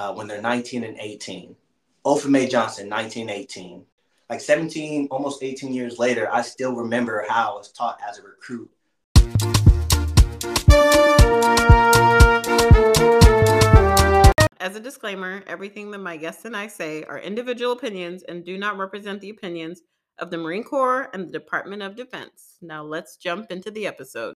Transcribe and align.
uh, 0.00 0.14
when 0.14 0.26
they're 0.26 0.40
19 0.40 0.82
and 0.82 0.96
18. 0.98 1.54
Opha 2.06 2.26
Mae 2.26 2.48
Johnson, 2.48 2.88
1918. 2.88 3.84
Like 4.30 4.40
17, 4.40 5.08
almost 5.10 5.42
18 5.42 5.74
years 5.74 5.98
later, 5.98 6.32
I 6.32 6.40
still 6.40 6.74
remember 6.74 7.26
how 7.28 7.52
I 7.52 7.54
was 7.58 7.70
taught 7.70 8.00
as 8.08 8.18
a 8.18 8.22
recruit. 8.22 8.70
As 14.58 14.74
a 14.74 14.80
disclaimer, 14.80 15.42
everything 15.46 15.90
that 15.90 15.98
my 15.98 16.16
guests 16.16 16.46
and 16.46 16.56
I 16.56 16.68
say 16.68 17.02
are 17.04 17.18
individual 17.18 17.72
opinions 17.72 18.22
and 18.22 18.42
do 18.42 18.56
not 18.56 18.78
represent 18.78 19.20
the 19.20 19.28
opinions 19.28 19.82
of 20.18 20.30
the 20.30 20.38
Marine 20.38 20.64
Corps 20.64 21.10
and 21.12 21.28
the 21.28 21.32
Department 21.32 21.82
of 21.82 21.94
Defense. 21.94 22.56
Now 22.62 22.82
let's 22.84 23.16
jump 23.16 23.50
into 23.50 23.70
the 23.70 23.86
episode. 23.86 24.34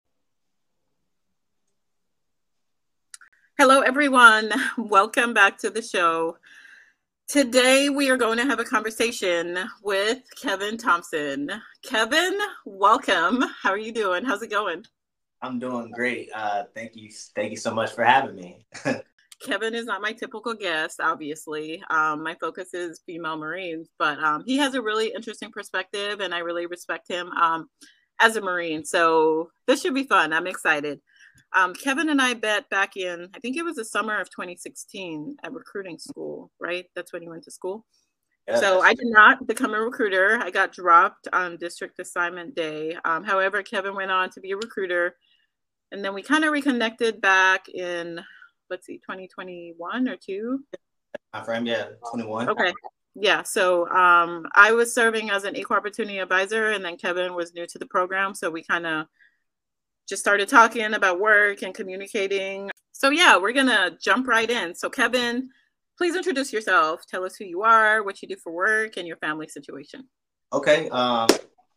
Hello, 3.56 3.82
everyone. 3.82 4.50
Welcome 4.78 5.32
back 5.32 5.58
to 5.58 5.70
the 5.70 5.80
show. 5.80 6.38
Today, 7.28 7.88
we 7.88 8.10
are 8.10 8.16
going 8.16 8.36
to 8.38 8.44
have 8.44 8.58
a 8.58 8.64
conversation 8.64 9.56
with 9.80 10.22
Kevin 10.42 10.76
Thompson. 10.76 11.48
Kevin, 11.84 12.36
welcome. 12.66 13.44
How 13.62 13.70
are 13.70 13.78
you 13.78 13.92
doing? 13.92 14.24
How's 14.24 14.42
it 14.42 14.50
going? 14.50 14.84
I'm 15.40 15.60
doing 15.60 15.92
great. 15.92 16.30
Uh, 16.34 16.64
thank 16.74 16.96
you. 16.96 17.08
Thank 17.36 17.52
you 17.52 17.56
so 17.56 17.72
much 17.72 17.92
for 17.92 18.02
having 18.02 18.34
me. 18.34 18.66
Kevin 19.40 19.76
is 19.76 19.86
not 19.86 20.02
my 20.02 20.10
typical 20.10 20.54
guest, 20.54 20.98
obviously. 21.00 21.80
Um, 21.90 22.24
my 22.24 22.34
focus 22.34 22.74
is 22.74 23.02
female 23.06 23.36
Marines, 23.36 23.88
but 24.00 24.18
um, 24.18 24.42
he 24.44 24.56
has 24.56 24.74
a 24.74 24.82
really 24.82 25.12
interesting 25.14 25.52
perspective, 25.52 26.18
and 26.18 26.34
I 26.34 26.40
really 26.40 26.66
respect 26.66 27.06
him 27.06 27.28
um, 27.28 27.68
as 28.20 28.34
a 28.34 28.40
Marine. 28.40 28.84
So 28.84 29.50
this 29.68 29.80
should 29.80 29.94
be 29.94 30.04
fun. 30.04 30.32
I'm 30.32 30.48
excited. 30.48 31.00
Um, 31.52 31.74
Kevin 31.74 32.08
and 32.08 32.20
I 32.20 32.34
met 32.34 32.68
back 32.70 32.96
in, 32.96 33.28
I 33.34 33.38
think 33.40 33.56
it 33.56 33.64
was 33.64 33.76
the 33.76 33.84
summer 33.84 34.20
of 34.20 34.30
2016 34.30 35.36
at 35.42 35.52
recruiting 35.52 35.98
school, 35.98 36.50
right? 36.60 36.86
That's 36.96 37.12
when 37.12 37.22
you 37.22 37.30
went 37.30 37.44
to 37.44 37.50
school. 37.50 37.84
Yeah, 38.48 38.60
so 38.60 38.80
I 38.82 38.92
did 38.92 39.06
not 39.06 39.46
become 39.46 39.72
a 39.72 39.80
recruiter. 39.80 40.38
I 40.42 40.50
got 40.50 40.72
dropped 40.72 41.28
on 41.32 41.56
district 41.56 41.98
assignment 41.98 42.54
day. 42.54 42.96
Um, 43.04 43.24
however, 43.24 43.62
Kevin 43.62 43.94
went 43.94 44.10
on 44.10 44.30
to 44.30 44.40
be 44.40 44.50
a 44.50 44.56
recruiter. 44.56 45.16
And 45.92 46.04
then 46.04 46.12
we 46.12 46.22
kind 46.22 46.44
of 46.44 46.52
reconnected 46.52 47.20
back 47.20 47.68
in 47.68 48.20
let's 48.70 48.86
see, 48.86 48.98
2021 48.98 50.08
or 50.08 50.16
two? 50.16 50.64
My 51.32 51.42
friend, 51.42 51.66
yeah, 51.66 51.88
21. 52.10 52.48
Okay. 52.50 52.72
Yeah. 53.14 53.42
So 53.42 53.88
um, 53.88 54.46
I 54.54 54.72
was 54.72 54.92
serving 54.92 55.30
as 55.30 55.44
an 55.44 55.56
equal 55.56 55.76
opportunity 55.76 56.18
advisor, 56.18 56.70
and 56.70 56.84
then 56.84 56.96
Kevin 56.96 57.34
was 57.34 57.54
new 57.54 57.66
to 57.66 57.78
the 57.78 57.86
program. 57.86 58.34
So 58.34 58.50
we 58.50 58.62
kind 58.62 58.86
of 58.86 59.06
just 60.08 60.20
started 60.20 60.48
talking 60.48 60.94
about 60.94 61.20
work 61.20 61.62
and 61.62 61.74
communicating. 61.74 62.70
So, 62.92 63.10
yeah, 63.10 63.36
we're 63.36 63.52
going 63.52 63.66
to 63.66 63.96
jump 64.00 64.28
right 64.28 64.48
in. 64.48 64.74
So, 64.74 64.88
Kevin, 64.88 65.50
please 65.98 66.16
introduce 66.16 66.52
yourself. 66.52 67.06
Tell 67.06 67.24
us 67.24 67.36
who 67.36 67.44
you 67.44 67.62
are, 67.62 68.02
what 68.02 68.22
you 68.22 68.28
do 68.28 68.36
for 68.36 68.52
work, 68.52 68.96
and 68.96 69.06
your 69.06 69.16
family 69.16 69.48
situation. 69.48 70.08
Okay. 70.52 70.88
Um, 70.90 71.28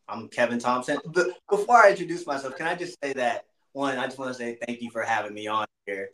I'm 0.10 0.30
Kevin 0.30 0.60
Thompson. 0.60 1.00
But 1.06 1.28
before 1.50 1.78
I 1.78 1.90
introduce 1.90 2.26
myself, 2.26 2.56
can 2.56 2.68
I 2.68 2.76
just 2.76 2.98
say 3.04 3.14
that 3.14 3.46
one, 3.74 3.98
I 3.98 4.06
just 4.06 4.18
want 4.18 4.32
to 4.32 4.38
say 4.38 4.58
thank 4.66 4.82
you 4.82 4.90
for 4.90 5.04
having 5.04 5.34
me 5.34 5.48
on 5.48 5.66
here. 5.86 6.10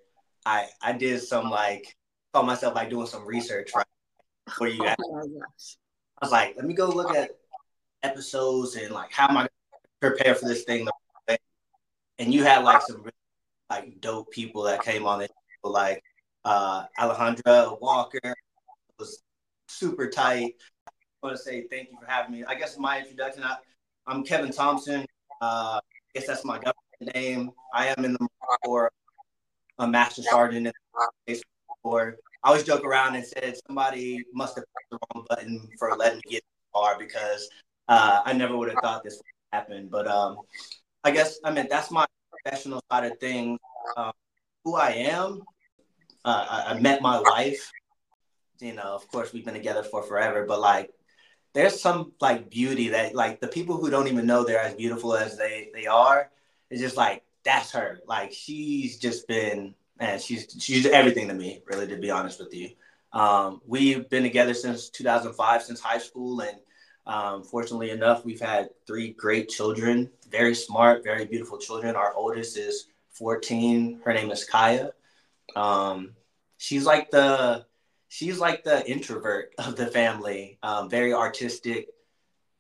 I 0.46 0.68
I 0.82 0.92
did 0.92 1.22
some 1.22 1.50
like 1.50 1.96
call 2.34 2.44
myself 2.44 2.76
like 2.76 2.90
doing 2.90 3.08
some 3.08 3.26
research 3.26 3.72
right 3.76 3.86
for 4.50 4.68
you. 4.68 4.84
Guys. 4.84 4.96
Oh 5.00 5.30
I 6.22 6.26
was 6.26 6.32
like, 6.32 6.56
let 6.58 6.66
me 6.66 6.74
go 6.74 6.90
look 6.90 7.16
at 7.16 7.32
episodes 8.04 8.76
and 8.76 8.94
like 8.94 9.12
how 9.12 9.30
am 9.30 9.38
I 9.38 9.48
prepare 10.02 10.36
for 10.36 10.46
this 10.46 10.64
thing. 10.64 10.88
And 12.20 12.34
you 12.34 12.44
had 12.44 12.64
like 12.64 12.82
some 12.82 13.04
like 13.70 14.00
dope 14.02 14.32
people 14.32 14.64
that 14.64 14.84
came 14.84 15.06
on 15.06 15.22
it, 15.22 15.32
like 15.64 16.04
uh, 16.46 16.86
Alejandra 17.00 17.80
Walker 17.82 18.36
was 19.00 19.24
super 19.68 20.10
tight. 20.10 20.54
I 20.88 20.92
want 21.22 21.38
to 21.38 21.42
say 21.42 21.66
thank 21.72 21.90
you 21.92 21.98
for 22.00 22.06
having 22.06 22.34
me. 22.34 22.44
I 22.46 22.56
guess 22.56 22.78
my 22.78 23.00
introduction. 23.00 23.44
I, 23.44 23.58
am 24.08 24.24
Kevin 24.24 24.52
Thompson. 24.52 25.06
Uh, 25.42 25.80
I 25.80 25.80
guess 26.14 26.28
that's 26.28 26.46
my 26.46 26.58
government 26.58 27.16
name. 27.16 27.52
I 27.74 27.88
am 27.88 28.06
in 28.06 28.14
the 28.14 28.28
Marine 28.68 28.90
a 29.80 29.88
master 29.88 30.22
sergeant 30.22 30.68
in 30.68 30.74
the 31.28 31.42
Corps. 31.82 32.18
I 32.44 32.50
always 32.50 32.64
joke 32.64 32.86
around 32.86 33.16
and 33.16 33.26
said 33.26 33.56
somebody 33.68 34.24
must 34.34 34.56
have 34.56 34.66
pressed 34.74 34.90
the 34.92 35.00
wrong 35.16 35.26
button 35.30 35.68
for 35.80 35.96
letting 35.96 36.18
me 36.18 36.32
get 36.32 36.44
far 36.72 36.98
because 37.00 37.50
uh, 37.88 38.22
I 38.26 38.34
never 38.34 38.56
would 38.58 38.70
have 38.70 38.80
thought 38.82 39.04
this 39.04 39.16
would 39.16 39.58
happen. 39.58 39.88
But 39.90 40.08
um, 40.08 40.38
I 41.04 41.12
guess 41.12 41.40
I 41.44 41.52
mean 41.52 41.68
that's 41.70 41.92
my 41.92 42.06
professional 42.32 42.82
side 42.92 43.12
of 43.12 43.20
things. 43.20 43.60
Um, 43.98 44.12
who 44.64 44.76
I 44.76 44.92
am, 44.92 45.42
uh, 46.24 46.46
I, 46.50 46.74
I 46.74 46.80
met 46.80 47.02
my 47.02 47.20
wife. 47.20 47.70
You 48.60 48.74
know, 48.74 48.84
of 48.84 49.08
course, 49.10 49.34
we've 49.34 49.44
been 49.44 49.54
together 49.54 49.84
for 49.84 50.04
forever, 50.04 50.46
but 50.48 50.62
like 50.62 50.92
there's 51.54 51.82
some 51.82 52.14
like 52.22 52.50
beauty 52.50 52.90
that 52.90 53.14
like 53.14 53.42
the 53.42 53.48
people 53.48 53.78
who 53.78 53.90
don't 53.90 54.08
even 54.08 54.26
know 54.26 54.44
they're 54.44 54.60
as 54.60 54.74
beautiful 54.74 55.16
as 55.16 55.38
they 55.38 55.70
they 55.74 55.86
are 55.86 56.32
it's 56.74 56.82
just 56.82 56.98
like 56.98 57.24
that's 57.46 57.72
her. 57.72 58.00
Like 58.08 58.32
she's 58.34 58.98
just 58.98 59.28
been 59.28 59.76
and 60.00 60.20
she's 60.20 60.56
she's 60.60 60.88
everything 60.88 61.28
to 61.28 61.34
me, 61.34 61.62
really, 61.68 61.88
to 61.88 61.98
be 61.98 62.10
honest 62.10 62.40
with 62.40 62.54
you. 62.54 62.72
Um, 63.12 63.62
we've 63.68 64.10
been 64.10 64.24
together 64.24 64.56
since 64.56 64.90
2005, 64.90 65.62
since 65.62 65.80
high 65.80 66.00
school, 66.00 66.42
and 66.42 66.58
um, 67.06 67.44
fortunately 67.44 67.90
enough, 67.90 68.24
we've 68.24 68.40
had 68.40 68.70
three 68.88 69.12
great 69.12 69.50
children, 69.50 70.10
very 70.30 70.56
smart, 70.56 71.04
very 71.04 71.26
beautiful 71.26 71.58
children. 71.58 71.96
Our 71.96 72.14
oldest 72.14 72.58
is 72.58 72.88
14. 73.12 74.02
Her 74.04 74.14
name 74.14 74.32
is 74.32 74.46
Kaya. 74.46 74.92
Um, 75.56 76.16
she's 76.58 76.86
like 76.86 77.12
the 77.12 77.66
she's 78.08 78.40
like 78.40 78.64
the 78.64 78.90
introvert 78.90 79.54
of 79.58 79.76
the 79.76 79.88
family, 79.88 80.58
um, 80.64 80.90
very 80.90 81.14
artistic, 81.14 81.90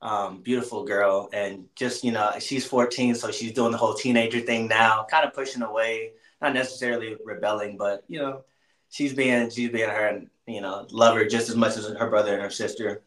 um, 0.01 0.41
beautiful 0.41 0.83
girl, 0.83 1.29
and 1.31 1.65
just 1.75 2.03
you 2.03 2.11
know, 2.11 2.31
she's 2.39 2.65
14, 2.65 3.15
so 3.15 3.31
she's 3.31 3.53
doing 3.53 3.71
the 3.71 3.77
whole 3.77 3.93
teenager 3.93 4.41
thing 4.41 4.67
now, 4.67 5.05
kind 5.09 5.25
of 5.25 5.33
pushing 5.33 5.61
away, 5.61 6.11
not 6.41 6.53
necessarily 6.53 7.15
rebelling, 7.23 7.77
but 7.77 8.03
you 8.09 8.19
know, 8.19 8.43
she's 8.89 9.13
being 9.13 9.49
she's 9.49 9.69
being 9.69 9.89
her, 9.89 10.07
and 10.07 10.29
you 10.47 10.59
know, 10.59 10.85
love 10.91 11.15
her 11.15 11.25
just 11.25 11.49
as 11.49 11.55
much 11.55 11.77
as 11.77 11.87
her 11.87 12.09
brother 12.09 12.33
and 12.33 12.41
her 12.41 12.49
sister. 12.49 13.01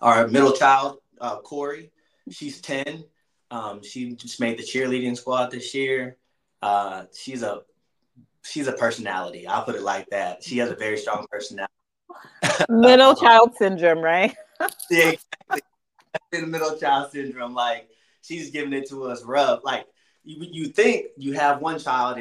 Our 0.00 0.28
middle 0.28 0.52
child, 0.52 0.98
uh, 1.20 1.38
Corey, 1.38 1.90
she's 2.30 2.60
10. 2.60 3.04
Um, 3.50 3.82
she 3.82 4.14
just 4.14 4.40
made 4.40 4.58
the 4.58 4.62
cheerleading 4.62 5.16
squad 5.16 5.50
this 5.50 5.74
year. 5.74 6.16
Uh, 6.60 7.04
she's 7.14 7.42
a 7.42 7.62
she's 8.42 8.66
a 8.66 8.72
personality. 8.72 9.46
I'll 9.46 9.64
put 9.64 9.74
it 9.74 9.82
like 9.82 10.08
that. 10.10 10.42
She 10.42 10.58
has 10.58 10.70
a 10.70 10.74
very 10.74 10.98
strong 10.98 11.26
personality. 11.30 11.72
Middle 12.68 13.14
child 13.14 13.54
syndrome, 13.56 14.00
right? 14.00 14.34
yeah, 14.90 15.10
exactly 15.10 15.62
in 16.32 16.40
the 16.40 16.46
middle 16.46 16.76
child 16.76 17.12
syndrome. 17.12 17.54
Like 17.54 17.88
she's 18.22 18.50
giving 18.50 18.72
it 18.72 18.88
to 18.88 19.04
us 19.04 19.22
rough. 19.24 19.60
Like 19.64 19.86
you, 20.24 20.46
you 20.50 20.66
think 20.68 21.06
you 21.16 21.34
have 21.34 21.60
one 21.60 21.78
child 21.78 22.18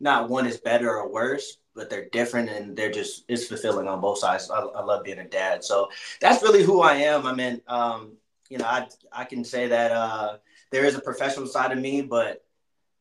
not 0.00 0.28
one 0.28 0.46
is 0.46 0.58
better 0.58 0.90
or 0.90 1.12
worse, 1.12 1.58
but 1.76 1.90
they're 1.90 2.08
different 2.08 2.48
and 2.48 2.76
they're 2.76 2.90
just 2.90 3.24
it's 3.28 3.46
fulfilling 3.46 3.86
on 3.86 4.00
both 4.00 4.18
sides. 4.18 4.50
I, 4.50 4.60
I 4.60 4.82
love 4.82 5.04
being 5.04 5.18
a 5.18 5.28
dad, 5.28 5.62
so 5.62 5.88
that's 6.20 6.42
really 6.42 6.64
who 6.64 6.80
I 6.80 6.94
am. 6.94 7.26
I 7.26 7.34
mean, 7.34 7.60
um, 7.68 8.12
you 8.48 8.58
know, 8.58 8.64
I 8.64 8.88
I 9.12 9.24
can 9.24 9.44
say 9.44 9.68
that 9.68 9.92
uh, 9.92 10.38
there 10.70 10.84
is 10.84 10.96
a 10.96 11.00
professional 11.00 11.46
side 11.46 11.72
of 11.72 11.78
me, 11.78 12.02
but 12.02 12.44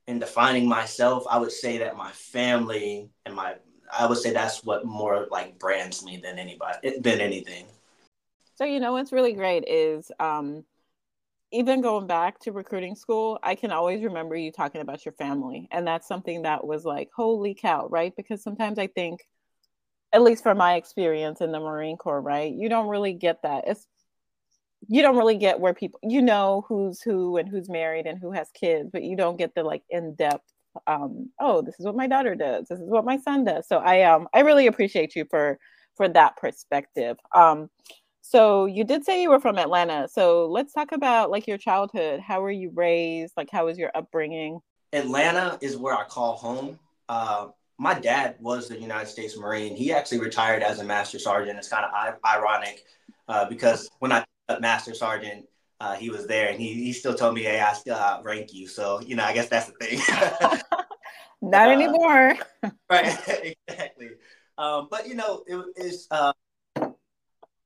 in 0.07 0.19
defining 0.19 0.67
myself, 0.67 1.25
I 1.29 1.39
would 1.39 1.51
say 1.51 1.79
that 1.79 1.97
my 1.97 2.11
family 2.11 3.09
and 3.25 3.35
my 3.35 3.55
I 3.97 4.05
would 4.05 4.17
say 4.17 4.31
that's 4.31 4.63
what 4.63 4.85
more 4.85 5.27
like 5.31 5.57
brands 5.57 6.03
me 6.03 6.17
than 6.17 6.37
anybody 6.37 6.99
than 6.99 7.21
anything. 7.21 7.65
So 8.55 8.65
you 8.65 8.79
know 8.79 8.93
what's 8.93 9.11
really 9.11 9.33
great 9.33 9.65
is 9.67 10.11
um 10.19 10.65
even 11.51 11.81
going 11.81 12.07
back 12.07 12.39
to 12.41 12.51
recruiting 12.51 12.95
school, 12.95 13.39
I 13.43 13.55
can 13.55 13.71
always 13.71 14.03
remember 14.03 14.35
you 14.35 14.51
talking 14.51 14.81
about 14.81 15.05
your 15.05 15.13
family. 15.13 15.67
And 15.71 15.87
that's 15.87 16.07
something 16.07 16.41
that 16.43 16.65
was 16.65 16.85
like, 16.85 17.09
holy 17.15 17.53
cow, 17.55 17.87
right? 17.89 18.13
Because 18.15 18.43
sometimes 18.43 18.79
I 18.79 18.87
think, 18.87 19.21
at 20.13 20.21
least 20.21 20.43
from 20.43 20.57
my 20.57 20.75
experience 20.75 21.41
in 21.41 21.51
the 21.51 21.59
Marine 21.59 21.97
Corps, 21.97 22.21
right? 22.21 22.53
You 22.53 22.69
don't 22.69 22.87
really 22.87 23.13
get 23.13 23.41
that. 23.43 23.65
It's 23.67 23.85
you 24.87 25.01
don't 25.01 25.17
really 25.17 25.37
get 25.37 25.59
where 25.59 25.73
people 25.73 25.99
you 26.03 26.21
know 26.21 26.63
who's 26.67 27.01
who 27.01 27.37
and 27.37 27.49
who's 27.49 27.69
married 27.69 28.05
and 28.05 28.19
who 28.19 28.31
has 28.31 28.49
kids, 28.51 28.89
but 28.93 29.03
you 29.03 29.15
don't 29.17 29.37
get 29.37 29.53
the 29.55 29.63
like 29.63 29.83
in-depth 29.89 30.43
um, 30.87 31.31
oh, 31.39 31.61
this 31.61 31.75
is 31.79 31.85
what 31.85 31.95
my 31.95 32.07
daughter 32.07 32.35
does, 32.35 32.67
this 32.67 32.79
is 32.79 32.89
what 32.89 33.05
my 33.05 33.17
son 33.17 33.43
does. 33.43 33.67
So 33.67 33.77
I 33.77 34.03
um 34.03 34.27
I 34.33 34.41
really 34.41 34.67
appreciate 34.67 35.15
you 35.15 35.25
for 35.29 35.57
for 35.95 36.07
that 36.09 36.37
perspective. 36.37 37.17
Um, 37.33 37.69
so 38.27 38.65
you 38.65 38.83
did 38.83 39.05
say 39.05 39.21
you 39.21 39.29
were 39.29 39.39
from 39.39 39.59
Atlanta. 39.59 40.07
So 40.07 40.47
let's 40.47 40.73
talk 40.73 40.91
about 40.91 41.29
like 41.29 41.45
your 41.45 41.59
childhood. 41.59 42.19
How 42.19 42.41
were 42.41 42.49
you 42.49 42.71
raised? 42.73 43.33
Like 43.37 43.49
how 43.51 43.67
was 43.67 43.77
your 43.77 43.91
upbringing? 43.93 44.61
Atlanta 44.93 45.59
is 45.61 45.77
where 45.77 45.95
I 45.95 46.05
call 46.05 46.35
home. 46.35 46.79
Uh, 47.07 47.49
my 47.77 47.93
dad 47.93 48.37
was 48.39 48.67
the 48.67 48.79
United 48.79 49.09
States 49.09 49.37
Marine. 49.37 49.75
He 49.75 49.93
actually 49.93 50.21
retired 50.21 50.63
as 50.63 50.79
a 50.79 50.83
master 50.83 51.19
sergeant. 51.19 51.59
It's 51.59 51.67
kind 51.67 51.85
of 51.85 52.15
ironic 52.25 52.83
uh, 53.27 53.45
because 53.47 53.91
when 53.99 54.11
I 54.11 54.25
master 54.59 54.95
sergeant, 54.95 55.45
uh, 55.79 55.93
he 55.93 56.09
was 56.09 56.25
there 56.25 56.49
and 56.49 56.59
he, 56.59 56.73
he 56.73 56.93
still 56.93 57.13
told 57.13 57.35
me, 57.35 57.43
Hey, 57.43 57.59
I 57.59 57.73
still 57.73 57.95
outrank 57.95 58.55
you. 58.55 58.67
So, 58.67 59.01
you 59.01 59.15
know, 59.15 59.23
I 59.23 59.33
guess 59.33 59.49
that's 59.49 59.67
the 59.67 59.73
thing. 59.73 59.99
Not 61.43 61.67
uh, 61.67 61.71
anymore. 61.71 62.33
right. 62.89 63.55
exactly. 63.67 64.09
Um, 64.57 64.87
but 64.89 65.07
you 65.07 65.13
know, 65.13 65.43
it 65.45 65.63
is, 65.75 66.07
uh, 66.09 66.33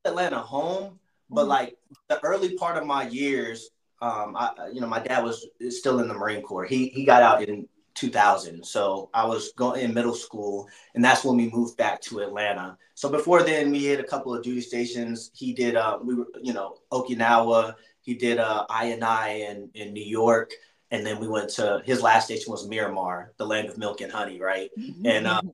Atlanta 0.05 0.39
home, 0.39 0.99
but 1.29 1.41
mm-hmm. 1.41 1.49
like 1.49 1.77
the 2.07 2.23
early 2.23 2.55
part 2.55 2.77
of 2.77 2.85
my 2.85 3.07
years, 3.07 3.69
um, 4.01 4.35
I, 4.37 4.51
you 4.73 4.81
know, 4.81 4.87
my 4.87 4.99
dad 4.99 5.23
was 5.23 5.45
still 5.69 5.99
in 5.99 6.07
the 6.07 6.13
Marine 6.13 6.41
Corps. 6.41 6.65
He, 6.65 6.87
he 6.89 7.03
got 7.03 7.21
out 7.21 7.43
in 7.43 7.67
2000. 7.95 8.65
So 8.65 9.09
I 9.13 9.25
was 9.25 9.51
going 9.53 9.81
in 9.81 9.93
middle 9.93 10.13
school, 10.13 10.67
and 10.95 11.03
that's 11.03 11.25
when 11.25 11.35
we 11.35 11.49
moved 11.49 11.77
back 11.77 12.01
to 12.03 12.19
Atlanta. 12.19 12.77
So 12.95 13.09
before 13.09 13.43
then, 13.43 13.71
we 13.71 13.85
had 13.85 13.99
a 13.99 14.05
couple 14.05 14.33
of 14.33 14.41
duty 14.41 14.61
stations. 14.61 15.31
He 15.33 15.53
did, 15.53 15.75
uh, 15.75 15.99
we 16.01 16.15
were, 16.15 16.27
you 16.41 16.53
know, 16.53 16.77
Okinawa. 16.91 17.75
He 18.01 18.13
did 18.13 18.39
uh, 18.39 18.65
I 18.69 18.85
in 18.85 19.69
in 19.73 19.93
New 19.93 20.03
York, 20.03 20.51
and 20.91 21.05
then 21.05 21.19
we 21.19 21.27
went 21.27 21.49
to 21.51 21.81
his 21.85 22.01
last 22.01 22.25
station 22.25 22.51
was 22.51 22.67
Miramar, 22.67 23.33
the 23.37 23.45
land 23.45 23.69
of 23.69 23.77
milk 23.77 24.01
and 24.01 24.11
honey, 24.11 24.39
right? 24.39 24.71
Mm-hmm. 24.79 25.05
And 25.05 25.27
um, 25.27 25.51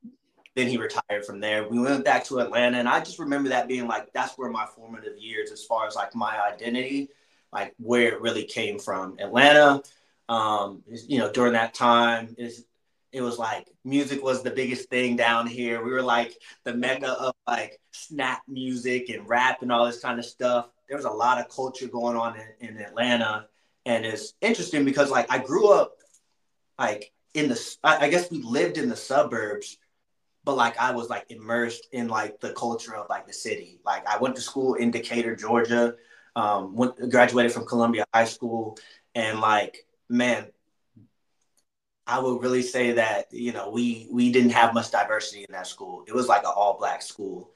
then 0.55 0.67
he 0.67 0.77
retired 0.77 1.25
from 1.25 1.39
there. 1.39 1.67
We 1.67 1.79
went 1.79 2.05
back 2.05 2.25
to 2.25 2.39
Atlanta, 2.39 2.77
and 2.77 2.87
I 2.87 2.99
just 2.99 3.19
remember 3.19 3.49
that 3.49 3.67
being 3.67 3.87
like 3.87 4.11
that's 4.13 4.37
where 4.37 4.49
my 4.49 4.65
formative 4.65 5.17
years, 5.17 5.51
as 5.51 5.63
far 5.63 5.87
as 5.87 5.95
like 5.95 6.15
my 6.15 6.39
identity, 6.51 7.09
like 7.51 7.73
where 7.77 8.13
it 8.13 8.21
really 8.21 8.45
came 8.45 8.79
from. 8.79 9.17
Atlanta 9.19 9.81
um, 10.27 10.83
you 10.87 11.19
know, 11.19 11.31
during 11.31 11.53
that 11.53 11.73
time, 11.73 12.35
is 12.37 12.65
it 13.11 13.21
was 13.21 13.37
like 13.37 13.67
music 13.83 14.21
was 14.23 14.43
the 14.43 14.51
biggest 14.51 14.89
thing 14.89 15.15
down 15.15 15.47
here. 15.47 15.83
We 15.83 15.91
were 15.91 16.01
like 16.01 16.35
the 16.63 16.73
mecca 16.73 17.11
of 17.11 17.33
like 17.47 17.79
snap 17.91 18.41
music 18.47 19.09
and 19.09 19.27
rap 19.27 19.61
and 19.61 19.71
all 19.71 19.85
this 19.85 20.01
kind 20.01 20.19
of 20.19 20.25
stuff. 20.25 20.67
There 20.87 20.97
was 20.97 21.05
a 21.05 21.11
lot 21.11 21.39
of 21.39 21.49
culture 21.49 21.87
going 21.87 22.17
on 22.17 22.35
in, 22.59 22.69
in 22.69 22.77
Atlanta, 22.77 23.47
and 23.85 24.05
it's 24.05 24.33
interesting 24.41 24.85
because 24.85 25.09
like 25.11 25.31
I 25.31 25.37
grew 25.39 25.71
up 25.71 25.97
like 26.79 27.11
in 27.33 27.47
the 27.49 27.77
I, 27.83 28.05
I 28.05 28.09
guess 28.09 28.31
we 28.31 28.41
lived 28.41 28.77
in 28.77 28.89
the 28.89 28.95
suburbs, 28.95 29.77
but 30.45 30.55
like 30.55 30.77
I 30.79 30.91
was 30.91 31.09
like 31.09 31.25
immersed 31.29 31.87
in 31.91 32.07
like 32.07 32.39
the 32.39 32.53
culture 32.53 32.95
of 32.95 33.09
like 33.09 33.27
the 33.27 33.33
city. 33.33 33.79
Like 33.85 34.07
I 34.07 34.17
went 34.19 34.35
to 34.35 34.41
school 34.41 34.75
in 34.75 34.91
Decatur, 34.91 35.35
Georgia. 35.35 35.95
Um, 36.37 36.75
went 36.75 37.09
graduated 37.09 37.53
from 37.53 37.65
Columbia 37.65 38.05
High 38.13 38.25
School, 38.25 38.77
and 39.15 39.39
like 39.41 39.87
man, 40.09 40.47
I 42.07 42.19
would 42.19 42.41
really 42.41 42.61
say 42.61 42.93
that 42.93 43.33
you 43.33 43.53
know 43.53 43.69
we 43.71 44.07
we 44.11 44.31
didn't 44.31 44.51
have 44.51 44.73
much 44.73 44.91
diversity 44.91 45.45
in 45.47 45.53
that 45.53 45.67
school. 45.67 46.03
It 46.07 46.13
was 46.13 46.27
like 46.27 46.43
an 46.43 46.51
all 46.55 46.77
black 46.77 47.01
school, 47.01 47.51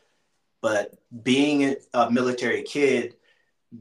but 0.61 0.95
being 1.23 1.75
a 1.93 2.09
military 2.09 2.63
kid, 2.63 3.15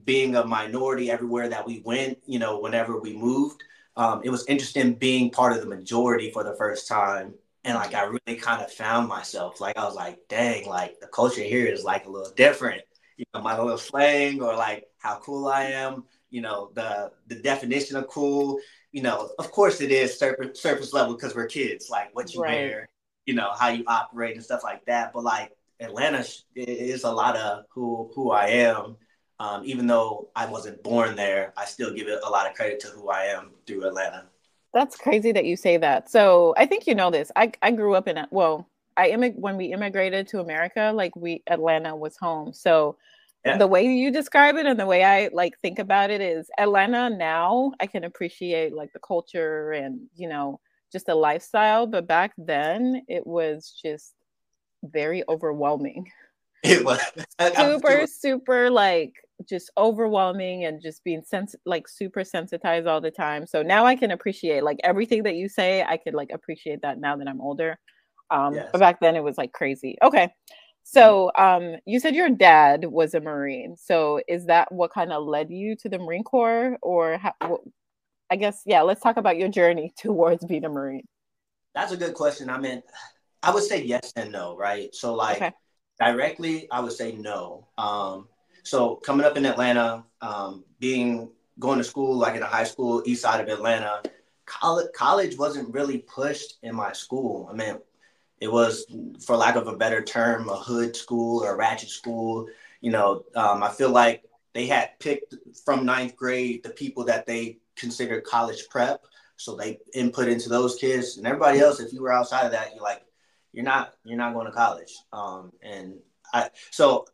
being 0.04 0.36
a 0.36 0.44
minority 0.44 1.10
everywhere 1.10 1.48
that 1.48 1.66
we 1.66 1.80
went, 1.84 2.18
you 2.26 2.38
know, 2.38 2.58
whenever 2.60 2.98
we 3.00 3.16
moved, 3.16 3.62
um, 3.96 4.20
it 4.24 4.30
was 4.30 4.46
interesting 4.46 4.94
being 4.94 5.30
part 5.30 5.52
of 5.52 5.60
the 5.60 5.66
majority 5.66 6.30
for 6.30 6.44
the 6.44 6.54
first 6.56 6.86
time. 6.88 7.34
And 7.64 7.74
like 7.74 7.94
I 7.94 8.04
really 8.04 8.38
kind 8.38 8.62
of 8.62 8.72
found 8.72 9.08
myself. 9.08 9.60
Like 9.60 9.76
I 9.76 9.84
was 9.84 9.96
like, 9.96 10.20
dang, 10.28 10.66
like 10.66 11.00
the 11.00 11.08
culture 11.08 11.42
here 11.42 11.66
is 11.66 11.84
like 11.84 12.06
a 12.06 12.10
little 12.10 12.32
different. 12.32 12.82
You 13.16 13.24
know, 13.34 13.42
my 13.42 13.58
little 13.58 13.78
slang 13.78 14.40
or 14.40 14.54
like 14.54 14.84
how 14.98 15.18
cool 15.18 15.48
I 15.48 15.64
am 15.64 16.04
you 16.30 16.40
know 16.40 16.70
the 16.74 17.10
the 17.26 17.36
definition 17.36 17.96
of 17.96 18.06
cool 18.08 18.58
you 18.92 19.02
know 19.02 19.30
of 19.38 19.50
course 19.50 19.80
it 19.80 19.90
is 19.90 20.18
surface 20.18 20.60
surface 20.60 20.92
level 20.92 21.14
because 21.14 21.34
we're 21.34 21.46
kids 21.46 21.88
like 21.90 22.14
what 22.14 22.32
you 22.34 22.42
right. 22.42 22.52
wear 22.52 22.88
you 23.26 23.34
know 23.34 23.52
how 23.58 23.68
you 23.68 23.84
operate 23.86 24.34
and 24.34 24.44
stuff 24.44 24.62
like 24.62 24.84
that 24.86 25.12
but 25.12 25.24
like 25.24 25.52
atlanta 25.80 26.24
is 26.54 27.04
a 27.04 27.10
lot 27.10 27.36
of 27.36 27.64
who 27.70 28.10
who 28.14 28.30
i 28.30 28.46
am 28.46 28.96
um, 29.40 29.62
even 29.64 29.86
though 29.86 30.28
i 30.34 30.44
wasn't 30.46 30.82
born 30.82 31.14
there 31.14 31.52
i 31.56 31.64
still 31.64 31.94
give 31.94 32.08
it 32.08 32.18
a 32.24 32.30
lot 32.30 32.48
of 32.48 32.54
credit 32.54 32.80
to 32.80 32.88
who 32.88 33.08
i 33.08 33.24
am 33.24 33.50
through 33.66 33.86
atlanta 33.86 34.26
that's 34.78 34.96
crazy 34.96 35.32
that 35.32 35.44
you 35.44 35.56
say 35.56 35.76
that. 35.76 36.10
So 36.10 36.54
i 36.56 36.64
think 36.66 36.86
you 36.86 36.94
know 36.94 37.10
this. 37.10 37.30
I, 37.34 37.52
I 37.62 37.70
grew 37.72 37.94
up 37.94 38.08
in 38.08 38.16
well 38.30 38.68
i 38.96 39.10
immig- 39.10 39.38
when 39.38 39.56
we 39.56 39.66
immigrated 39.66 40.28
to 40.28 40.40
america 40.40 40.92
like 40.94 41.14
we 41.16 41.42
atlanta 41.46 41.94
was 41.96 42.16
home. 42.16 42.52
So 42.52 42.96
yeah. 43.44 43.58
the 43.58 43.66
way 43.66 43.84
you 43.86 44.10
describe 44.10 44.56
it 44.56 44.66
and 44.66 44.78
the 44.78 44.86
way 44.86 45.04
I 45.04 45.30
like 45.32 45.58
think 45.60 45.78
about 45.78 46.10
it 46.10 46.20
is 46.20 46.50
Atlanta 46.58 47.08
now 47.08 47.72
I 47.80 47.86
can 47.86 48.04
appreciate 48.04 48.74
like 48.74 48.92
the 48.92 48.98
culture 48.98 49.72
and 49.72 50.00
you 50.16 50.28
know 50.28 50.60
just 50.92 51.06
the 51.06 51.14
lifestyle 51.14 51.86
but 51.86 52.08
back 52.08 52.32
then 52.36 53.02
it 53.08 53.24
was 53.26 53.72
just 53.82 54.14
very 54.82 55.22
overwhelming. 55.28 56.10
It 56.62 56.84
was. 56.84 57.00
Super 57.56 58.06
super 58.06 58.70
like 58.70 59.14
just 59.48 59.70
overwhelming 59.76 60.64
and 60.64 60.80
just 60.80 61.04
being 61.04 61.22
sens- 61.22 61.56
like 61.66 61.86
super 61.88 62.24
sensitized 62.24 62.86
all 62.86 63.00
the 63.00 63.10
time 63.10 63.46
so 63.46 63.62
now 63.62 63.84
I 63.84 63.96
can 63.96 64.10
appreciate 64.10 64.64
like 64.64 64.78
everything 64.82 65.22
that 65.24 65.36
you 65.36 65.48
say 65.48 65.82
I 65.82 65.96
could 65.96 66.14
like 66.14 66.30
appreciate 66.32 66.82
that 66.82 66.98
now 66.98 67.16
that 67.16 67.28
I'm 67.28 67.40
older 67.40 67.78
um 68.30 68.54
yes. 68.54 68.68
but 68.72 68.78
back 68.78 69.00
then 69.00 69.16
it 69.16 69.22
was 69.22 69.38
like 69.38 69.52
crazy 69.52 69.96
okay 70.02 70.32
so 70.90 71.30
um, 71.36 71.76
you 71.84 72.00
said 72.00 72.14
your 72.14 72.30
dad 72.30 72.86
was 72.86 73.12
a 73.12 73.20
Marine. 73.20 73.76
So 73.76 74.22
is 74.26 74.46
that 74.46 74.72
what 74.72 74.90
kind 74.90 75.12
of 75.12 75.22
led 75.26 75.50
you 75.50 75.76
to 75.76 75.88
the 75.90 75.98
Marine 75.98 76.24
Corps, 76.24 76.78
or 76.80 77.18
how, 77.18 77.60
I 78.30 78.36
guess 78.36 78.62
yeah? 78.64 78.80
Let's 78.80 79.02
talk 79.02 79.18
about 79.18 79.36
your 79.36 79.50
journey 79.50 79.92
towards 79.98 80.46
being 80.46 80.64
a 80.64 80.70
Marine. 80.70 81.06
That's 81.74 81.92
a 81.92 81.96
good 81.98 82.14
question. 82.14 82.48
I 82.48 82.56
mean, 82.56 82.82
I 83.42 83.50
would 83.50 83.64
say 83.64 83.82
yes 83.82 84.14
and 84.16 84.32
no, 84.32 84.56
right? 84.56 84.94
So 84.94 85.14
like 85.14 85.36
okay. 85.36 85.52
directly, 86.00 86.68
I 86.70 86.80
would 86.80 86.92
say 86.92 87.12
no. 87.12 87.68
Um, 87.76 88.28
so 88.68 88.96
coming 88.96 89.24
up 89.24 89.38
in 89.38 89.46
Atlanta, 89.46 90.04
um, 90.20 90.62
being 90.78 91.30
going 91.58 91.78
to 91.78 91.84
school 91.84 92.16
like 92.16 92.36
in 92.36 92.42
a 92.42 92.46
high 92.46 92.64
school 92.64 93.02
east 93.06 93.22
side 93.22 93.40
of 93.40 93.48
Atlanta, 93.48 94.02
college 94.44 94.88
college 94.94 95.38
wasn't 95.38 95.72
really 95.72 95.98
pushed 95.98 96.58
in 96.62 96.74
my 96.74 96.92
school. 96.92 97.48
I 97.50 97.54
mean, 97.54 97.78
it 98.40 98.52
was, 98.52 98.84
for 99.24 99.36
lack 99.36 99.56
of 99.56 99.68
a 99.68 99.76
better 99.76 100.02
term, 100.02 100.48
a 100.50 100.56
hood 100.56 100.94
school 100.94 101.42
or 101.42 101.54
a 101.54 101.56
ratchet 101.56 101.88
school. 101.88 102.46
You 102.82 102.92
know, 102.92 103.24
um, 103.34 103.62
I 103.62 103.70
feel 103.70 103.90
like 103.90 104.24
they 104.52 104.66
had 104.66 104.98
picked 105.00 105.34
from 105.64 105.86
ninth 105.86 106.14
grade 106.14 106.62
the 106.62 106.70
people 106.70 107.04
that 107.06 107.26
they 107.26 107.58
considered 107.74 108.24
college 108.24 108.68
prep. 108.68 109.02
So 109.36 109.56
they 109.56 109.78
input 109.94 110.28
into 110.28 110.48
those 110.50 110.76
kids 110.76 111.16
and 111.16 111.26
everybody 111.26 111.60
else. 111.60 111.80
If 111.80 111.92
you 111.92 112.02
were 112.02 112.12
outside 112.12 112.44
of 112.44 112.52
that, 112.52 112.74
you're 112.74 112.82
like, 112.82 113.02
you're 113.52 113.64
not, 113.64 113.94
you're 114.04 114.18
not 114.18 114.34
going 114.34 114.46
to 114.46 114.52
college. 114.52 114.94
Um, 115.12 115.52
and 115.62 115.94
I, 116.34 116.50
so 116.70 117.06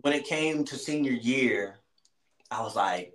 when 0.00 0.12
it 0.12 0.24
came 0.24 0.64
to 0.64 0.76
senior 0.76 1.12
year, 1.12 1.78
I 2.50 2.62
was 2.62 2.76
like, 2.76 3.12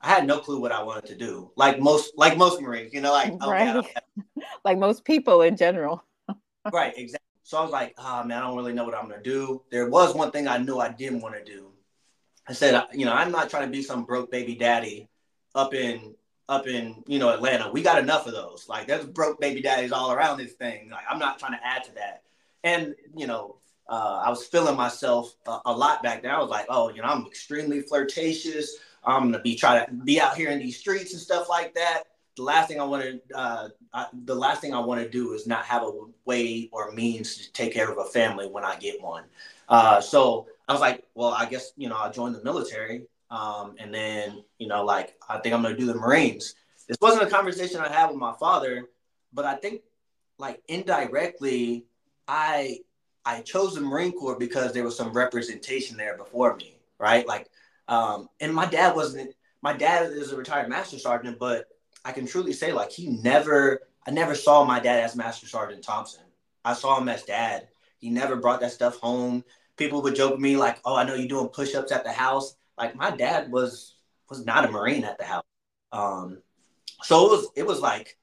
I 0.00 0.08
had 0.08 0.26
no 0.26 0.38
clue 0.38 0.60
what 0.60 0.72
I 0.72 0.82
wanted 0.82 1.06
to 1.06 1.16
do. 1.16 1.50
Like 1.56 1.80
most, 1.80 2.12
like 2.16 2.36
most 2.36 2.60
Marines, 2.60 2.92
you 2.92 3.00
know, 3.00 3.12
like 3.12 3.32
oh, 3.40 3.50
right. 3.50 3.76
Okay, 3.76 3.94
like 4.64 4.78
most 4.78 5.04
people 5.04 5.42
in 5.42 5.56
general 5.56 6.04
right, 6.72 6.94
exactly. 6.96 7.20
So 7.42 7.58
I 7.58 7.62
was 7.62 7.70
like, 7.70 7.94
oh 7.98 8.24
man, 8.24 8.38
I 8.38 8.46
don't 8.46 8.56
really 8.56 8.72
know 8.72 8.84
what 8.84 8.94
I'm 8.94 9.08
gonna 9.08 9.22
do. 9.22 9.62
There 9.70 9.88
was 9.88 10.14
one 10.14 10.30
thing 10.30 10.48
I 10.48 10.58
knew 10.58 10.78
I 10.78 10.88
didn't 10.88 11.20
want 11.20 11.34
to 11.34 11.44
do. 11.44 11.70
I 12.48 12.52
said, 12.52 12.82
you 12.92 13.04
know, 13.04 13.12
I'm 13.12 13.32
not 13.32 13.50
trying 13.50 13.66
to 13.66 13.70
be 13.70 13.82
some 13.82 14.04
broke 14.04 14.30
baby 14.30 14.54
daddy 14.54 15.08
up 15.54 15.74
in 15.74 16.14
up 16.48 16.66
in 16.66 17.02
you 17.06 17.18
know 17.18 17.30
Atlanta. 17.30 17.70
We 17.70 17.82
got 17.82 18.02
enough 18.02 18.26
of 18.26 18.32
those. 18.32 18.66
Like 18.68 18.86
there's 18.86 19.04
broke 19.04 19.40
baby 19.40 19.60
daddies 19.60 19.92
all 19.92 20.12
around 20.12 20.38
this 20.38 20.52
thing. 20.52 20.90
Like 20.90 21.04
I'm 21.08 21.18
not 21.18 21.38
trying 21.38 21.52
to 21.52 21.66
add 21.66 21.84
to 21.84 21.94
that. 21.94 22.22
And 22.62 22.94
you 23.14 23.26
know, 23.26 23.56
uh, 23.88 24.22
I 24.24 24.30
was 24.30 24.46
feeling 24.46 24.76
myself 24.76 25.34
a, 25.46 25.58
a, 25.66 25.72
lot 25.72 26.02
back 26.02 26.22
then. 26.22 26.30
I 26.30 26.40
was 26.40 26.50
like, 26.50 26.66
oh, 26.68 26.88
you 26.88 27.02
know, 27.02 27.08
I'm 27.08 27.26
extremely 27.26 27.82
flirtatious. 27.82 28.76
I'm 29.04 29.30
gonna 29.30 29.42
be 29.42 29.56
trying 29.56 29.84
to 29.86 29.92
be 29.92 30.20
out 30.20 30.36
here 30.36 30.50
in 30.50 30.58
these 30.58 30.78
streets 30.78 31.12
and 31.12 31.20
stuff 31.20 31.48
like 31.48 31.74
that 31.74 32.04
the 32.36 32.42
last 32.42 32.68
thing 32.68 32.80
I 32.80 32.84
want 32.84 33.04
to 33.04 33.36
uh, 33.36 33.68
the 34.24 34.34
last 34.34 34.60
thing 34.60 34.74
I 34.74 34.80
want 34.80 35.02
to 35.02 35.08
do 35.08 35.32
is 35.32 35.46
not 35.46 35.64
have 35.64 35.82
a 35.82 35.92
way 36.24 36.68
or 36.72 36.92
means 36.92 37.36
to 37.36 37.52
take 37.52 37.72
care 37.72 37.90
of 37.90 37.98
a 37.98 38.04
family 38.04 38.46
when 38.46 38.64
I 38.64 38.76
get 38.76 39.00
one. 39.00 39.24
Uh, 39.68 40.00
so 40.00 40.46
I 40.68 40.72
was 40.72 40.80
like, 40.80 41.04
well, 41.14 41.30
I 41.30 41.46
guess 41.46 41.72
you 41.76 41.88
know 41.88 41.96
I'll 41.96 42.12
join 42.12 42.32
the 42.32 42.42
military, 42.42 43.02
um, 43.30 43.76
and 43.78 43.94
then 43.94 44.42
you 44.58 44.66
know 44.66 44.84
like 44.84 45.14
I 45.28 45.38
think 45.38 45.54
I'm 45.54 45.62
gonna 45.62 45.76
do 45.76 45.86
the 45.86 45.94
Marines. 45.94 46.54
This 46.88 46.98
wasn't 47.00 47.22
a 47.22 47.30
conversation 47.30 47.80
I 47.80 47.88
had 47.88 48.08
with 48.08 48.18
my 48.18 48.34
father, 48.38 48.88
but 49.32 49.44
I 49.44 49.54
think 49.54 49.82
like 50.38 50.60
indirectly, 50.68 51.86
I 52.26 52.80
I 53.24 53.40
chose 53.42 53.74
the 53.74 53.80
Marine 53.80 54.12
Corps 54.12 54.38
because 54.38 54.72
there 54.72 54.84
was 54.84 54.96
some 54.96 55.12
representation 55.12 55.96
there 55.96 56.16
before 56.16 56.56
me, 56.56 56.78
right? 56.98 57.26
Like, 57.26 57.48
um, 57.88 58.28
and 58.40 58.54
my 58.54 58.66
dad 58.66 58.94
wasn't. 58.94 59.34
My 59.62 59.72
dad 59.72 60.12
is 60.12 60.30
a 60.30 60.36
retired 60.36 60.68
master 60.68 60.98
sergeant, 60.98 61.38
but 61.38 61.66
I 62.04 62.12
can 62.12 62.26
truly 62.26 62.52
say 62.52 62.72
like 62.72 62.92
he 62.92 63.08
never 63.08 63.80
I 64.06 64.10
never 64.10 64.34
saw 64.34 64.64
my 64.64 64.80
dad 64.80 65.02
as 65.02 65.16
Master 65.16 65.46
Sergeant 65.46 65.82
Thompson. 65.82 66.22
I 66.64 66.74
saw 66.74 66.98
him 66.98 67.08
as 67.08 67.22
dad. 67.22 67.68
He 67.98 68.10
never 68.10 68.36
brought 68.36 68.60
that 68.60 68.72
stuff 68.72 68.96
home. 68.96 69.44
people 69.76 70.02
would 70.02 70.14
joke 70.14 70.32
with 70.32 70.40
me 70.40 70.56
like, 70.56 70.78
"Oh, 70.84 70.94
I 70.94 71.04
know 71.04 71.14
you're 71.14 71.28
doing 71.28 71.48
push-ups 71.48 71.92
at 71.92 72.04
the 72.04 72.12
house." 72.12 72.56
Like 72.76 72.94
my 72.94 73.10
dad 73.10 73.50
was 73.50 73.96
was 74.28 74.44
not 74.44 74.64
a 74.64 74.70
Marine 74.70 75.04
at 75.04 75.18
the 75.18 75.24
house, 75.24 75.44
um, 75.92 76.42
so 77.02 77.26
it 77.26 77.30
was 77.30 77.48
it 77.56 77.66
was 77.66 77.80
like 77.80 78.18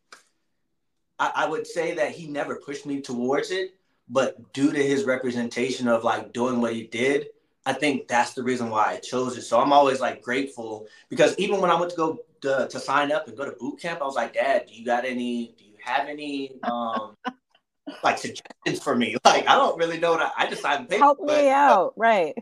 I, 1.20 1.31
I 1.36 1.48
would 1.48 1.67
say 1.67 1.96
that 1.96 2.12
he 2.12 2.27
never 2.27 2.55
pushed 2.55 2.86
me 2.86 3.01
towards 3.01 3.51
it, 3.51 3.75
but 4.11 4.51
due 4.51 4.73
to 4.73 4.83
his 4.83 5.05
representation 5.05 5.87
of 5.87 6.03
like 6.03 6.33
doing 6.33 6.59
what 6.59 6.73
he 6.73 6.83
did, 6.83 7.27
I 7.65 7.73
think 7.73 8.09
that's 8.09 8.33
the 8.33 8.43
reason 8.43 8.69
why 8.69 8.87
I 8.87 8.97
chose 8.97 9.37
it. 9.37 9.43
So 9.43 9.59
I'm 9.59 9.71
always 9.71 10.01
like 10.01 10.21
grateful 10.21 10.87
because 11.09 11.33
even 11.37 11.61
when 11.61 11.71
I 11.71 11.79
went 11.79 11.91
to 11.91 11.97
go 11.97 12.19
to, 12.41 12.67
to 12.69 12.79
sign 12.79 13.11
up 13.11 13.27
and 13.27 13.37
go 13.37 13.45
to 13.45 13.51
boot 13.53 13.79
camp, 13.79 14.01
I 14.01 14.05
was 14.05 14.15
like, 14.15 14.33
Dad, 14.33 14.65
do 14.67 14.73
you 14.73 14.85
got 14.85 15.05
any? 15.05 15.55
Do 15.57 15.63
you 15.63 15.75
have 15.81 16.09
any? 16.09 16.51
Um, 16.63 17.15
like 18.03 18.17
suggestions 18.17 18.83
for 18.83 18.95
me. 18.95 19.15
Like 19.25 19.47
I 19.47 19.55
don't 19.55 19.77
really 19.77 19.99
know 19.99 20.17
that 20.17 20.33
I 20.37 20.43
just 20.47 20.57
decided 20.57 20.89
to 20.89 20.97
help 20.97 21.21
me 21.21 21.49
out, 21.49 21.93
right? 21.95 22.35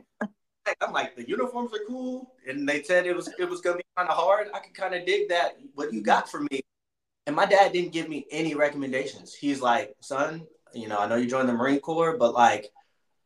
I'm 0.82 0.92
like 0.92 1.16
the 1.16 1.28
uniforms 1.28 1.72
are 1.74 1.86
cool, 1.88 2.34
and 2.48 2.68
they 2.68 2.82
said 2.82 3.06
it 3.06 3.16
was 3.16 3.30
it 3.38 3.48
was 3.48 3.62
gonna 3.62 3.78
be 3.78 3.84
kind 3.96 4.10
of 4.10 4.16
hard. 4.16 4.48
I 4.54 4.60
could 4.60 4.74
kind 4.74 4.96
of 4.96 5.06
dig 5.06 5.30
that. 5.30 5.58
What 5.76 5.94
you 5.94 6.02
got 6.02 6.30
for 6.30 6.42
me? 6.42 6.62
And 7.28 7.36
my 7.36 7.46
dad 7.46 7.74
didn't 7.74 7.92
give 7.92 8.10
me 8.10 8.26
any 8.32 8.56
recommendations. 8.56 9.36
He's 9.36 9.62
like, 9.62 9.94
son, 10.00 10.48
you 10.74 10.88
know, 10.88 11.00
I 11.00 11.08
know 11.08 11.16
you 11.16 11.28
joined 11.28 11.50
the 11.50 11.54
Marine 11.54 11.80
Corps, 11.80 12.18
but 12.18 12.34
like, 12.34 12.72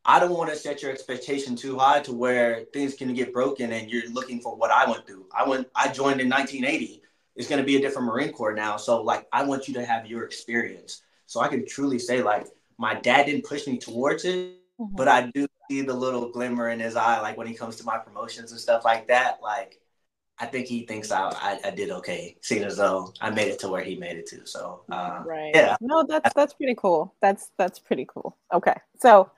I 0.05 0.19
don't 0.19 0.33
want 0.33 0.49
to 0.49 0.55
set 0.55 0.81
your 0.81 0.91
expectation 0.91 1.55
too 1.55 1.77
high 1.77 2.01
to 2.01 2.13
where 2.13 2.65
things 2.73 2.93
can 2.93 3.13
get 3.13 3.31
broken 3.31 3.71
and 3.71 3.89
you're 3.89 4.09
looking 4.09 4.41
for 4.41 4.55
what 4.55 4.69
I 4.69 4.89
went 4.89 5.07
through. 5.07 5.27
I 5.35 5.47
went, 5.47 5.67
I 5.75 5.87
joined 5.87 6.19
in 6.19 6.29
1980. 6.29 7.01
It's 7.35 7.47
going 7.47 7.61
to 7.61 7.65
be 7.65 7.77
a 7.77 7.81
different 7.81 8.07
Marine 8.07 8.33
Corps 8.33 8.53
now. 8.53 8.75
So 8.77 9.01
like, 9.01 9.27
I 9.31 9.43
want 9.43 9.67
you 9.67 9.73
to 9.75 9.85
have 9.85 10.05
your 10.05 10.25
experience. 10.25 11.01
So 11.25 11.39
I 11.39 11.47
can 11.47 11.65
truly 11.65 11.99
say 11.99 12.21
like, 12.21 12.47
my 12.77 12.95
dad 12.95 13.27
didn't 13.27 13.45
push 13.45 13.65
me 13.65 13.77
towards 13.77 14.25
it, 14.25 14.57
mm-hmm. 14.79 14.95
but 14.95 15.07
I 15.07 15.31
do 15.33 15.47
see 15.69 15.81
the 15.81 15.93
little 15.93 16.29
glimmer 16.29 16.69
in 16.69 16.79
his 16.79 16.95
eye, 16.95 17.21
like 17.21 17.37
when 17.37 17.47
he 17.47 17.53
comes 17.53 17.77
to 17.77 17.85
my 17.85 17.97
promotions 17.97 18.51
and 18.51 18.59
stuff 18.59 18.83
like 18.83 19.07
that. 19.07 19.39
Like, 19.41 19.79
I 20.39 20.47
think 20.47 20.67
he 20.67 20.85
thinks 20.85 21.11
I, 21.11 21.29
I, 21.29 21.59
I, 21.65 21.71
did 21.71 21.91
okay, 21.91 22.35
seeing 22.41 22.63
as 22.63 22.77
though 22.77 23.13
I 23.21 23.29
made 23.29 23.49
it 23.49 23.59
to 23.59 23.69
where 23.69 23.83
he 23.83 23.95
made 23.95 24.17
it 24.17 24.25
to. 24.27 24.45
So 24.45 24.83
uh, 24.91 25.21
right, 25.25 25.51
yeah. 25.53 25.77
No, 25.79 26.03
that's 26.03 26.33
that's 26.33 26.53
pretty 26.53 26.75
cool. 26.75 27.15
That's 27.21 27.51
that's 27.57 27.79
pretty 27.79 28.05
cool. 28.05 28.37
Okay, 28.51 28.75
so 28.99 29.29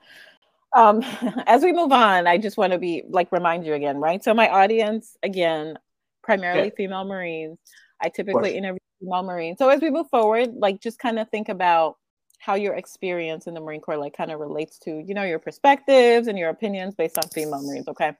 um, 0.74 1.02
as 1.46 1.62
we 1.62 1.72
move 1.72 1.92
on, 1.92 2.26
I 2.26 2.38
just 2.38 2.56
want 2.56 2.72
to 2.72 2.78
be 2.78 3.02
like 3.08 3.30
remind 3.30 3.66
you 3.66 3.74
again, 3.74 3.98
right? 3.98 4.22
So 4.24 4.32
my 4.32 4.48
audience 4.48 5.16
again, 5.22 5.78
primarily 6.22 6.68
yeah. 6.68 6.74
female 6.76 7.04
Marines. 7.04 7.58
I 8.00 8.08
typically 8.08 8.56
interview 8.56 8.78
female 9.00 9.22
Marines. 9.22 9.58
So 9.58 9.68
as 9.68 9.80
we 9.80 9.90
move 9.90 10.08
forward, 10.10 10.54
like 10.54 10.80
just 10.80 10.98
kind 10.98 11.18
of 11.18 11.28
think 11.30 11.48
about 11.48 11.96
how 12.38 12.54
your 12.54 12.74
experience 12.74 13.46
in 13.46 13.54
the 13.54 13.60
Marine 13.60 13.80
Corps 13.80 13.96
like 13.96 14.16
kind 14.16 14.30
of 14.30 14.40
relates 14.40 14.78
to 14.80 15.02
you 15.06 15.14
know 15.14 15.24
your 15.24 15.38
perspectives 15.38 16.28
and 16.28 16.38
your 16.38 16.50
opinions 16.50 16.94
based 16.94 17.18
on 17.18 17.24
female 17.34 17.62
Marines. 17.62 17.88
Okay. 17.88 18.12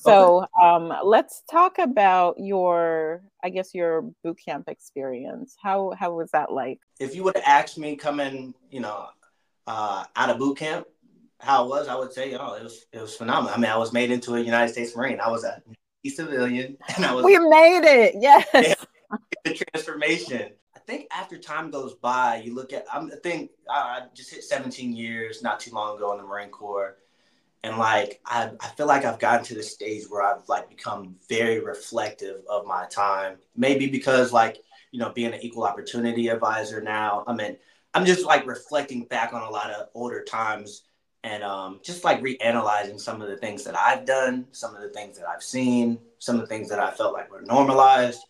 So 0.00 0.46
um, 0.60 0.92
let's 1.04 1.42
talk 1.50 1.78
about 1.78 2.36
your, 2.38 3.22
I 3.44 3.50
guess, 3.50 3.74
your 3.74 4.02
boot 4.24 4.38
camp 4.42 4.68
experience. 4.68 5.56
How 5.62 5.92
how 5.98 6.14
was 6.14 6.30
that 6.30 6.50
like? 6.50 6.80
If 6.98 7.14
you 7.14 7.22
would 7.24 7.36
have 7.36 7.44
asked 7.46 7.76
me 7.76 7.96
coming, 7.96 8.54
you 8.70 8.80
know, 8.80 9.08
uh, 9.66 10.04
out 10.16 10.30
of 10.30 10.38
boot 10.38 10.56
camp, 10.56 10.86
how 11.38 11.64
it 11.64 11.68
was, 11.68 11.88
I 11.88 11.96
would 11.96 12.12
say, 12.14 12.34
oh, 12.34 12.54
it 12.54 12.62
was 12.62 12.86
it 12.92 13.00
was 13.00 13.14
phenomenal. 13.14 13.54
I 13.54 13.58
mean, 13.58 13.70
I 13.70 13.76
was 13.76 13.92
made 13.92 14.10
into 14.10 14.34
a 14.36 14.40
United 14.40 14.72
States 14.72 14.96
Marine. 14.96 15.20
I 15.20 15.28
was 15.28 15.44
a 15.44 15.62
civilian, 16.08 16.78
and 16.96 17.04
I 17.04 17.12
was. 17.12 17.24
We 17.24 17.38
made 17.38 17.84
it. 17.84 18.14
Yes. 18.18 18.76
the 19.44 19.54
transformation. 19.54 20.52
I 20.74 20.78
think 20.78 21.08
after 21.12 21.36
time 21.36 21.70
goes 21.70 21.94
by, 21.94 22.36
you 22.36 22.54
look 22.54 22.72
at. 22.72 22.86
I'm, 22.90 23.10
I 23.12 23.16
think 23.22 23.50
I 23.70 24.04
just 24.14 24.30
hit 24.30 24.44
17 24.44 24.94
years 24.94 25.42
not 25.42 25.60
too 25.60 25.72
long 25.72 25.98
ago 25.98 26.12
in 26.12 26.18
the 26.18 26.24
Marine 26.24 26.48
Corps 26.48 26.96
and 27.62 27.76
like 27.76 28.20
I, 28.24 28.50
I 28.60 28.68
feel 28.68 28.86
like 28.86 29.04
I've 29.04 29.18
gotten 29.18 29.44
to 29.46 29.54
the 29.54 29.62
stage 29.62 30.04
where 30.08 30.22
I've 30.22 30.48
like 30.48 30.68
become 30.68 31.16
very 31.28 31.60
reflective 31.60 32.42
of 32.48 32.66
my 32.66 32.86
time. 32.86 33.36
Maybe 33.56 33.86
because 33.88 34.32
like 34.32 34.58
you 34.92 34.98
know 34.98 35.10
being 35.10 35.32
an 35.32 35.40
equal 35.42 35.64
opportunity 35.64 36.28
advisor 36.28 36.80
now. 36.80 37.24
I 37.26 37.34
mean, 37.34 37.56
I'm 37.94 38.06
just 38.06 38.24
like 38.24 38.46
reflecting 38.46 39.04
back 39.04 39.32
on 39.32 39.42
a 39.42 39.50
lot 39.50 39.70
of 39.70 39.88
older 39.94 40.22
times 40.24 40.84
and 41.22 41.42
um, 41.42 41.80
just 41.84 42.02
like 42.02 42.22
reanalyzing 42.22 42.98
some 42.98 43.20
of 43.20 43.28
the 43.28 43.36
things 43.36 43.64
that 43.64 43.76
I've 43.76 44.06
done, 44.06 44.46
some 44.52 44.74
of 44.74 44.80
the 44.80 44.88
things 44.88 45.18
that 45.18 45.28
I've 45.28 45.42
seen, 45.42 45.98
some 46.18 46.36
of 46.36 46.40
the 46.40 46.46
things 46.46 46.68
that 46.70 46.78
I 46.78 46.90
felt 46.90 47.12
like 47.12 47.30
were 47.30 47.42
normalized, 47.42 48.20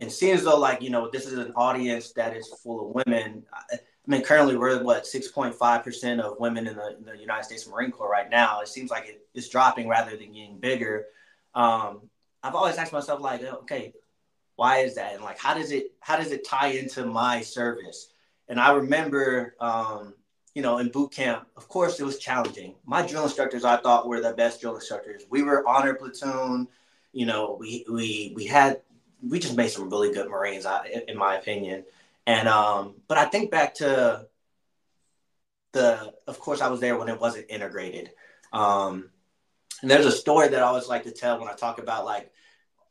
and 0.00 0.10
seeing 0.10 0.34
as 0.34 0.44
though 0.44 0.58
like 0.58 0.82
you 0.82 0.90
know 0.90 1.08
this 1.10 1.26
is 1.26 1.38
an 1.38 1.52
audience 1.54 2.12
that 2.14 2.36
is 2.36 2.48
full 2.62 2.88
of 2.88 3.04
women. 3.06 3.44
I, 3.52 3.78
I 4.06 4.10
mean, 4.10 4.22
currently 4.22 4.56
we're 4.56 4.82
what 4.82 5.04
6.5% 5.04 6.20
of 6.20 6.40
women 6.40 6.66
in 6.66 6.76
the, 6.76 6.96
in 6.96 7.04
the, 7.04 7.16
United 7.16 7.44
States 7.44 7.68
Marine 7.68 7.92
Corps 7.92 8.10
right 8.10 8.28
now. 8.28 8.60
It 8.60 8.68
seems 8.68 8.90
like 8.90 9.06
it, 9.06 9.26
it's 9.32 9.48
dropping 9.48 9.88
rather 9.88 10.16
than 10.16 10.32
getting 10.32 10.58
bigger. 10.58 11.06
Um, 11.54 12.10
I've 12.42 12.56
always 12.56 12.76
asked 12.76 12.92
myself, 12.92 13.20
like, 13.20 13.42
okay, 13.42 13.92
why 14.56 14.78
is 14.78 14.96
that? 14.96 15.14
And 15.14 15.22
like, 15.22 15.38
how 15.38 15.54
does 15.54 15.70
it 15.72 15.92
how 16.00 16.16
does 16.16 16.32
it 16.32 16.44
tie 16.44 16.68
into 16.68 17.06
my 17.06 17.40
service? 17.40 18.12
And 18.48 18.60
I 18.60 18.72
remember, 18.72 19.54
um, 19.60 20.14
you 20.54 20.62
know, 20.62 20.78
in 20.78 20.88
boot 20.88 21.12
camp, 21.12 21.46
of 21.56 21.68
course, 21.68 21.98
it 22.00 22.04
was 22.04 22.18
challenging. 22.18 22.74
My 22.84 23.06
drill 23.06 23.24
instructors, 23.24 23.64
I 23.64 23.76
thought, 23.76 24.08
were 24.08 24.20
the 24.20 24.32
best 24.32 24.60
drill 24.60 24.74
instructors. 24.74 25.22
We 25.30 25.42
were 25.42 25.66
honor 25.66 25.94
platoon. 25.94 26.68
You 27.12 27.26
know, 27.26 27.56
we 27.58 27.84
we 27.88 28.32
we 28.34 28.46
had 28.46 28.82
we 29.26 29.38
just 29.38 29.56
made 29.56 29.70
some 29.70 29.88
really 29.88 30.12
good 30.12 30.28
Marines, 30.28 30.66
in 31.08 31.16
my 31.16 31.36
opinion. 31.36 31.84
And 32.26 32.48
um, 32.48 32.96
but 33.08 33.18
I 33.18 33.24
think 33.24 33.50
back 33.50 33.74
to 33.76 34.26
the 35.72 36.12
of 36.26 36.38
course 36.38 36.60
I 36.60 36.68
was 36.68 36.80
there 36.80 36.96
when 36.96 37.08
it 37.08 37.20
wasn't 37.20 37.46
integrated. 37.48 38.10
Um, 38.52 39.10
and 39.80 39.90
there's 39.90 40.06
a 40.06 40.12
story 40.12 40.48
that 40.48 40.60
I 40.60 40.66
always 40.66 40.88
like 40.88 41.04
to 41.04 41.10
tell 41.10 41.40
when 41.40 41.48
I 41.48 41.54
talk 41.54 41.78
about 41.78 42.04
like 42.04 42.30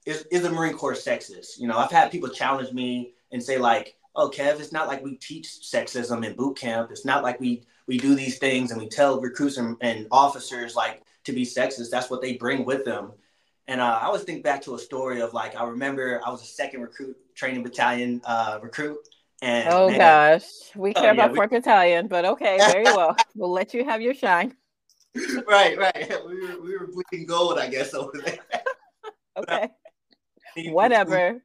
is, 0.05 0.25
is 0.31 0.41
the 0.41 0.49
Marine 0.49 0.73
Corps 0.73 0.93
sexist? 0.93 1.59
You 1.59 1.67
know, 1.67 1.77
I've 1.77 1.91
had 1.91 2.11
people 2.11 2.29
challenge 2.29 2.73
me 2.73 3.13
and 3.31 3.41
say 3.41 3.57
like, 3.57 3.95
"Oh, 4.15 4.29
Kev, 4.29 4.59
it's 4.59 4.71
not 4.71 4.87
like 4.87 5.03
we 5.03 5.15
teach 5.15 5.47
sexism 5.47 6.25
in 6.25 6.35
boot 6.35 6.57
camp. 6.57 6.91
It's 6.91 7.05
not 7.05 7.23
like 7.23 7.39
we 7.39 7.63
we 7.87 7.97
do 7.97 8.15
these 8.15 8.37
things 8.39 8.71
and 8.71 8.81
we 8.81 8.89
tell 8.89 9.21
recruits 9.21 9.57
and, 9.57 9.77
and 9.81 10.07
officers 10.11 10.75
like 10.75 11.03
to 11.25 11.33
be 11.33 11.45
sexist. 11.45 11.89
That's 11.91 12.09
what 12.09 12.21
they 12.21 12.33
bring 12.33 12.65
with 12.65 12.83
them." 12.83 13.13
And 13.67 13.79
uh, 13.79 13.99
I 14.01 14.05
always 14.05 14.23
think 14.23 14.43
back 14.43 14.63
to 14.63 14.75
a 14.75 14.79
story 14.79 15.21
of 15.21 15.33
like 15.33 15.55
I 15.55 15.63
remember 15.65 16.21
I 16.25 16.31
was 16.31 16.41
a 16.41 16.45
second 16.45 16.81
recruit 16.81 17.15
training 17.35 17.63
battalion 17.63 18.21
uh, 18.25 18.59
recruit, 18.61 18.97
and 19.41 19.69
oh 19.69 19.89
man, 19.89 19.97
gosh, 19.97 20.43
we 20.75 20.91
oh, 20.91 21.01
care 21.01 21.11
oh, 21.11 21.13
yeah, 21.13 21.25
about 21.25 21.35
Fourth 21.35 21.49
Battalion, 21.49 22.07
but 22.07 22.25
okay, 22.25 22.57
very 22.59 22.83
well. 22.95 23.15
we'll 23.35 23.51
let 23.51 23.73
you 23.73 23.83
have 23.83 24.01
your 24.01 24.13
shine. 24.13 24.55
right, 25.47 25.77
right. 25.77 26.11
We 26.27 26.47
were 26.47 26.61
we 26.61 26.77
were 26.77 26.87
bleeding 26.87 27.25
gold, 27.25 27.57
I 27.57 27.67
guess, 27.67 27.93
over 27.93 28.11
there. 28.23 28.39
okay. 29.37 29.69
Whatever. 30.71 31.41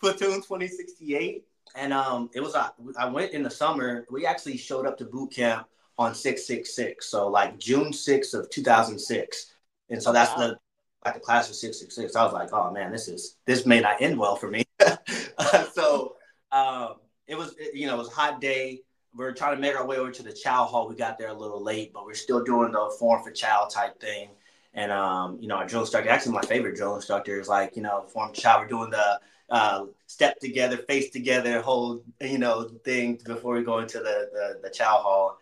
Platoon 0.00 0.36
2068. 0.42 1.44
And 1.76 1.92
um 1.92 2.30
it 2.34 2.40
was 2.40 2.54
uh, 2.54 2.68
I 2.98 3.08
went 3.08 3.32
in 3.32 3.42
the 3.42 3.50
summer. 3.50 4.06
We 4.10 4.26
actually 4.26 4.56
showed 4.56 4.86
up 4.86 4.96
to 4.98 5.04
boot 5.04 5.32
camp 5.32 5.66
on 5.98 6.14
666. 6.14 7.08
So 7.08 7.28
like 7.28 7.58
June 7.58 7.90
6th 7.90 8.34
of 8.34 8.50
2006. 8.50 9.52
And 9.90 10.02
so 10.02 10.12
that's 10.12 10.32
wow. 10.32 10.48
the 10.48 10.58
like 11.04 11.14
the 11.14 11.20
class 11.20 11.50
of 11.50 11.56
666. 11.56 12.16
I 12.16 12.24
was 12.24 12.32
like, 12.32 12.52
oh 12.52 12.70
man, 12.72 12.90
this 12.90 13.08
is 13.08 13.36
this 13.46 13.66
may 13.66 13.80
not 13.80 14.00
end 14.00 14.18
well 14.18 14.36
for 14.36 14.50
me. 14.50 14.64
uh, 14.80 15.64
so 15.72 16.16
um, 16.54 16.94
it 17.26 17.36
was, 17.36 17.54
you 17.72 17.86
know, 17.86 17.94
it 17.94 17.98
was 17.98 18.08
a 18.08 18.12
hot 18.12 18.40
day. 18.40 18.80
We 19.16 19.24
are 19.24 19.32
trying 19.32 19.56
to 19.56 19.60
make 19.60 19.76
our 19.76 19.86
way 19.86 19.96
over 19.96 20.10
to 20.10 20.22
the 20.22 20.32
chow 20.32 20.64
hall. 20.64 20.88
We 20.88 20.94
got 20.94 21.18
there 21.18 21.28
a 21.28 21.34
little 21.34 21.62
late, 21.62 21.92
but 21.92 22.04
we're 22.04 22.14
still 22.14 22.42
doing 22.42 22.72
the 22.72 22.94
form 22.98 23.22
for 23.22 23.30
chow 23.30 23.68
type 23.70 24.00
thing. 24.00 24.30
And, 24.72 24.90
um, 24.90 25.38
you 25.40 25.48
know, 25.48 25.56
our 25.56 25.66
drill 25.66 25.82
instructor, 25.82 26.10
actually 26.10 26.32
my 26.32 26.42
favorite 26.42 26.76
drill 26.76 26.96
instructor 26.96 27.40
is 27.40 27.48
like, 27.48 27.76
you 27.76 27.82
know, 27.82 28.02
form 28.02 28.32
chow. 28.32 28.60
We're 28.60 28.66
doing 28.66 28.90
the 28.90 29.20
uh, 29.50 29.86
step 30.06 30.38
together, 30.40 30.78
face 30.78 31.10
together, 31.10 31.60
whole, 31.60 32.02
you 32.20 32.38
know, 32.38 32.68
thing 32.84 33.20
before 33.24 33.54
we 33.54 33.62
go 33.62 33.78
into 33.78 33.98
the, 33.98 34.30
the, 34.32 34.60
the 34.62 34.70
chow 34.70 34.98
hall. 34.98 35.38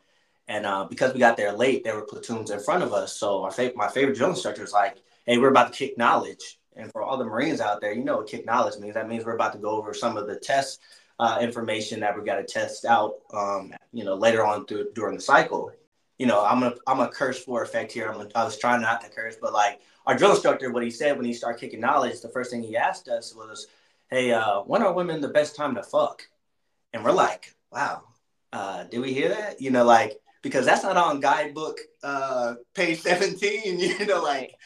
And 0.49 0.66
uh, 0.66 0.85
because 0.85 1.14
we 1.14 1.21
got 1.21 1.37
there 1.37 1.52
late, 1.52 1.85
there 1.85 1.95
were 1.95 2.04
platoons 2.04 2.50
in 2.50 2.61
front 2.61 2.83
of 2.83 2.92
us. 2.92 3.16
So 3.16 3.42
our 3.45 3.50
fa- 3.50 3.73
my 3.75 3.88
favorite 3.88 4.16
drill 4.16 4.31
instructor 4.31 4.64
is 4.64 4.73
like, 4.73 4.99
hey, 5.25 5.38
we're 5.38 5.50
about 5.50 5.73
to 5.73 5.78
kick 5.78 5.97
knowledge. 5.97 6.59
And 6.76 6.90
for 6.90 7.02
all 7.02 7.16
the 7.16 7.25
Marines 7.25 7.61
out 7.61 7.81
there, 7.81 7.92
you 7.92 8.04
know 8.04 8.19
what 8.19 8.26
kick 8.26 8.45
knowledge 8.45 8.78
means. 8.81 8.95
That 8.95 9.09
means 9.09 9.25
we're 9.25 9.35
about 9.35 9.52
to 9.52 9.59
go 9.59 9.71
over 9.71 9.95
some 9.95 10.16
of 10.16 10.26
the 10.26 10.37
tests 10.37 10.78
uh, 11.23 11.38
information 11.41 12.00
that 12.00 12.19
we 12.19 12.25
got 12.25 12.38
to 12.38 12.43
test 12.43 12.85
out, 12.85 13.14
um, 13.33 13.73
you 13.93 14.02
know, 14.02 14.17
later 14.17 14.45
on 14.45 14.67
through, 14.67 14.88
during 14.93 15.14
the 15.14 15.23
cycle. 15.23 15.71
You 16.19 16.26
know, 16.26 16.45
I'm 16.45 16.64
a 16.64 16.75
I'm 16.85 16.99
a 16.99 17.07
curse 17.07 17.43
for 17.45 17.62
effect 17.62 17.93
here. 17.93 18.11
I'm 18.11 18.21
a, 18.21 18.29
I 18.35 18.43
was 18.43 18.59
trying 18.59 18.81
not 18.81 19.02
to 19.02 19.09
curse, 19.09 19.37
but 19.41 19.52
like 19.52 19.81
our 20.05 20.17
drill 20.17 20.33
instructor, 20.33 20.73
what 20.73 20.83
he 20.83 20.91
said 20.91 21.17
when 21.17 21.25
he 21.25 21.33
started 21.33 21.61
kicking 21.61 21.79
knowledge, 21.79 22.21
the 22.21 22.29
first 22.29 22.50
thing 22.50 22.61
he 22.64 22.76
asked 22.76 23.09
us 23.09 23.37
was, 23.37 23.69
"Hey, 24.11 24.33
uh, 24.33 24.62
when 24.62 24.83
are 24.83 24.93
women 24.93 25.21
the 25.21 25.29
best 25.29 25.55
time 25.55 25.76
to 25.76 25.83
fuck?" 25.85 26.26
And 26.93 27.05
we're 27.05 27.12
like, 27.12 27.55
"Wow, 27.71 28.02
uh, 28.52 28.85
did 28.85 28.99
we 28.99 29.14
hear 29.14 29.29
that?" 29.29 29.61
You 29.61 29.71
know, 29.71 29.85
like 29.85 30.21
because 30.43 30.67
that's 30.67 30.83
not 30.83 30.97
on 30.97 31.21
guidebook 31.21 31.79
uh, 32.02 32.55
page 32.75 33.00
17. 33.02 33.79
You 33.79 34.07
know, 34.07 34.23
like 34.23 34.57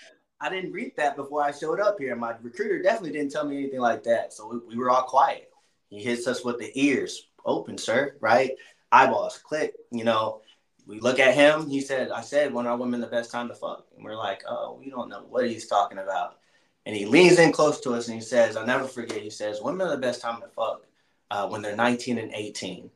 I 0.41 0.49
didn't 0.49 0.73
read 0.73 0.93
that 0.97 1.17
before 1.17 1.43
I 1.43 1.53
showed 1.53 1.81
up 1.81 1.97
here. 1.99 2.17
My 2.17 2.35
recruiter 2.41 2.81
definitely 2.81 3.13
didn't 3.13 3.33
tell 3.33 3.47
me 3.47 3.59
anything 3.59 3.81
like 3.81 4.05
that. 4.05 4.33
So 4.33 4.49
we, 4.49 4.75
we 4.75 4.83
were 4.83 4.91
all 4.91 5.03
quiet. 5.03 5.51
He 5.91 6.03
hits 6.03 6.27
us 6.27 6.45
with 6.45 6.59
the 6.59 6.71
ears 6.75 7.29
open, 7.45 7.79
sir, 7.79 8.17
right? 8.21 8.53
Eyeballs 8.93 9.39
click, 9.39 9.75
you 9.91 10.05
know. 10.05 10.43
we 10.87 11.01
look 11.01 11.19
at 11.19 11.35
him. 11.35 11.69
He 11.69 11.81
said, 11.81 12.11
"I 12.13 12.21
said 12.21 12.53
when 12.55 12.67
are 12.67 12.77
women 12.77 13.01
the 13.01 13.09
best 13.09 13.31
time 13.33 13.49
to 13.49 13.55
fuck?" 13.55 13.87
And 13.97 14.05
we're 14.05 14.17
like, 14.17 14.43
"Oh, 14.49 14.75
we 14.81 14.91
don't 14.91 15.09
know 15.09 15.25
what 15.29 15.49
he's 15.49 15.67
talking 15.67 15.99
about." 15.99 16.39
And 16.85 16.95
he 16.95 17.07
leans 17.07 17.39
in 17.41 17.51
close 17.53 17.81
to 17.81 17.95
us 17.95 18.07
and 18.07 18.15
he 18.15 18.21
says, 18.21 18.57
"I'll 18.57 18.67
never 18.67 18.87
forget." 18.87 19.23
He 19.23 19.31
says, 19.31 19.61
"Women 19.61 19.87
are 19.89 19.91
the 19.91 19.97
best 19.97 20.21
time 20.21 20.41
to 20.41 20.49
fuck 20.49 20.87
uh, 21.31 21.49
when 21.49 21.63
they're 21.63 21.75
19 21.77 22.19
and 22.19 22.33
18." 22.33 22.91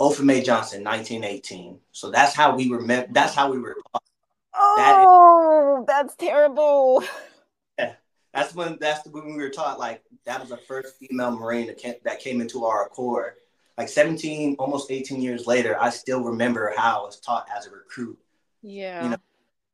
Opha 0.00 0.22
Mae 0.22 0.42
Johnson, 0.42 0.84
1918. 0.84 1.78
So 1.92 2.10
that's 2.10 2.34
how 2.34 2.54
we 2.56 2.68
were 2.68 2.80
met. 2.80 3.14
That's 3.14 3.34
how 3.34 3.50
we 3.50 3.58
were. 3.58 3.76
Taught. 3.92 4.02
Oh, 4.54 4.74
that 4.76 5.80
is, 5.80 5.86
that's 5.86 6.16
terrible. 6.16 7.04
That's 8.36 8.54
when 8.54 8.78
that's 8.80 9.04
when 9.08 9.26
we 9.26 9.42
were 9.42 9.50
taught. 9.50 9.80
Like 9.80 10.02
that 10.26 10.40
was 10.40 10.50
the 10.50 10.58
first 10.58 10.96
female 10.98 11.32
Marine 11.32 11.66
that 11.66 11.78
came, 11.78 11.94
that 12.04 12.20
came 12.20 12.40
into 12.40 12.64
our 12.64 12.88
corps 12.88 13.34
like 13.76 13.88
17, 13.88 14.56
almost 14.58 14.90
18 14.90 15.20
years 15.20 15.46
later, 15.46 15.76
I 15.80 15.90
still 15.90 16.22
remember 16.22 16.72
how 16.76 17.00
I 17.00 17.02
was 17.02 17.20
taught 17.20 17.46
as 17.54 17.66
a 17.66 17.70
recruit. 17.70 18.18
Yeah. 18.62 19.04
You 19.04 19.10
know, 19.10 19.16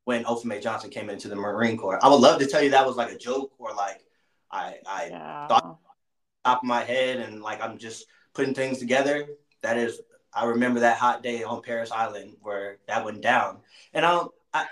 when 0.04 0.24
Opha 0.24 0.44
Mae 0.44 0.60
Johnson 0.60 0.90
came 0.90 1.08
into 1.08 1.28
the 1.28 1.36
Marine 1.36 1.76
Corps. 1.76 2.00
I 2.02 2.08
would 2.08 2.20
love 2.20 2.40
to 2.40 2.46
tell 2.46 2.62
you 2.62 2.70
that 2.70 2.84
was 2.84 2.96
like 2.96 3.12
a 3.12 3.18
joke 3.18 3.52
or 3.58 3.72
like 3.72 4.04
I 4.50 4.78
I 4.84 5.06
yeah. 5.10 5.46
thought 5.46 5.78
top 6.44 6.58
of 6.58 6.64
my 6.64 6.82
head 6.82 7.18
and 7.18 7.40
like 7.40 7.62
I'm 7.62 7.78
just 7.78 8.06
putting 8.34 8.54
things 8.54 8.78
together. 8.78 9.28
That 9.62 9.78
is 9.78 10.00
I 10.34 10.46
remember 10.46 10.80
that 10.80 10.96
hot 10.96 11.22
day 11.22 11.44
on 11.44 11.62
Parris 11.62 11.92
Island 11.92 12.34
where 12.40 12.78
that 12.88 13.04
went 13.04 13.22
down. 13.22 13.58
And 13.94 14.04
I 14.04 14.10
don't 14.10 14.32
I 14.52 14.66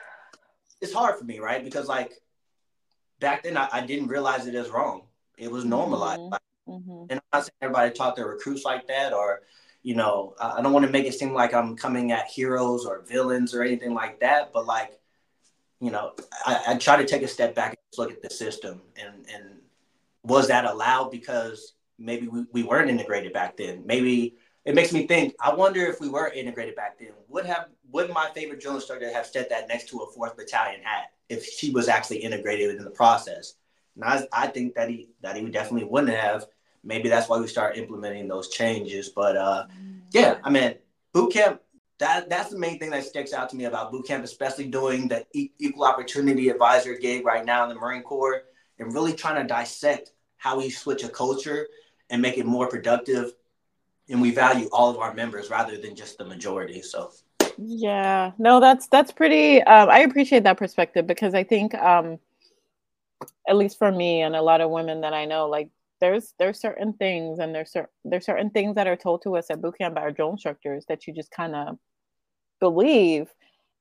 it's 0.81 0.93
hard 0.93 1.17
for 1.17 1.25
me, 1.25 1.39
right? 1.39 1.63
Because 1.63 1.87
like 1.87 2.15
back 3.21 3.45
then 3.45 3.57
I, 3.57 3.69
I 3.73 3.87
didn't 3.87 4.09
realize 4.09 4.47
it 4.47 4.55
as 4.55 4.71
wrong. 4.71 5.03
It 5.39 5.51
was 5.51 5.65
normalized. 5.65 6.21
Mm-hmm. 6.21 6.33
Like, 6.33 6.43
Mm-hmm. 6.71 7.05
And 7.11 7.13
I'm 7.13 7.21
not 7.33 7.45
saying 7.45 7.53
everybody 7.63 7.93
taught 7.93 8.17
their 8.17 8.29
recruits 8.29 8.65
like 8.65 8.87
that, 8.89 9.13
or 9.13 9.43
you 9.83 9.95
know, 9.97 10.35
I 10.39 10.61
don't 10.63 10.73
want 10.73 10.87
to 10.87 10.93
make 10.93 11.07
it 11.07 11.15
seem 11.15 11.33
like 11.33 11.55
I'm 11.55 11.77
coming 11.77 12.13
at 12.13 12.29
heroes 12.29 12.85
or 12.85 13.03
villains 13.03 13.55
or 13.55 13.63
anything 13.63 13.95
like 13.95 14.21
that. 14.21 14.53
But 14.53 14.67
like, 14.67 15.01
you 15.81 15.91
know, 15.91 16.13
I, 16.45 16.63
I 16.69 16.75
try 16.77 16.97
to 16.97 17.07
take 17.07 17.23
a 17.23 17.29
step 17.29 17.55
back 17.55 17.71
and 17.71 17.79
look 17.99 18.13
at 18.13 18.23
the 18.23 18.31
system, 18.31 18.83
and 18.97 19.27
and 19.35 19.61
was 20.23 20.49
that 20.49 20.65
allowed 20.65 21.11
because 21.11 21.75
maybe 21.99 22.29
we, 22.29 22.45
we 22.53 22.63
weren't 22.63 22.91
integrated 22.91 23.33
back 23.33 23.57
then? 23.57 23.83
Maybe 23.85 24.37
it 24.65 24.75
makes 24.75 24.93
me 24.93 25.07
think. 25.07 25.35
I 25.41 25.55
wonder 25.55 25.85
if 25.87 26.01
we 26.01 26.09
were 26.09 26.29
integrated 26.29 26.77
back 26.77 26.99
then, 26.99 27.13
would 27.29 27.47
have 27.47 27.69
would 27.91 28.11
my 28.11 28.31
favorite 28.35 28.61
drill 28.61 28.77
instructor 28.77 29.13
have 29.13 29.27
said 29.27 29.49
that 29.51 29.67
next 29.67 29.89
to 29.89 29.99
a 29.99 30.13
fourth 30.13 30.37
battalion 30.37 30.83
hat 30.83 31.13
if 31.31 31.47
she 31.47 31.71
was 31.71 31.89
actually 31.89 32.19
integrated 32.19 32.77
in 32.77 32.85
the 32.85 32.91
process? 32.91 33.55
And 33.95 34.05
I, 34.05 34.27
I 34.33 34.47
think 34.49 34.75
that 34.75 34.91
he 34.91 35.09
that 35.23 35.37
he 35.37 35.45
definitely 35.47 35.89
wouldn't 35.89 36.17
have 36.17 36.47
maybe 36.83 37.09
that's 37.09 37.29
why 37.29 37.39
we 37.39 37.47
start 37.47 37.77
implementing 37.77 38.29
those 38.29 38.49
changes. 38.49 39.09
But 39.09 39.37
uh, 39.37 39.67
yeah, 40.13 40.39
I 40.43 40.51
mean, 40.51 40.75
boot 41.13 41.33
camp. 41.33 41.61
That 41.99 42.31
that's 42.31 42.51
the 42.51 42.59
main 42.59 42.79
thing 42.79 42.91
that 42.91 43.05
sticks 43.05 43.35
out 43.35 43.51
to 43.51 43.57
me 43.57 43.65
about 43.65 43.93
boot 43.93 44.07
camp, 44.07 44.25
especially 44.25 44.67
doing 44.69 45.09
the 45.09 45.27
equal 45.35 45.85
opportunity 45.85 46.49
advisor 46.49 46.95
gig 46.95 47.27
right 47.27 47.45
now 47.45 47.63
in 47.65 47.69
the 47.69 47.75
Marine 47.75 48.03
Corps, 48.03 48.45
and 48.79 48.95
really 48.95 49.13
trying 49.13 49.41
to 49.43 49.47
dissect 49.47 50.13
how 50.39 50.57
we 50.57 50.71
switch 50.71 51.05
a 51.05 51.09
culture 51.11 51.67
and 52.09 52.23
make 52.23 52.39
it 52.39 52.47
more 52.47 52.69
productive. 52.69 53.33
And 54.09 54.21
we 54.21 54.31
value 54.33 54.69
all 54.73 54.91
of 54.91 54.97
our 54.97 55.15
members 55.15 55.51
rather 55.51 55.77
than 55.77 55.95
just 55.95 56.19
the 56.19 56.25
majority. 56.25 56.83
So. 56.83 57.13
Yeah, 57.59 58.33
no, 58.39 58.61
that's 58.61 58.87
that's 58.89 59.13
pretty. 59.13 59.63
Um, 59.63 59.89
I 59.89 60.01
appreciate 60.01 60.45
that 60.45 60.59
perspective 60.59 61.07
because 61.07 61.35
I 61.35 61.45
think, 61.45 61.75
um, 61.75 62.19
at 63.49 63.57
least 63.57 63.79
for 63.79 63.91
me 63.91 64.23
and 64.23 64.35
a 64.37 64.43
lot 64.43 64.61
of 64.61 64.71
women 64.71 65.03
that 65.03 65.13
I 65.13 65.25
know, 65.25 65.49
like 65.49 65.69
there's 66.01 66.35
there's 66.39 66.61
certain 66.61 66.93
things 66.95 67.39
and 67.39 67.55
there's 67.55 67.73
certain 67.73 67.91
there's 68.05 68.25
certain 68.25 68.51
things 68.51 68.75
that 68.75 68.87
are 68.87 68.97
told 68.97 69.23
to 69.23 69.37
us 69.37 69.51
at 69.51 69.61
boot 69.61 69.79
camp 69.79 69.95
by 69.95 70.01
our 70.01 70.11
drill 70.11 70.31
instructors 70.31 70.85
that 70.89 71.07
you 71.07 71.13
just 71.15 71.31
kind 71.31 71.55
of 71.55 71.79
believe 72.59 73.29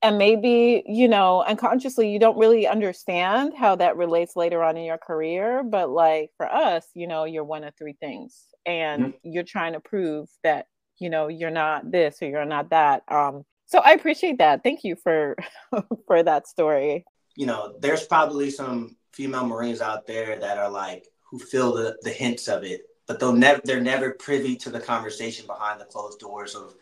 and 0.02 0.18
maybe 0.18 0.84
you 0.86 1.08
know 1.08 1.44
unconsciously 1.44 2.12
you 2.12 2.20
don't 2.20 2.38
really 2.38 2.68
understand 2.68 3.54
how 3.56 3.76
that 3.76 3.98
relates 3.98 4.36
later 4.36 4.64
on 4.64 4.78
in 4.78 4.84
your 4.84 4.98
career 4.98 5.64
but 5.64 5.90
like 5.90 6.32
for 6.38 6.52
us 6.52 6.88
you 6.94 7.08
know 7.08 7.24
you're 7.24 7.44
one 7.44 7.64
of 7.64 7.76
three 7.76 7.96
things 8.00 8.46
and 8.66 9.04
mm-hmm. 9.04 9.32
you're 9.32 9.44
trying 9.44 9.74
to 9.74 9.80
prove 9.80 10.30
that 10.44 10.68
you 11.00 11.10
know 11.10 11.28
you're 11.28 11.50
not 11.50 11.90
this 11.90 12.22
or 12.22 12.28
you're 12.28 12.46
not 12.46 12.70
that 12.70 13.04
um 13.10 13.44
so 13.70 13.80
i 13.80 13.92
appreciate 13.94 14.38
that 14.38 14.62
thank 14.64 14.84
you 14.84 14.96
for 14.96 15.38
for 16.08 16.22
that 16.22 16.48
story 16.48 17.06
you 17.36 17.46
know 17.46 17.74
there's 17.80 18.06
probably 18.06 18.52
some 18.52 18.98
female 19.14 19.46
marines 19.46 19.82
out 19.82 20.06
there 20.06 20.38
that 20.40 20.58
are 20.58 20.70
like 20.70 21.08
who 21.30 21.40
feel 21.40 21.74
the, 21.74 21.98
the 22.02 22.10
hints 22.10 22.48
of 22.48 22.64
it, 22.64 22.82
but 23.08 23.20
they'll 23.20 23.34
never 23.34 23.62
they're 23.64 23.82
never 23.82 24.12
privy 24.12 24.56
to 24.56 24.70
the 24.70 24.80
conversation 24.80 25.46
behind 25.46 25.80
the 25.80 25.86
closed 25.86 26.20
doors 26.20 26.56
of 26.56 26.74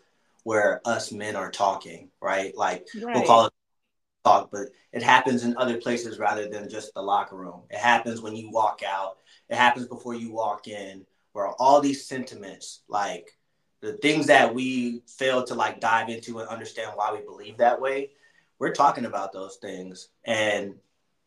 where 0.44 0.80
us 0.84 1.12
men 1.12 1.36
are 1.36 1.50
talking, 1.50 2.10
right? 2.20 2.56
Like 2.56 2.86
right. 3.02 3.14
we'll 3.14 3.24
call 3.24 3.46
it 3.46 3.52
talk, 4.24 4.50
but 4.50 4.68
it 4.92 5.02
happens 5.02 5.44
in 5.44 5.56
other 5.56 5.78
places 5.78 6.18
rather 6.18 6.48
than 6.48 6.68
just 6.68 6.92
the 6.94 7.02
locker 7.02 7.36
room. 7.36 7.62
It 7.70 7.78
happens 7.78 8.20
when 8.20 8.34
you 8.34 8.50
walk 8.50 8.82
out. 8.86 9.18
It 9.48 9.56
happens 9.56 9.86
before 9.86 10.14
you 10.14 10.32
walk 10.32 10.68
in, 10.68 11.04
where 11.32 11.48
all 11.48 11.80
these 11.80 12.06
sentiments, 12.06 12.82
like 12.88 13.37
the 13.80 13.94
things 13.94 14.26
that 14.26 14.54
we 14.54 15.02
fail 15.06 15.44
to 15.44 15.54
like 15.54 15.80
dive 15.80 16.08
into 16.08 16.40
and 16.40 16.48
understand 16.48 16.92
why 16.94 17.12
we 17.12 17.20
believe 17.20 17.56
that 17.58 17.80
way, 17.80 18.10
we're 18.58 18.72
talking 18.72 19.04
about 19.04 19.32
those 19.32 19.56
things. 19.56 20.08
And 20.24 20.74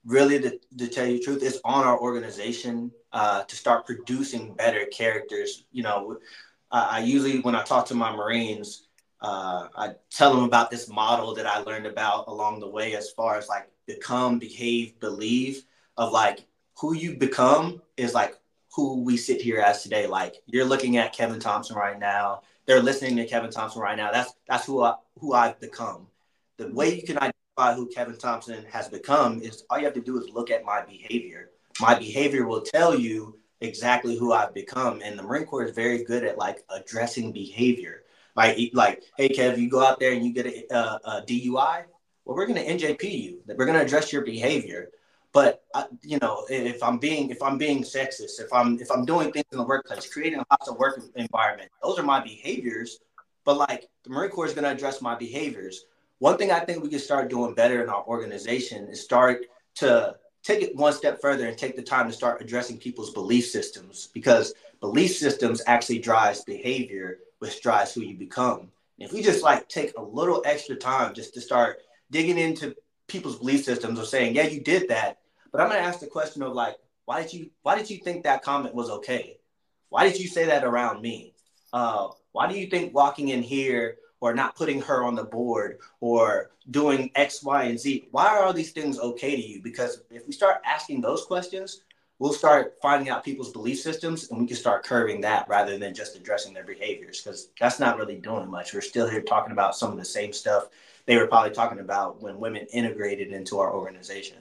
really, 0.06 0.40
to, 0.40 0.60
to 0.78 0.88
tell 0.88 1.06
you 1.06 1.18
the 1.18 1.24
truth, 1.24 1.44
it's 1.44 1.60
on 1.64 1.86
our 1.86 2.00
organization 2.00 2.92
uh, 3.14 3.44
to 3.44 3.56
start 3.56 3.86
producing 3.86 4.54
better 4.54 4.86
characters. 4.88 5.66
You 5.72 5.84
know, 5.84 6.18
I 6.72 7.00
usually 7.00 7.40
when 7.40 7.56
I 7.56 7.64
talk 7.64 7.86
to 7.88 7.96
my 7.96 8.16
Marines, 8.16 8.88
uh, 9.22 9.68
I 9.76 9.96
tell 10.10 10.34
them 10.34 10.44
about 10.44 10.72
this 10.72 10.90
model 10.90 11.36
that 11.36 11.46
I 11.46 11.60
learned 11.60 11.86
about 11.86 12.28
along 12.28 12.60
the 12.60 12.70
way, 12.70 12.96
as 12.96 13.12
far 13.12 13.38
as 13.38 13.48
like 13.48 13.70
become, 13.86 14.40
behave, 14.40 15.00
believe, 15.00 15.64
of 15.98 16.12
like 16.12 16.46
who 16.80 16.96
you 16.96 17.16
become 17.18 17.82
is 17.98 18.14
like 18.14 18.36
who 18.74 19.02
we 19.02 19.18
sit 19.18 19.42
here 19.42 19.60
as 19.60 19.84
today. 19.84 20.08
Like 20.08 20.36
you're 20.46 20.66
looking 20.66 20.98
at 20.98 21.14
Kevin 21.14 21.40
Thompson 21.40 21.76
right 21.76 22.00
now. 22.00 22.42
They're 22.66 22.82
listening 22.82 23.16
to 23.18 23.26
Kevin 23.26 23.52
Thompson 23.52 23.82
right 23.82 23.98
now. 23.98 24.12
That's 24.12 24.34
that's 24.48 24.66
who 24.66 24.84
I 24.84 24.96
who 25.20 25.34
I've 25.34 25.60
become. 25.60 26.08
The 26.58 26.68
way 26.74 26.96
you 26.96 27.04
can 27.04 27.18
identify 27.18 27.74
who 27.74 27.88
Kevin 27.88 28.18
Thompson 28.18 28.64
has 28.72 28.88
become 28.88 29.42
is 29.42 29.64
all 29.70 29.78
you 29.80 29.86
have 29.86 29.94
to 29.96 30.02
do 30.02 30.20
is 30.20 30.30
look 30.30 30.52
at 30.52 30.64
my 30.64 30.82
behavior 30.84 31.52
my 31.80 31.98
behavior 31.98 32.46
will 32.46 32.62
tell 32.62 32.98
you 32.98 33.38
exactly 33.62 34.18
who 34.18 34.34
I've 34.34 34.54
become. 34.54 35.02
And 35.04 35.18
the 35.18 35.24
Marine 35.24 35.46
Corps 35.46 35.66
is 35.66 35.76
very 35.76 36.04
good 36.04 36.24
at 36.24 36.38
like 36.38 36.64
addressing 36.70 37.32
behavior. 37.32 38.04
Like, 38.36 38.58
like, 38.74 39.04
hey, 39.18 39.30
Kev, 39.30 39.58
you 39.58 39.70
go 39.70 39.84
out 39.84 40.00
there 40.00 40.14
and 40.14 40.26
you 40.26 40.34
get 40.34 40.46
a, 40.46 40.74
a, 40.74 41.00
a 41.06 41.26
DUI. 41.28 41.84
Well, 42.24 42.38
we're 42.38 42.46
going 42.46 42.64
to 42.64 42.88
NJP 42.88 43.04
you. 43.04 43.42
We're 43.48 43.66
going 43.66 43.78
to 43.78 43.84
address 43.84 44.14
your 44.14 44.24
behavior. 44.24 44.90
But 45.34 45.64
uh, 45.74 45.86
you 46.02 46.20
know, 46.20 46.46
if 46.50 46.84
I'm 46.84 46.98
being 46.98 47.30
if 47.30 47.42
I'm 47.42 47.58
being 47.58 47.84
sexist, 47.84 48.40
if 48.40 48.52
I'm 48.52 48.80
if 48.80 48.92
I'm 48.92 49.06
doing 49.06 49.32
things 49.32 49.46
in 49.52 49.58
the 49.58 49.64
workplace, 49.64 50.12
creating 50.12 50.40
a 50.40 50.46
hostile 50.52 50.78
work 50.78 51.02
environment, 51.16 51.72
those 51.82 51.98
are 51.98 52.04
my 52.04 52.20
behaviors. 52.20 53.00
But 53.46 53.58
like 53.58 53.90
the 54.04 54.10
Marine 54.10 54.30
Corps 54.30 54.48
is 54.48 54.54
going 54.54 54.66
to 54.66 54.72
address 54.72 55.02
my 55.02 55.16
behaviors. 55.16 55.86
One 56.20 56.38
thing 56.38 56.52
I 56.52 56.60
think 56.60 56.84
we 56.84 56.90
can 56.90 57.00
start 57.00 57.30
doing 57.30 57.56
better 57.56 57.82
in 57.82 57.90
our 57.90 58.04
organization 58.04 58.88
is 58.88 59.02
start 59.02 59.46
to 59.76 60.16
take 60.44 60.62
it 60.62 60.76
one 60.76 60.94
step 60.94 61.22
further 61.22 61.48
and 61.48 61.58
take 61.58 61.76
the 61.76 61.82
time 61.82 62.08
to 62.08 62.14
start 62.14 62.42
addressing 62.42 62.78
people's 62.78 63.12
belief 63.12 63.48
systems 63.48 64.10
because 64.14 64.54
belief 64.80 65.16
systems 65.16 65.62
actually 65.68 66.00
drives 66.00 66.44
behavior 66.44 67.20
which 67.40 67.62
drives 67.62 67.94
who 67.94 68.02
you 68.02 68.18
become 68.18 68.70
if 68.98 69.14
we 69.14 69.22
just 69.22 69.44
like 69.44 69.68
take 69.70 69.94
a 69.98 70.02
little 70.02 70.42
extra 70.46 70.76
time 70.76 71.14
just 71.14 71.34
to 71.34 71.42
start 71.42 71.78
digging 72.10 72.38
into 72.38 72.76
people's 73.12 73.38
belief 73.38 73.64
systems 73.64 74.00
are 74.00 74.06
saying 74.06 74.36
yeah 74.36 74.44
you 74.48 74.62
did 74.62 74.88
that 74.90 75.20
but 75.52 75.62
i'm 75.62 75.68
going 75.68 75.80
to 75.80 75.88
ask 75.88 76.00
the 76.00 76.08
question 76.08 76.42
of 76.42 76.54
like 76.54 76.76
why 77.06 77.22
did 77.22 77.34
you 77.34 77.50
why 77.62 77.78
did 77.78 77.90
you 77.90 77.98
think 77.98 78.24
that 78.24 78.44
comment 78.44 78.74
was 78.74 78.90
okay 78.90 79.38
why 79.90 80.08
did 80.08 80.20
you 80.20 80.28
say 80.28 80.46
that 80.46 80.64
around 80.64 81.02
me 81.02 81.34
uh, 81.74 82.08
why 82.32 82.48
do 82.48 82.58
you 82.58 82.68
think 82.68 82.94
walking 82.94 83.30
in 83.30 83.42
here 83.42 83.98
or 84.22 84.34
not 84.36 84.56
putting 84.56 84.82
her 84.82 85.04
on 85.04 85.16
the 85.16 85.24
board 85.24 85.80
or 86.00 86.52
doing 86.70 87.12
X, 87.16 87.44
Y, 87.44 87.64
and 87.64 87.80
Z. 87.80 88.08
Why 88.12 88.28
are 88.28 88.44
all 88.44 88.54
these 88.54 88.72
things 88.72 89.00
okay 89.00 89.36
to 89.36 89.42
you? 89.42 89.62
Because 89.62 90.04
if 90.12 90.26
we 90.28 90.32
start 90.32 90.62
asking 90.64 91.02
those 91.02 91.26
questions, 91.26 91.82
we'll 92.20 92.32
start 92.32 92.76
finding 92.84 93.10
out 93.10 93.26
people's 93.26 93.52
belief 93.52 93.80
systems 93.80 94.30
and 94.30 94.40
we 94.40 94.46
can 94.46 94.56
start 94.56 94.84
curving 94.84 95.22
that 95.22 95.48
rather 95.50 95.78
than 95.80 95.94
just 95.96 96.16
addressing 96.16 96.54
their 96.54 96.64
behaviors 96.64 97.20
because 97.20 97.50
that's 97.60 97.80
not 97.80 97.98
really 97.98 98.16
doing 98.16 98.50
much. 98.50 98.76
We're 98.76 98.82
still 98.82 99.10
here 99.10 99.24
talking 99.24 99.52
about 99.52 99.76
some 99.76 99.92
of 99.92 99.98
the 99.98 100.06
same 100.06 100.32
stuff 100.32 100.70
they 101.06 101.18
were 101.18 101.28
probably 101.28 101.52
talking 101.52 101.80
about 101.80 102.22
when 102.22 102.40
women 102.40 102.66
integrated 102.74 103.32
into 103.32 103.60
our 103.60 103.74
organization. 103.74 104.38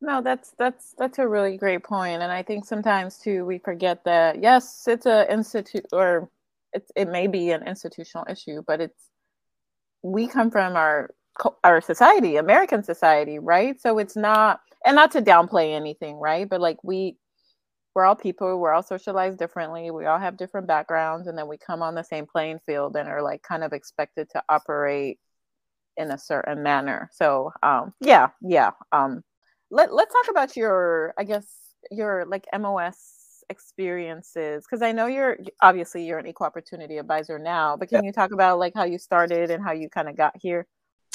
No, 0.00 0.20
that's 0.20 0.52
that's 0.58 0.94
that's 0.98 1.18
a 1.18 1.26
really 1.26 1.56
great 1.56 1.82
point, 1.82 2.22
and 2.22 2.30
I 2.30 2.42
think 2.42 2.66
sometimes 2.66 3.18
too 3.18 3.46
we 3.46 3.58
forget 3.58 4.04
that 4.04 4.42
yes, 4.42 4.84
it's 4.86 5.06
a 5.06 5.30
institute 5.32 5.86
or 5.92 6.30
it's 6.72 6.92
it 6.94 7.08
may 7.08 7.26
be 7.26 7.50
an 7.50 7.66
institutional 7.66 8.26
issue, 8.28 8.62
but 8.66 8.80
it's 8.80 9.10
we 10.02 10.26
come 10.26 10.50
from 10.50 10.76
our 10.76 11.10
our 11.64 11.80
society, 11.80 12.36
American 12.36 12.82
society, 12.82 13.38
right? 13.38 13.80
So 13.80 13.98
it's 13.98 14.16
not 14.16 14.60
and 14.84 14.96
not 14.96 15.12
to 15.12 15.22
downplay 15.22 15.74
anything, 15.74 16.16
right? 16.16 16.48
But 16.48 16.60
like 16.60 16.78
we 16.84 17.16
we're 17.94 18.04
all 18.04 18.16
people, 18.16 18.58
we're 18.58 18.74
all 18.74 18.82
socialized 18.82 19.38
differently, 19.38 19.90
we 19.90 20.04
all 20.04 20.18
have 20.18 20.36
different 20.36 20.66
backgrounds, 20.66 21.26
and 21.26 21.38
then 21.38 21.48
we 21.48 21.56
come 21.56 21.80
on 21.82 21.94
the 21.94 22.02
same 22.04 22.26
playing 22.26 22.58
field 22.66 22.94
and 22.96 23.08
are 23.08 23.22
like 23.22 23.42
kind 23.42 23.64
of 23.64 23.72
expected 23.72 24.28
to 24.30 24.42
operate 24.50 25.18
in 25.96 26.10
a 26.10 26.18
certain 26.18 26.62
manner. 26.62 27.10
So 27.12 27.52
um, 27.62 27.92
yeah, 28.00 28.28
yeah. 28.42 28.70
Um, 28.92 29.22
let 29.70 29.92
let's 29.92 30.12
talk 30.12 30.30
about 30.30 30.56
your, 30.56 31.14
I 31.18 31.24
guess, 31.24 31.46
your 31.90 32.24
like 32.26 32.46
MOS 32.58 33.44
experiences 33.48 34.64
because 34.64 34.82
I 34.82 34.92
know 34.92 35.06
you're 35.06 35.38
obviously 35.62 36.04
you're 36.04 36.18
an 36.18 36.26
equal 36.26 36.46
opportunity 36.46 36.98
advisor 36.98 37.38
now, 37.38 37.76
but 37.76 37.88
can 37.88 38.02
yeah. 38.02 38.08
you 38.08 38.12
talk 38.12 38.32
about 38.32 38.58
like 38.58 38.74
how 38.74 38.84
you 38.84 38.98
started 38.98 39.50
and 39.50 39.62
how 39.62 39.72
you 39.72 39.88
kind 39.88 40.08
of 40.08 40.16
got 40.16 40.34
here? 40.40 40.66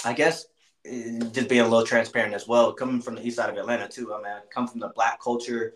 I 0.03 0.13
guess 0.13 0.45
eh, 0.85 1.19
just 1.31 1.49
being 1.49 1.61
a 1.61 1.67
little 1.67 1.85
transparent 1.85 2.33
as 2.33 2.47
well, 2.47 2.73
coming 2.73 3.01
from 3.01 3.15
the 3.15 3.25
east 3.25 3.37
side 3.37 3.49
of 3.49 3.57
Atlanta 3.57 3.87
too. 3.87 4.13
I 4.13 4.17
mean, 4.17 4.31
I 4.31 4.39
come 4.53 4.67
from 4.67 4.79
the 4.79 4.89
black 4.89 5.21
culture 5.21 5.73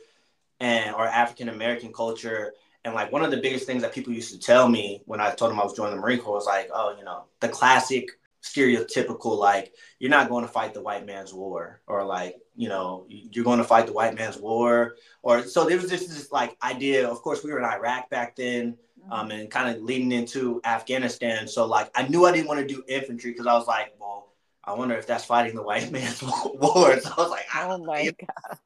and 0.59 0.95
or 0.95 1.05
African 1.05 1.49
American 1.49 1.93
culture. 1.93 2.53
And 2.83 2.93
like 2.93 3.11
one 3.11 3.23
of 3.23 3.31
the 3.31 3.37
biggest 3.37 3.65
things 3.65 3.81
that 3.81 3.93
people 3.93 4.13
used 4.13 4.31
to 4.31 4.39
tell 4.39 4.69
me 4.69 5.01
when 5.05 5.19
I 5.19 5.31
told 5.31 5.51
them 5.51 5.59
I 5.59 5.63
was 5.63 5.73
joining 5.73 5.95
the 5.95 6.01
Marine 6.01 6.19
Corps 6.19 6.35
was 6.35 6.45
like, 6.45 6.69
oh, 6.71 6.95
you 6.97 7.03
know, 7.03 7.23
the 7.39 7.49
classic 7.49 8.09
stereotypical 8.45 9.37
like 9.37 9.73
you're 9.99 10.09
not 10.09 10.29
going 10.29 10.45
to 10.45 10.51
fight 10.51 10.73
the 10.73 10.81
white 10.81 11.05
man's 11.05 11.33
war 11.33 11.81
or 11.87 12.05
like 12.05 12.37
you 12.55 12.69
know 12.69 13.05
you're 13.09 13.43
going 13.43 13.57
to 13.57 13.63
fight 13.63 13.87
the 13.87 13.93
white 13.93 14.13
man's 14.13 14.37
war. 14.37 14.95
Or 15.23 15.43
so 15.43 15.65
there 15.65 15.77
was 15.77 15.89
just 15.89 16.09
this 16.09 16.31
like 16.31 16.55
idea 16.61 17.07
of 17.07 17.21
course 17.21 17.43
we 17.43 17.51
were 17.51 17.59
in 17.59 17.65
iraq 17.65 18.09
back 18.09 18.35
then 18.35 18.77
mm-hmm. 19.01 19.11
um, 19.11 19.31
and 19.31 19.49
kind 19.49 19.75
of 19.75 19.81
leading 19.81 20.11
into 20.11 20.61
afghanistan. 20.63 21.47
So 21.47 21.65
like 21.65 21.89
i 21.95 22.07
knew 22.07 22.25
i 22.25 22.31
didn't 22.31 22.47
want 22.47 22.59
to 22.59 22.67
do 22.67 22.83
infantry 22.87 23.31
because 23.31 23.47
i 23.47 23.53
was 23.53 23.67
like 23.67 23.93
well 23.99 24.33
i 24.63 24.73
wonder 24.73 24.95
if 24.95 25.07
that's 25.07 25.25
fighting 25.25 25.55
the 25.55 25.63
white 25.63 25.91
man's 25.97 26.21
war. 26.43 26.99
So 26.99 27.11
i 27.17 27.21
was 27.21 27.31
like 27.31 27.45
oh 27.55 27.77
my 27.79 28.05
god. 28.19 28.57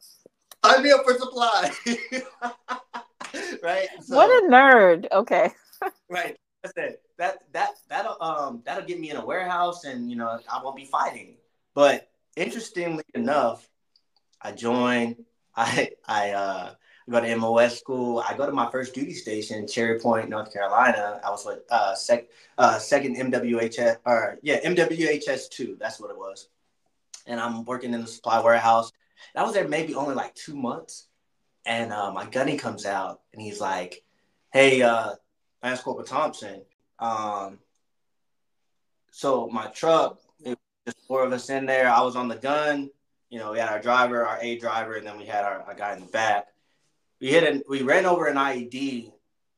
I'm 0.62 0.84
here 0.84 1.00
for 1.06 1.14
supply. 1.14 1.72
Right? 3.64 3.88
So, 4.02 4.18
what 4.18 4.44
a 4.44 4.48
nerd. 4.48 5.08
Okay. 5.10 5.52
Right. 6.10 6.36
That's 6.64 6.74
it 6.76 7.02
that 7.20 7.44
that 7.52 7.72
that'll 7.90 8.18
um 8.22 8.62
that'll 8.66 8.86
get 8.86 9.00
me 9.00 9.12
in 9.12 9.18
a 9.18 9.26
warehouse 9.26 9.84
and 9.84 10.10
you 10.10 10.16
know 10.16 10.40
I 10.52 10.64
won't 10.64 10.76
be 10.76 10.86
fighting. 10.86 11.36
But 11.76 12.10
interestingly 12.36 13.04
enough, 13.14 13.70
I 14.42 14.52
joined. 14.54 15.24
I 15.56 15.92
I 16.08 16.32
uh, 16.32 16.74
go 17.10 17.20
to 17.20 17.36
MOS 17.36 17.78
school. 17.78 18.24
I 18.26 18.36
go 18.36 18.46
to 18.46 18.52
my 18.54 18.72
first 18.72 18.94
duty 18.94 19.14
station, 19.14 19.68
Cherry 19.68 20.00
Point, 20.00 20.30
North 20.30 20.54
Carolina. 20.54 21.20
I 21.24 21.30
was 21.30 21.46
with 21.46 21.60
uh, 21.70 21.94
sec, 21.96 22.28
uh, 22.58 22.80
second 22.80 23.18
MWHS 23.18 23.98
or 24.06 24.40
yeah 24.42 24.62
MWHS 24.62 25.50
two. 25.50 25.76
That's 25.80 26.00
what 26.00 26.12
it 26.12 26.18
was. 26.18 26.48
And 27.28 27.40
I'm 27.40 27.66
working 27.66 27.94
in 27.94 28.02
the 28.02 28.08
supply 28.08 28.40
warehouse. 28.40 28.92
I 29.36 29.44
was 29.44 29.54
there 29.54 29.68
maybe 29.68 29.96
only 29.96 30.16
like 30.16 30.34
two 30.36 30.56
months, 30.56 31.08
and 31.66 31.92
uh, 31.92 32.12
my 32.12 32.26
gunny 32.26 32.58
comes 32.58 32.86
out 32.86 33.20
and 33.34 33.42
he's 33.42 33.60
like, 33.60 34.04
"Hey, 34.54 34.82
uh, 34.82 35.16
Lance 35.62 35.82
Corporal 35.82 36.06
Thompson, 36.06 36.62
um, 37.00 37.60
so 39.12 39.48
my 39.50 39.68
truck, 39.68 40.20
it 40.44 40.50
was 40.50 40.58
just 40.94 41.08
four 41.08 41.24
of 41.24 41.32
us 41.32 41.50
in 41.50 41.66
there. 41.66 41.90
I 41.90 42.02
was 42.02 42.16
on 42.16 42.28
the 42.28 42.36
gun. 42.36 42.90
You 43.30 43.40
know, 43.40 43.52
we 43.52 43.60
had 43.60 43.70
our 43.70 43.82
driver, 43.82 44.26
our 44.26 44.40
A 44.42 44.58
driver, 44.58 44.96
and 44.96 45.06
then 45.06 45.18
we 45.18 45.26
had 45.26 45.44
our, 45.44 45.62
our 45.62 45.76
guy 45.76 45.94
in 45.94 46.00
the 46.00 46.08
back. 46.08 46.48
We 47.22 47.28
hit 47.30 47.44
an, 47.44 47.64
we 47.68 47.82
ran 47.84 48.06
over 48.06 48.28
an 48.28 48.38
IED, 48.38 49.12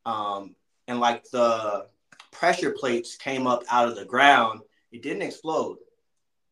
um, 0.05 0.55
and 0.87 0.99
like 0.99 1.23
the 1.29 1.87
pressure 2.31 2.71
plates 2.71 3.15
came 3.15 3.47
up 3.47 3.63
out 3.69 3.87
of 3.87 3.95
the 3.95 4.05
ground. 4.05 4.61
It 4.91 5.01
didn't 5.01 5.21
explode, 5.21 5.77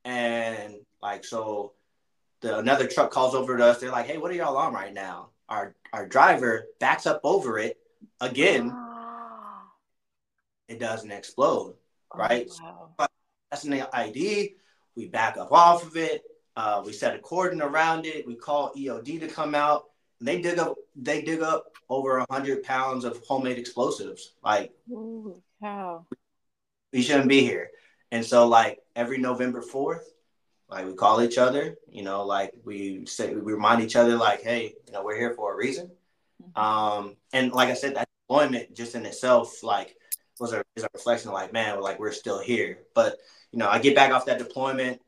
and 0.05 0.75
like 1.01 1.25
so, 1.25 1.73
the 2.41 2.59
another 2.59 2.87
truck 2.87 3.11
calls 3.11 3.35
over 3.35 3.57
to 3.57 3.65
us. 3.65 3.79
They're 3.79 3.91
like, 3.91 4.05
"Hey, 4.05 4.17
what 4.17 4.31
are 4.31 4.35
y'all 4.35 4.55
on 4.55 4.73
right 4.73 4.93
now?" 4.93 5.29
Our 5.49 5.75
our 5.91 6.07
driver 6.07 6.67
backs 6.79 7.05
up 7.05 7.21
over 7.23 7.57
it 7.57 7.77
again 8.21 8.71
it 10.69 10.79
doesn't 10.79 11.11
explode, 11.11 11.75
oh, 12.13 12.17
right? 12.17 12.49
wow. 12.61 12.89
so 12.97 13.07
that's 13.51 13.63
an 13.65 13.73
IED. 13.73 14.53
We 14.95 15.07
back 15.07 15.37
up 15.37 15.51
off 15.51 15.85
of 15.85 15.97
it. 15.97 16.23
Uh, 16.55 16.83
we 16.85 16.93
set 16.93 17.15
a 17.15 17.19
cordon 17.19 17.61
around 17.61 18.05
it. 18.05 18.27
We 18.27 18.35
call 18.35 18.73
EOD 18.75 19.19
to 19.21 19.27
come 19.27 19.55
out. 19.55 19.85
And 20.19 20.27
they 20.27 20.41
dig 20.41 20.59
up. 20.59 20.75
They 20.95 21.21
dig 21.21 21.41
up 21.41 21.71
over 21.89 22.17
a 22.17 22.25
hundred 22.29 22.63
pounds 22.63 23.05
of 23.05 23.21
homemade 23.25 23.57
explosives. 23.57 24.33
Like, 24.43 24.71
Ooh, 24.91 25.41
wow. 25.59 26.05
We 26.93 27.01
shouldn't 27.01 27.29
be 27.29 27.41
here. 27.41 27.71
And 28.11 28.25
so, 28.25 28.47
like 28.47 28.79
every 28.95 29.17
November 29.17 29.61
fourth, 29.61 30.11
like 30.69 30.85
we 30.85 30.93
call 30.93 31.21
each 31.21 31.37
other. 31.37 31.77
You 31.89 32.03
know, 32.03 32.25
like 32.25 32.53
we 32.65 33.05
say 33.05 33.33
we 33.33 33.53
remind 33.53 33.81
each 33.81 33.95
other, 33.95 34.17
like, 34.17 34.41
hey, 34.43 34.73
you 34.85 34.93
know, 34.93 35.03
we're 35.03 35.17
here 35.17 35.33
for 35.33 35.53
a 35.53 35.55
reason. 35.55 35.89
Mm-hmm. 36.43 36.59
Um, 36.59 37.15
and 37.31 37.53
like 37.53 37.69
I 37.69 37.73
said, 37.73 37.95
that 37.95 38.09
deployment 38.27 38.75
just 38.75 38.95
in 38.95 39.05
itself, 39.05 39.63
like 39.63 39.95
was 40.39 40.53
a, 40.53 40.63
is 40.75 40.83
a 40.83 40.89
reflection 40.93 41.29
of 41.29 41.33
like, 41.33 41.53
man, 41.53 41.81
like 41.81 41.99
we're 41.99 42.11
still 42.11 42.39
here. 42.39 42.79
But 42.93 43.17
you 43.51 43.59
know, 43.59 43.67
I 43.67 43.79
get 43.79 43.95
back 43.95 44.11
off 44.11 44.25
that 44.25 44.39
deployment. 44.39 45.01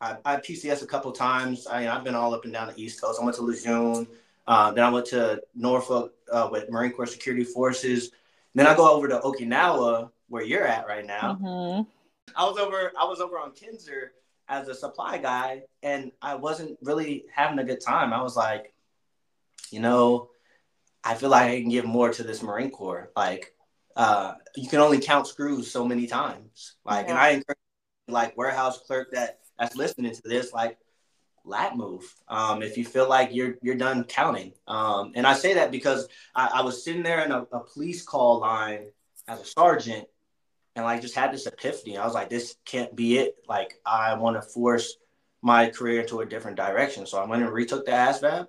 I, 0.00 0.16
I 0.24 0.36
PCS 0.36 0.82
a 0.82 0.86
couple 0.86 1.12
times. 1.12 1.66
I, 1.66 1.82
have 1.82 2.04
been 2.04 2.14
all 2.14 2.34
up 2.34 2.44
and 2.44 2.52
down 2.52 2.68
the 2.68 2.80
East 2.80 3.00
Coast. 3.00 3.20
I 3.20 3.24
went 3.24 3.36
to 3.36 3.42
Lejeune. 3.42 4.06
Uh, 4.46 4.72
then 4.72 4.84
I 4.84 4.90
went 4.90 5.06
to 5.06 5.40
Norfolk 5.54 6.12
uh, 6.30 6.48
with 6.50 6.70
Marine 6.70 6.92
Corps 6.92 7.06
Security 7.06 7.44
Forces. 7.44 8.10
Then 8.54 8.66
I 8.66 8.76
go 8.76 8.90
over 8.94 9.08
to 9.08 9.20
Okinawa, 9.20 10.10
where 10.28 10.44
you're 10.44 10.66
at 10.66 10.86
right 10.86 11.06
now. 11.06 11.38
Mm-hmm. 11.40 11.88
I 12.36 12.44
was 12.44 12.58
over. 12.58 12.92
I 12.98 13.04
was 13.04 13.20
over 13.20 13.38
on 13.38 13.52
Kinser 13.52 14.08
as 14.48 14.68
a 14.68 14.74
supply 14.74 15.18
guy, 15.18 15.62
and 15.82 16.12
I 16.20 16.34
wasn't 16.34 16.78
really 16.82 17.24
having 17.32 17.58
a 17.58 17.64
good 17.64 17.80
time. 17.80 18.12
I 18.12 18.22
was 18.22 18.36
like, 18.36 18.74
you 19.70 19.80
know, 19.80 20.30
I 21.02 21.14
feel 21.14 21.30
like 21.30 21.50
I 21.50 21.60
can 21.60 21.70
give 21.70 21.84
more 21.84 22.10
to 22.10 22.22
this 22.22 22.42
Marine 22.42 22.70
Corps. 22.70 23.10
Like, 23.16 23.54
uh, 23.96 24.34
you 24.56 24.68
can 24.68 24.80
only 24.80 24.98
count 24.98 25.26
screws 25.26 25.70
so 25.70 25.84
many 25.84 26.06
times. 26.06 26.76
Like, 26.84 27.06
yeah. 27.06 27.10
and 27.12 27.18
I 27.18 27.28
encourage 27.30 27.58
like 28.08 28.36
warehouse 28.36 28.78
clerk 28.86 29.12
that 29.12 29.40
that's 29.58 29.76
listening 29.76 30.14
to 30.14 30.22
this, 30.24 30.52
like, 30.52 30.78
lat 31.44 31.76
move. 31.76 32.02
Um, 32.28 32.62
if 32.62 32.76
you 32.76 32.84
feel 32.84 33.08
like 33.08 33.34
you're 33.34 33.56
you're 33.62 33.76
done 33.76 34.04
counting. 34.04 34.52
Um, 34.66 35.12
and 35.14 35.26
I 35.26 35.34
say 35.34 35.54
that 35.54 35.70
because 35.70 36.08
I, 36.34 36.50
I 36.54 36.62
was 36.62 36.82
sitting 36.84 37.02
there 37.02 37.24
in 37.24 37.30
a, 37.30 37.42
a, 37.52 37.60
police 37.60 38.02
call 38.02 38.40
line 38.40 38.86
as 39.28 39.40
a 39.40 39.44
sergeant, 39.44 40.08
and 40.74 40.84
like 40.84 41.02
just 41.02 41.14
had 41.14 41.32
this 41.32 41.46
epiphany. 41.46 41.98
I 41.98 42.04
was 42.04 42.14
like, 42.14 42.30
this 42.30 42.56
can't 42.64 42.94
be 42.96 43.18
it. 43.18 43.36
Like, 43.48 43.74
I 43.86 44.14
want 44.14 44.36
to 44.36 44.42
force 44.42 44.96
my 45.42 45.68
career 45.68 46.00
into 46.00 46.20
a 46.20 46.26
different 46.26 46.56
direction. 46.56 47.06
So 47.06 47.18
I 47.18 47.26
went 47.26 47.42
and 47.42 47.52
retook 47.52 47.84
the 47.84 47.92
ASVAB. 47.92 48.46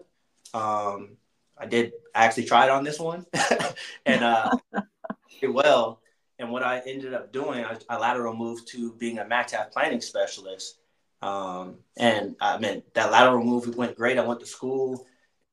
Um, 0.54 1.18
I 1.58 1.66
did. 1.66 1.92
I 2.14 2.26
actually 2.26 2.46
tried 2.46 2.70
on 2.70 2.84
this 2.84 3.00
one, 3.00 3.26
and 4.06 4.24
uh, 4.24 4.52
well. 5.44 6.02
And 6.38 6.52
what 6.52 6.64
I 6.64 6.82
ended 6.86 7.14
up 7.14 7.32
doing, 7.32 7.64
I, 7.64 7.78
I 7.90 7.98
lateral 7.98 8.36
moved 8.36 8.68
to 8.70 8.94
being 8.94 9.20
a 9.20 9.26
MAGTF 9.26 9.72
planning 9.72 10.02
specialist. 10.02 10.80
Um, 11.22 11.78
and 11.98 12.36
I 12.42 12.58
mean, 12.58 12.84
that 12.94 13.12
lateral 13.12 13.44
move 13.44 13.74
went 13.76 13.96
great. 13.96 14.18
I 14.18 14.26
went 14.26 14.42
to 14.42 14.46
school 14.46 15.06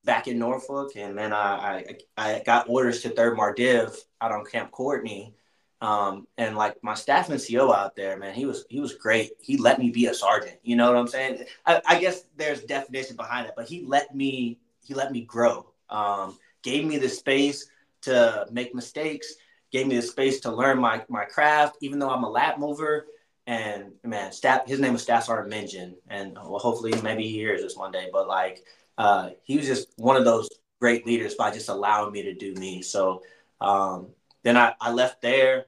back 0.04 0.26
in 0.26 0.38
Norfolk, 0.38 0.92
and 0.96 1.16
then 1.16 1.32
I, 1.32 1.96
I, 2.16 2.34
I 2.36 2.42
got 2.44 2.68
orders 2.68 3.02
to 3.02 3.10
Third 3.10 3.38
Mardiv 3.38 3.96
out 4.20 4.32
on 4.32 4.44
Camp 4.44 4.70
Courtney. 4.72 5.34
Um, 5.80 6.28
and 6.38 6.56
like 6.56 6.82
my 6.82 6.94
staff 6.94 7.28
NCO 7.28 7.74
out 7.74 7.96
there, 7.96 8.16
man, 8.16 8.34
he 8.34 8.46
was 8.46 8.64
he 8.68 8.78
was 8.78 8.94
great. 8.94 9.32
He 9.40 9.56
let 9.56 9.80
me 9.80 9.90
be 9.90 10.06
a 10.06 10.14
sergeant. 10.14 10.58
You 10.62 10.76
know 10.76 10.86
what 10.86 10.96
I'm 10.96 11.08
saying? 11.08 11.44
I, 11.66 11.80
I 11.86 12.00
guess 12.00 12.24
there's 12.36 12.62
definition 12.62 13.16
behind 13.16 13.48
it, 13.48 13.54
but 13.56 13.66
he 13.66 13.84
let 13.84 14.14
me 14.14 14.58
he 14.84 14.94
let 14.94 15.10
me 15.10 15.22
grow. 15.22 15.72
Um, 15.90 16.38
gave 16.62 16.84
me 16.84 16.98
the 16.98 17.08
space 17.08 17.66
to 18.02 18.46
make 18.52 18.74
mistakes 18.74 19.34
gave 19.72 19.86
me 19.86 19.96
the 19.96 20.02
space 20.02 20.40
to 20.40 20.52
learn 20.52 20.78
my 20.78 21.02
my 21.08 21.24
craft, 21.24 21.76
even 21.80 21.98
though 21.98 22.10
I'm 22.10 22.24
a 22.24 22.30
lat 22.30 22.60
mover. 22.60 23.06
And 23.46 23.92
man, 24.04 24.30
Staff, 24.30 24.68
his 24.68 24.78
name 24.78 24.92
was 24.92 25.02
Staff 25.02 25.24
Sergeant 25.24 25.52
Minjin, 25.52 25.94
and 26.08 26.34
well, 26.34 26.60
hopefully 26.60 26.92
maybe 27.02 27.24
he 27.24 27.32
hears 27.32 27.60
this 27.60 27.76
one 27.76 27.90
day. 27.90 28.08
But 28.12 28.28
like, 28.28 28.64
uh, 28.98 29.30
he 29.42 29.56
was 29.56 29.66
just 29.66 29.88
one 29.96 30.16
of 30.16 30.24
those 30.24 30.48
great 30.80 31.06
leaders 31.06 31.34
by 31.34 31.50
just 31.50 31.68
allowing 31.68 32.12
me 32.12 32.22
to 32.22 32.34
do 32.34 32.54
me. 32.54 32.82
So 32.82 33.22
um, 33.60 34.08
then 34.42 34.56
I, 34.56 34.74
I 34.80 34.92
left 34.92 35.22
there. 35.22 35.66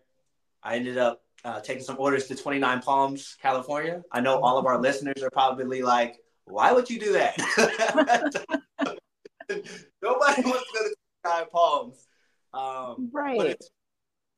I 0.62 0.77
ended 0.77 0.99
up 0.99 1.23
uh, 1.45 1.61
taking 1.61 1.83
some 1.83 1.97
orders 1.99 2.27
to 2.29 2.35
29 2.35 2.81
Palms, 2.81 3.37
California. 3.40 4.03
I 4.11 4.21
know 4.21 4.40
all 4.40 4.59
of 4.59 4.67
our 4.67 4.81
listeners 4.81 5.23
are 5.23 5.31
probably 5.31 5.83
like, 5.83 6.19
why 6.47 6.73
would 6.73 6.88
you 6.90 6.99
do 6.99 7.12
that? 7.12 7.37
Nobody 10.03 10.43
wants 10.43 10.43
to 10.43 10.43
go 10.43 10.88
to 10.88 10.95
29 11.23 11.47
Palms. 11.53 12.07
Um, 12.53 13.11
right. 13.12 13.37
But 13.37 13.47
it's, 13.47 13.71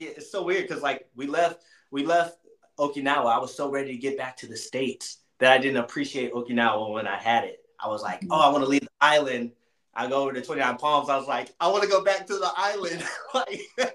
it's 0.00 0.30
so 0.30 0.42
weird 0.42 0.68
because 0.68 0.82
like 0.82 1.08
we 1.14 1.26
left 1.26 1.62
we 1.90 2.04
left 2.04 2.38
Okinawa. 2.78 3.32
I 3.32 3.38
was 3.38 3.54
so 3.54 3.70
ready 3.70 3.92
to 3.92 3.98
get 3.98 4.18
back 4.18 4.36
to 4.38 4.46
the 4.46 4.56
states 4.56 5.18
that 5.38 5.52
I 5.52 5.58
didn't 5.58 5.78
appreciate 5.78 6.32
Okinawa 6.32 6.92
when 6.92 7.06
I 7.06 7.16
had 7.16 7.44
it. 7.44 7.60
I 7.78 7.88
was 7.88 8.02
like, 8.02 8.22
oh, 8.30 8.40
I 8.40 8.48
want 8.48 8.64
to 8.64 8.68
leave 8.70 8.82
the 8.82 8.88
island. 9.00 9.52
I 9.94 10.08
go 10.08 10.22
over 10.22 10.32
to 10.32 10.42
29 10.42 10.76
Palms. 10.76 11.08
I 11.08 11.16
was 11.16 11.26
like, 11.26 11.54
I 11.58 11.68
want 11.68 11.82
to 11.82 11.88
go 11.88 12.04
back 12.04 12.26
to 12.26 12.34
the 12.34 12.50
island. 12.56 13.02
like, 13.34 13.60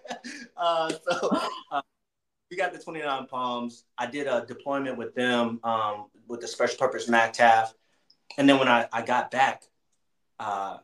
uh, 0.57 0.91
so 0.91 1.37
uh, 1.71 1.81
we 2.49 2.57
got 2.57 2.73
the 2.73 2.79
29 2.79 3.27
Palms. 3.27 3.85
I 3.97 4.07
did 4.07 4.27
a 4.27 4.45
deployment 4.47 4.97
with 4.97 5.13
them 5.13 5.59
um, 5.63 6.07
with 6.27 6.41
the 6.41 6.47
Special 6.47 6.77
Purpose 6.77 7.07
MAGTF. 7.07 7.73
And 8.37 8.49
then 8.49 8.57
when 8.57 8.67
I, 8.67 8.87
I 8.91 9.01
got 9.03 9.29
back, 9.29 9.63
uh, 10.39 10.77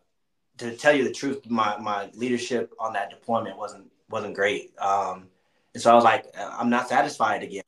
to 0.60 0.76
tell 0.76 0.96
you 0.96 1.04
the 1.04 1.12
truth, 1.12 1.48
my, 1.50 1.78
my 1.78 2.10
leadership 2.14 2.74
on 2.80 2.94
that 2.94 3.10
deployment 3.10 3.58
wasn't 3.58 3.92
wasn't 4.10 4.36
great. 4.36 4.72
Um, 4.80 5.28
and 5.74 5.82
so 5.82 5.92
I 5.92 5.96
was 5.96 6.04
like, 6.04 6.26
I'm 6.38 6.70
not 6.70 6.90
satisfied 6.90 7.44
again. 7.44 7.64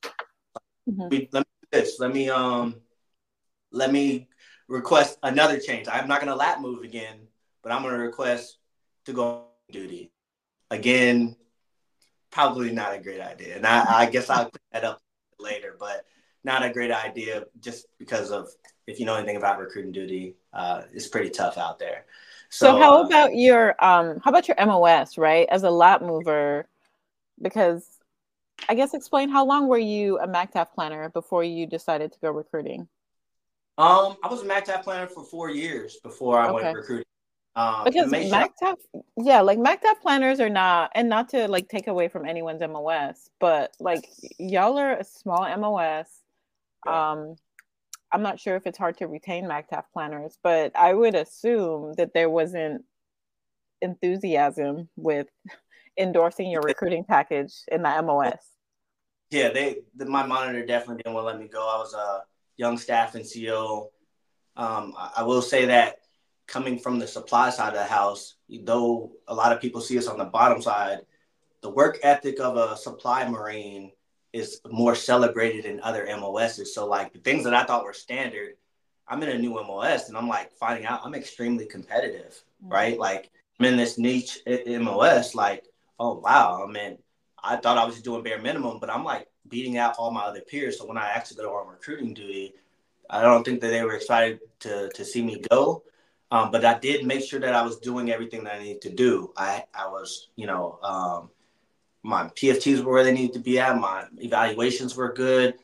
Mm-hmm. 0.89 1.09
We, 1.09 1.29
let 1.31 1.41
me 1.41 1.67
this. 1.71 1.99
Let 1.99 2.13
me 2.13 2.29
um, 2.29 2.75
let 3.71 3.91
me 3.91 4.27
request 4.67 5.17
another 5.23 5.59
change. 5.59 5.87
I'm 5.87 6.07
not 6.07 6.19
gonna 6.19 6.35
lat 6.35 6.61
move 6.61 6.83
again, 6.83 7.27
but 7.61 7.71
I'm 7.71 7.83
gonna 7.83 7.97
request 7.97 8.57
to 9.05 9.13
go 9.13 9.45
duty 9.71 10.11
again. 10.71 11.35
Probably 12.31 12.71
not 12.71 12.95
a 12.95 12.99
great 12.99 13.21
idea, 13.21 13.55
and 13.55 13.65
I, 13.65 14.01
I 14.01 14.05
guess 14.09 14.29
I'll 14.29 14.45
put 14.49 14.61
that 14.71 14.83
up 14.83 15.01
later. 15.39 15.75
But 15.79 16.05
not 16.43 16.63
a 16.63 16.71
great 16.71 16.91
idea 16.91 17.45
just 17.59 17.85
because 17.97 18.31
of 18.31 18.47
if 18.87 18.99
you 18.99 19.05
know 19.05 19.15
anything 19.15 19.37
about 19.37 19.59
recruiting 19.59 19.91
duty, 19.91 20.35
uh, 20.53 20.83
it's 20.93 21.07
pretty 21.07 21.29
tough 21.29 21.57
out 21.57 21.79
there. 21.79 22.05
So, 22.49 22.67
so 22.67 22.77
how 22.77 23.01
uh, 23.01 23.05
about 23.05 23.35
your 23.35 23.75
um 23.83 24.19
how 24.23 24.31
about 24.31 24.47
your 24.47 24.57
MOS, 24.65 25.17
right? 25.17 25.47
As 25.49 25.63
a 25.63 25.69
lat 25.69 26.01
mover, 26.01 26.67
because 27.41 27.99
I 28.67 28.75
guess 28.75 28.93
explain 28.93 29.29
how 29.29 29.45
long 29.45 29.67
were 29.67 29.77
you 29.77 30.19
a 30.19 30.27
MAGTF 30.27 30.73
planner 30.73 31.09
before 31.09 31.43
you 31.43 31.65
decided 31.65 32.11
to 32.11 32.19
go 32.19 32.31
recruiting? 32.31 32.87
Um, 33.77 34.17
I 34.23 34.27
was 34.27 34.41
a 34.41 34.45
MAGTF 34.45 34.83
planner 34.83 35.07
for 35.07 35.23
four 35.23 35.49
years 35.49 35.97
before 36.03 36.39
I 36.39 36.49
okay. 36.49 36.63
went 36.63 36.77
recruiting. 36.77 37.05
Um, 37.55 37.83
because 37.85 38.11
MAGTF, 38.11 38.75
yeah, 39.17 39.41
like 39.41 39.57
MAGTF 39.57 40.01
planners 40.01 40.39
are 40.39 40.49
not, 40.49 40.91
and 40.95 41.07
not 41.07 41.29
to 41.29 41.47
like 41.47 41.69
take 41.69 41.87
away 41.87 42.07
from 42.07 42.25
anyone's 42.25 42.61
MOS, 42.61 43.29
but 43.39 43.73
like 43.79 44.09
y'all 44.37 44.77
are 44.77 44.93
a 44.93 45.03
small 45.03 45.47
MOS. 45.57 46.07
Yeah. 46.85 47.11
Um, 47.11 47.35
I'm 48.11 48.21
not 48.21 48.39
sure 48.39 48.55
if 48.55 48.65
it's 48.65 48.77
hard 48.77 48.97
to 48.97 49.07
retain 49.07 49.45
MAGTF 49.45 49.83
planners, 49.93 50.37
but 50.43 50.75
I 50.75 50.93
would 50.93 51.15
assume 51.15 51.93
that 51.97 52.13
there 52.13 52.29
wasn't 52.29 52.83
enthusiasm 53.81 54.89
with 54.95 55.27
endorsing 55.97 56.49
your 56.49 56.61
recruiting 56.61 57.03
package 57.03 57.53
in 57.71 57.83
the 57.83 58.01
MOS. 58.01 58.39
Yeah, 59.29 59.49
they 59.49 59.81
the, 59.95 60.05
my 60.05 60.25
monitor 60.25 60.65
definitely 60.65 61.03
didn't 61.03 61.13
want 61.13 61.25
to 61.25 61.27
let 61.27 61.39
me 61.39 61.47
go. 61.47 61.61
I 61.61 61.77
was 61.77 61.93
a 61.93 62.23
young 62.57 62.77
staff 62.77 63.13
NCO. 63.13 63.89
Um, 64.55 64.93
I, 64.97 65.11
I 65.17 65.23
will 65.23 65.43
say 65.43 65.65
that 65.65 65.97
coming 66.47 66.79
from 66.79 66.97
the 66.97 67.07
supply 67.07 67.51
side 67.51 67.69
of 67.69 67.79
the 67.79 67.83
house, 67.83 68.35
though 68.63 69.11
a 69.27 69.35
lot 69.35 69.51
of 69.51 69.61
people 69.61 69.81
see 69.81 69.97
us 69.99 70.07
on 70.07 70.17
the 70.17 70.25
bottom 70.25 70.61
side, 70.61 70.99
the 71.61 71.69
work 71.69 71.99
ethic 72.01 72.39
of 72.39 72.57
a 72.57 72.75
supply 72.75 73.27
marine 73.29 73.91
is 74.33 74.61
more 74.69 74.95
celebrated 74.95 75.65
in 75.65 75.79
other 75.81 76.07
MOSs. 76.19 76.73
So 76.73 76.85
like 76.85 77.13
the 77.13 77.19
things 77.19 77.43
that 77.43 77.53
I 77.53 77.63
thought 77.63 77.83
were 77.83 77.93
standard, 77.93 78.53
I'm 79.07 79.23
in 79.23 79.29
a 79.29 79.37
new 79.37 79.51
MOS 79.51 80.07
and 80.07 80.17
I'm 80.17 80.27
like 80.27 80.51
finding 80.53 80.85
out 80.85 81.01
I'm 81.03 81.15
extremely 81.15 81.65
competitive, 81.65 82.41
mm-hmm. 82.63 82.71
right? 82.71 82.99
Like 82.99 83.31
I'm 83.59 83.65
in 83.65 83.77
this 83.77 83.97
niche 83.97 84.39
MOS, 84.45 85.35
like, 85.35 85.65
oh 85.99 86.19
wow, 86.19 86.65
I 86.67 86.71
mean, 86.71 86.97
I 87.43 87.55
thought 87.55 87.77
I 87.77 87.85
was 87.85 88.01
doing 88.01 88.23
bare 88.23 88.41
minimum, 88.41 88.79
but 88.79 88.89
I'm 88.89 89.03
like 89.03 89.27
beating 89.47 89.77
out 89.77 89.95
all 89.97 90.11
my 90.11 90.21
other 90.21 90.41
peers. 90.41 90.77
So 90.77 90.85
when 90.85 90.97
I 90.97 91.09
actually 91.09 91.43
go 91.43 91.55
on 91.55 91.67
recruiting 91.67 92.13
duty, 92.13 92.53
I 93.09 93.21
don't 93.21 93.43
think 93.43 93.61
that 93.61 93.69
they 93.69 93.83
were 93.83 93.95
excited 93.95 94.39
to 94.61 94.89
to 94.89 95.03
see 95.05 95.23
me 95.23 95.41
go. 95.49 95.83
Um, 96.31 96.51
but 96.51 96.63
I 96.63 96.77
did 96.77 97.07
make 97.07 97.23
sure 97.23 97.39
that 97.39 97.55
I 97.55 97.63
was 97.63 97.79
doing 97.79 98.11
everything 98.11 98.43
that 98.43 98.55
I 98.55 98.59
needed 98.59 98.81
to 98.83 98.91
do. 98.91 99.33
I 99.35 99.63
I 99.73 99.87
was, 99.87 100.29
you 100.35 100.45
know, 100.45 100.79
um, 100.83 101.31
my 102.03 102.25
PFTs 102.29 102.83
were 102.83 102.93
where 102.93 103.03
they 103.03 103.13
needed 103.13 103.33
to 103.33 103.39
be 103.39 103.59
at. 103.59 103.77
My 103.77 104.05
evaluations 104.17 104.95
were 104.95 105.13
good. 105.13 105.55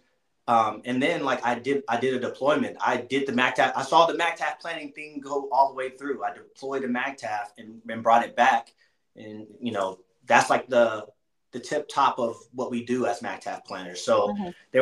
Um, 0.47 0.81
and 0.85 1.01
then 1.01 1.23
like 1.23 1.43
I 1.45 1.55
did, 1.55 1.83
I 1.89 1.99
did 1.99 2.13
a 2.13 2.19
deployment. 2.19 2.77
I 2.79 2.97
did 2.97 3.27
the 3.27 3.31
MAGTF. 3.31 3.73
I 3.75 3.81
saw 3.83 4.05
the 4.05 4.13
MAGTF 4.13 4.59
planning 4.59 4.91
thing 4.91 5.19
go 5.19 5.49
all 5.51 5.69
the 5.69 5.73
way 5.73 5.89
through. 5.89 6.23
I 6.23 6.33
deployed 6.33 6.83
a 6.83 6.87
MAGTF 6.87 7.47
and, 7.57 7.81
and 7.89 8.03
brought 8.03 8.23
it 8.23 8.35
back. 8.35 8.71
And 9.15 9.47
you 9.59 9.71
know, 9.71 9.99
that's 10.27 10.49
like 10.49 10.67
the 10.67 11.07
the 11.51 11.59
tip 11.59 11.87
top 11.87 12.19
of 12.19 12.35
what 12.53 12.69
we 12.69 12.83
do 12.83 13.05
as 13.05 13.21
MAGTF 13.21 13.63
planners. 13.65 14.03
So 14.03 14.29
mm-hmm. 14.29 14.49
they 14.71 14.81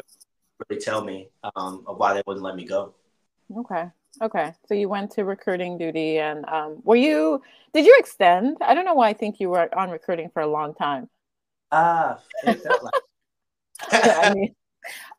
really 0.70 0.82
tell 0.82 1.04
me 1.04 1.30
um, 1.56 1.84
of 1.88 1.98
why 1.98 2.14
they 2.14 2.24
wouldn't 2.26 2.44
let 2.44 2.56
me 2.56 2.66
go. 2.66 2.96
Okay. 3.56 3.86
Okay. 4.22 4.54
So 4.68 4.74
you 4.74 4.90
went 4.90 5.12
to 5.12 5.24
recruiting 5.24 5.78
duty 5.78 6.20
and 6.20 6.46
um, 6.46 6.82
were 6.84 6.96
you, 6.96 7.42
did 7.74 7.86
you 7.86 7.96
extend? 8.00 8.58
I 8.62 8.74
don't 8.74 8.86
know 8.86 8.94
why 8.96 9.10
I 9.10 9.14
think 9.14 9.40
you 9.40 9.50
were 9.50 9.70
on 9.78 9.90
recruiting 9.90 10.30
for 10.30 10.42
a 10.42 10.48
long 10.48 10.74
time. 10.74 11.10
Ah, 11.76 12.20
uh, 12.46 12.54
I 13.92 14.34
mean, 14.36 14.56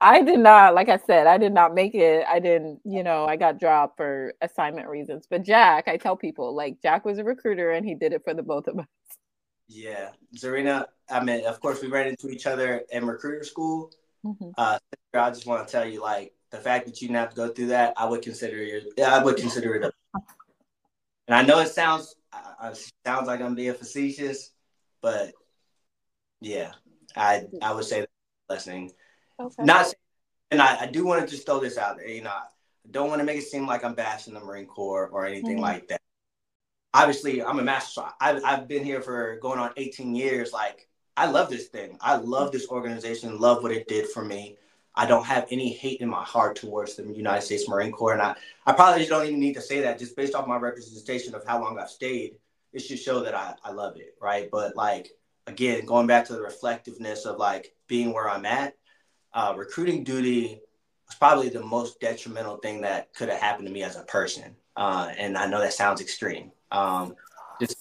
I 0.00 0.22
did 0.22 0.38
not, 0.38 0.74
like 0.74 0.88
I 0.88 0.98
said, 0.98 1.26
I 1.26 1.36
did 1.36 1.52
not 1.52 1.74
make 1.74 1.96
it. 1.96 2.24
I 2.28 2.38
didn't, 2.38 2.80
you 2.84 3.02
know, 3.02 3.26
I 3.26 3.34
got 3.34 3.58
dropped 3.58 3.96
for 3.96 4.34
assignment 4.40 4.86
reasons. 4.86 5.26
But 5.28 5.42
Jack, 5.42 5.88
I 5.88 5.96
tell 5.96 6.16
people, 6.16 6.54
like, 6.54 6.80
Jack 6.80 7.04
was 7.04 7.18
a 7.18 7.24
recruiter 7.24 7.72
and 7.72 7.84
he 7.84 7.96
did 7.96 8.12
it 8.12 8.22
for 8.22 8.34
the 8.34 8.42
both 8.42 8.68
of 8.68 8.78
us. 8.78 8.86
Yeah. 9.66 10.10
Zarina, 10.36 10.86
I 11.10 11.24
mean, 11.24 11.44
of 11.44 11.60
course, 11.60 11.82
we 11.82 11.88
ran 11.88 12.06
into 12.06 12.28
each 12.28 12.46
other 12.46 12.82
in 12.92 13.04
recruiter 13.04 13.42
school. 13.42 13.90
Mm-hmm. 14.24 14.50
Uh, 14.56 14.78
I 15.12 15.30
just 15.30 15.46
want 15.46 15.66
to 15.66 15.72
tell 15.72 15.88
you, 15.88 16.00
like, 16.02 16.34
the 16.50 16.58
fact 16.58 16.86
that 16.86 17.02
you 17.02 17.08
didn't 17.08 17.18
have 17.18 17.30
to 17.30 17.36
go 17.36 17.48
through 17.48 17.66
that, 17.66 17.94
I 17.96 18.04
would 18.04 18.22
consider 18.22 18.58
it, 18.58 19.00
I 19.00 19.24
would 19.24 19.36
consider 19.36 19.74
it 19.74 19.82
a, 19.82 19.92
and 21.26 21.34
I 21.34 21.42
know 21.42 21.58
it 21.58 21.68
sounds, 21.68 22.14
uh, 22.32 22.72
sounds 23.04 23.26
like 23.26 23.40
I'm 23.40 23.56
being 23.56 23.74
facetious, 23.74 24.50
but 25.02 25.32
yeah, 26.40 26.72
I 27.16 27.44
I 27.62 27.72
would 27.72 27.84
say 27.84 28.06
listening. 28.48 28.92
Okay. 29.40 29.64
Not, 29.64 29.92
and 30.50 30.62
I, 30.62 30.82
I 30.82 30.86
do 30.86 31.04
want 31.04 31.22
to 31.22 31.26
just 31.26 31.46
throw 31.46 31.58
this 31.58 31.78
out 31.78 31.96
there. 31.96 32.08
You 32.08 32.22
know, 32.22 32.30
I 32.30 32.44
don't 32.90 33.08
want 33.08 33.20
to 33.20 33.24
make 33.24 33.38
it 33.38 33.44
seem 33.44 33.66
like 33.66 33.84
I'm 33.84 33.94
bashing 33.94 34.34
the 34.34 34.40
Marine 34.40 34.66
Corps 34.66 35.08
or 35.08 35.26
anything 35.26 35.56
mm-hmm. 35.56 35.62
like 35.62 35.88
that. 35.88 36.00
Obviously, 36.92 37.42
I'm 37.42 37.58
a 37.58 37.62
master. 37.62 38.04
I've 38.20 38.44
I've 38.44 38.68
been 38.68 38.84
here 38.84 39.02
for 39.02 39.38
going 39.40 39.58
on 39.58 39.72
18 39.76 40.14
years. 40.14 40.52
Like, 40.52 40.88
I 41.16 41.26
love 41.26 41.50
this 41.50 41.66
thing. 41.66 41.98
I 42.00 42.16
love 42.16 42.52
this 42.52 42.68
organization. 42.68 43.38
Love 43.38 43.62
what 43.62 43.72
it 43.72 43.88
did 43.88 44.08
for 44.08 44.24
me. 44.24 44.56
I 44.96 45.06
don't 45.06 45.24
have 45.24 45.48
any 45.50 45.72
hate 45.72 46.00
in 46.00 46.08
my 46.08 46.22
heart 46.22 46.54
towards 46.54 46.94
the 46.94 47.02
United 47.02 47.42
States 47.42 47.68
Marine 47.68 47.90
Corps, 47.90 48.12
and 48.12 48.22
I, 48.22 48.36
I 48.64 48.72
probably 48.72 49.06
don't 49.06 49.26
even 49.26 49.40
need 49.40 49.54
to 49.54 49.60
say 49.60 49.80
that. 49.80 49.98
Just 49.98 50.16
based 50.16 50.36
off 50.36 50.46
my 50.46 50.56
representation 50.56 51.34
of 51.34 51.44
how 51.44 51.60
long 51.60 51.80
I've 51.80 51.90
stayed, 51.90 52.36
it 52.72 52.78
should 52.80 53.00
show 53.00 53.20
that 53.20 53.34
I, 53.34 53.54
I 53.64 53.72
love 53.72 53.96
it, 53.96 54.14
right? 54.20 54.48
But 54.52 54.76
like 54.76 55.10
again, 55.46 55.84
going 55.84 56.06
back 56.06 56.26
to 56.26 56.32
the 56.32 56.42
reflectiveness 56.42 57.24
of 57.24 57.38
like 57.38 57.74
being 57.86 58.12
where 58.12 58.28
I'm 58.28 58.46
at, 58.46 58.74
uh, 59.32 59.54
recruiting 59.56 60.04
duty 60.04 60.60
was 61.06 61.16
probably 61.16 61.48
the 61.48 61.62
most 61.62 62.00
detrimental 62.00 62.56
thing 62.58 62.80
that 62.82 63.12
could 63.14 63.28
have 63.28 63.40
happened 63.40 63.66
to 63.68 63.72
me 63.72 63.82
as 63.82 63.96
a 63.96 64.02
person. 64.02 64.56
Uh, 64.76 65.12
and 65.16 65.36
I 65.36 65.46
know 65.46 65.60
that 65.60 65.72
sounds 65.72 66.00
extreme. 66.00 66.50
Um, 66.70 67.14
just 67.60 67.76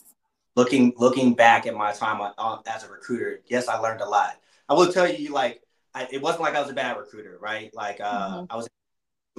looking 0.55 0.93
looking 0.97 1.33
back 1.33 1.65
at 1.65 1.73
my 1.73 1.91
time 1.93 2.21
uh, 2.37 2.57
as 2.67 2.83
a 2.83 2.89
recruiter, 2.89 3.41
yes, 3.47 3.67
I 3.67 3.77
learned 3.77 4.01
a 4.01 4.07
lot. 4.07 4.39
I 4.69 4.73
will 4.73 4.91
tell 4.91 5.11
you, 5.11 5.31
like, 5.31 5.61
I, 5.93 6.07
it 6.11 6.21
wasn't 6.21 6.43
like 6.43 6.55
I 6.55 6.61
was 6.61 6.69
a 6.69 6.73
bad 6.73 6.97
recruiter, 6.97 7.37
right? 7.41 7.73
Like, 7.73 7.99
uh, 7.99 8.37
mm-hmm. 8.37 8.45
I 8.49 8.55
was 8.55 8.65
in 8.65 8.71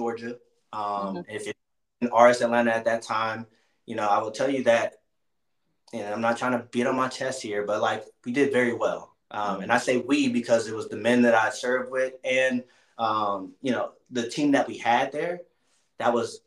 Georgia. 0.03 0.37
Um, 0.73 1.17
mm-hmm. 1.17 1.29
If 1.29 1.47
it's 1.47 1.59
in 2.01 2.09
RS 2.13 2.41
Atlanta 2.41 2.73
at 2.73 2.85
that 2.85 3.01
time, 3.01 3.47
you 3.85 3.95
know, 3.95 4.07
I 4.07 4.21
will 4.21 4.31
tell 4.31 4.49
you 4.49 4.63
that 4.63 4.95
and 6.01 6.13
I'm 6.13 6.21
not 6.21 6.37
trying 6.37 6.51
to 6.53 6.65
beat 6.71 6.87
on 6.87 6.95
my 6.95 7.07
chest 7.07 7.41
here, 7.41 7.65
but 7.65 7.81
like 7.81 8.03
we 8.25 8.31
did 8.31 8.51
very 8.51 8.73
well. 8.73 9.15
Um, 9.31 9.61
and 9.61 9.71
I 9.71 9.77
say 9.77 9.97
we 9.97 10.29
because 10.29 10.67
it 10.67 10.75
was 10.75 10.87
the 10.87 10.97
men 10.97 11.23
that 11.23 11.33
I 11.33 11.49
served 11.49 11.91
with 11.91 12.13
and, 12.23 12.63
um, 12.97 13.53
you 13.61 13.71
know, 13.71 13.91
the 14.11 14.29
team 14.29 14.51
that 14.51 14.67
we 14.67 14.77
had 14.77 15.11
there, 15.11 15.41
that 15.97 16.13
was, 16.13 16.41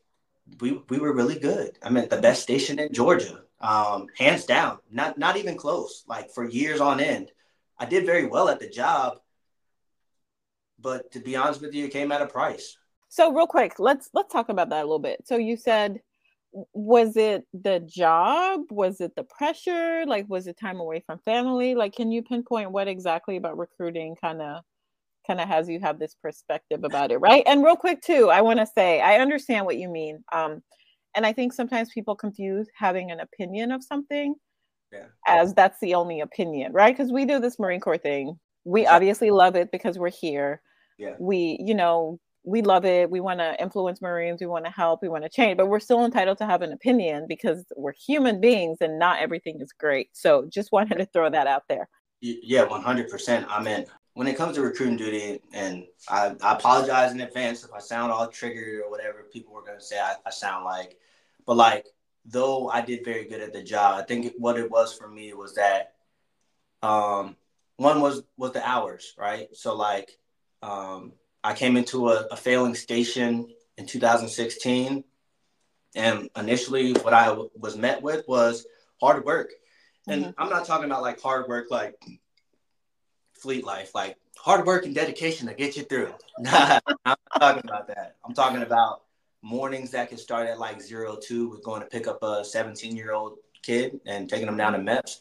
we, 0.61 0.81
we 0.89 0.99
were 0.99 1.13
really 1.13 1.39
good. 1.39 1.79
I 1.83 1.91
mean, 1.91 2.09
the 2.09 2.21
best 2.21 2.43
station 2.43 2.79
in 2.79 2.93
Georgia, 2.93 3.43
um, 3.61 4.07
hands 4.17 4.47
down, 4.47 4.79
not, 4.91 5.19
not 5.19 5.37
even 5.37 5.57
close, 5.57 6.05
like 6.07 6.31
for 6.31 6.49
years 6.49 6.81
on 6.81 7.01
end. 7.01 7.33
I 7.79 7.87
did 7.87 8.07
very 8.07 8.27
well 8.27 8.49
at 8.49 8.61
the 8.61 8.69
job, 8.69 9.19
but 10.81 11.11
to 11.13 11.21
be 11.21 11.37
honest 11.37 11.61
with 11.61 11.75
you, 11.75 11.87
it 11.87 11.93
came 11.93 12.13
at 12.13 12.23
a 12.23 12.27
price. 12.27 12.77
So 13.09 13.33
real 13.33 13.47
quick, 13.47 13.79
let's 13.79 14.11
let's 14.13 14.33
talk 14.33 14.49
about 14.51 14.69
that 14.69 14.81
a 14.81 14.85
little 14.85 14.99
bit. 14.99 15.27
So 15.27 15.37
you 15.37 15.57
said 15.57 16.01
was 16.73 17.17
it 17.17 17.45
the 17.53 17.81
job? 17.81 18.63
Was 18.71 19.01
it 19.01 19.15
the 19.17 19.25
pressure? 19.25 20.05
Like 20.07 20.29
was 20.29 20.47
it 20.47 20.59
time 20.59 20.81
away 20.81 21.03
from 21.05 21.19
family? 21.21 21.75
Like 21.75 21.95
can 21.95 22.11
you 22.11 22.23
pinpoint 22.23 22.71
what 22.71 22.89
exactly 22.89 23.37
about 23.37 23.59
recruiting 23.59 24.17
kind 24.21 24.43
of 24.43 24.63
kind 25.27 25.41
of 25.41 25.49
has 25.49 25.69
you 25.69 25.79
have 25.81 25.99
this 25.99 26.15
perspective 26.23 26.85
about 26.85 27.13
it 27.13 27.19
right? 27.19 27.43
And 27.47 27.63
real 27.63 27.77
quick 27.77 28.01
too 28.01 28.31
i 28.31 28.41
want 28.41 28.61
to 28.61 28.67
say 28.67 29.03
i 29.03 29.19
understand 29.19 29.67
what 29.67 29.77
you 29.77 29.87
mean 29.91 30.25
um 30.33 30.63
and 31.15 31.27
i 31.27 31.35
think 31.35 31.53
sometimes 31.53 31.91
people 31.93 32.17
confuse 32.17 32.67
having 32.75 33.11
an 33.11 33.21
opinion 33.21 33.71
of 33.71 33.85
something 33.85 34.35
yeah. 34.93 35.07
as 35.27 35.55
that's 35.55 35.79
the 35.81 35.95
only 35.95 36.21
opinion 36.21 36.73
right? 36.73 36.97
Because 36.97 37.13
we 37.13 37.25
do 37.25 37.41
this 37.41 37.59
marine 37.59 37.81
corps 37.81 37.99
thing. 37.99 38.39
We 38.65 38.87
obviously 38.87 39.31
love 39.31 39.57
it 39.57 39.71
because 39.71 39.99
we're 39.99 40.11
here. 40.11 40.63
Yeah. 40.99 41.15
we 41.21 41.59
you 41.61 41.75
know 41.75 42.19
we 42.45 42.63
love 42.63 42.85
it. 42.85 43.11
We 43.11 43.21
want 43.21 43.41
to 43.41 43.61
influence 43.61 44.01
Marines. 44.01 44.41
We 44.41 44.47
want 44.47 44.65
to 44.65 44.71
help. 44.71 45.03
We 45.03 45.09
want 45.09 45.25
to 45.25 45.31
change, 45.31 45.57
but 45.57 45.67
we're 45.67 45.81
still 45.81 46.05
entitled 46.05 46.39
to 46.39 46.47
have 46.47 46.63
an 46.63 46.73
opinion 46.73 47.27
because 47.29 47.65
we're 47.77 47.93
human 47.93 48.41
beings 48.41 48.79
and 48.81 48.99
not 48.99 49.21
everything 49.21 49.61
is 49.61 49.73
great. 49.73 50.11
So 50.13 50.47
just 50.49 50.73
wanted 50.73 50.99
to 50.99 51.07
throw 51.07 51.31
that 51.31 51.47
out 51.47 51.65
there. 51.69 51.89
Yeah, 52.21 52.67
100%. 52.67 53.47
I 53.49 53.63
mean, 53.63 53.87
when 54.15 54.27
it 54.27 54.37
comes 54.37 54.57
to 54.57 54.63
recruiting 54.63 54.97
duty, 54.97 55.41
and 55.53 55.85
I, 56.09 56.35
I 56.43 56.55
apologize 56.55 57.13
in 57.13 57.21
advance 57.21 57.65
if 57.65 57.73
I 57.73 57.79
sound 57.79 58.11
all 58.11 58.27
triggered 58.27 58.83
or 58.83 58.91
whatever 58.91 59.27
people 59.33 59.55
were 59.55 59.63
going 59.63 59.79
to 59.79 59.85
say 59.85 59.99
I, 59.99 60.15
I 60.27 60.31
sound 60.31 60.65
like, 60.65 60.97
but 61.47 61.57
like, 61.57 61.87
though 62.25 62.69
I 62.69 62.81
did 62.81 63.05
very 63.05 63.25
good 63.27 63.41
at 63.41 63.53
the 63.53 63.63
job, 63.63 63.99
I 63.99 64.03
think 64.03 64.33
what 64.37 64.59
it 64.59 64.71
was 64.71 64.93
for 64.93 65.09
me 65.09 65.33
was 65.35 65.55
that 65.55 65.95
um, 66.83 67.37
one 67.77 68.01
was 68.01 68.23
was 68.37 68.53
the 68.53 68.69
hours, 68.69 69.15
right? 69.17 69.49
So 69.55 69.75
like 69.75 70.19
um, 70.63 71.13
I 71.43 71.55
came 71.55 71.77
into 71.77 72.11
a, 72.11 72.27
a 72.31 72.37
failing 72.37 72.75
station 72.75 73.49
in 73.77 73.87
2016. 73.87 75.05
And 75.95 76.29
initially, 76.37 76.93
what 76.95 77.15
I 77.15 77.27
w- 77.27 77.51
was 77.57 77.77
met 77.77 78.03
with 78.03 78.27
was 78.29 78.67
hard 79.01 79.25
work. 79.25 79.51
And 80.07 80.27
mm-hmm. 80.27 80.43
I'm 80.43 80.51
not 80.51 80.67
talking 80.67 80.87
about 80.87 81.03
like 81.03 81.21
hard 81.21 81.49
work, 81.49 81.71
like 81.71 81.95
fleet 83.35 83.65
life, 83.65 83.95
like 83.95 84.17
hard 84.37 84.67
work 84.67 84.85
and 84.85 84.95
dedication 84.95 85.49
to 85.49 85.55
get 85.55 85.77
you 85.77 85.85
through. 85.85 86.13
I'm 86.47 86.81
not 87.07 87.19
talking 87.39 87.63
about 87.65 87.89
that. 87.89 88.17
I'm 88.25 88.35
talking 88.35 88.63
about 88.63 89.03
mornings 89.43 89.93
that 89.93 90.09
can 90.09 90.19
start 90.19 90.49
at 90.49 90.59
like 90.59 90.83
zero 90.83 91.17
two 91.21 91.49
with 91.49 91.63
going 91.63 91.81
to 91.81 91.87
pick 91.87 92.07
up 92.07 92.23
a 92.23 92.45
17 92.45 92.97
year 92.97 93.13
old 93.13 93.39
kid 93.63 94.01
and 94.07 94.29
taking 94.29 94.47
them 94.47 94.57
down 94.57 94.73
to 94.73 94.79
MEPS. 94.79 95.21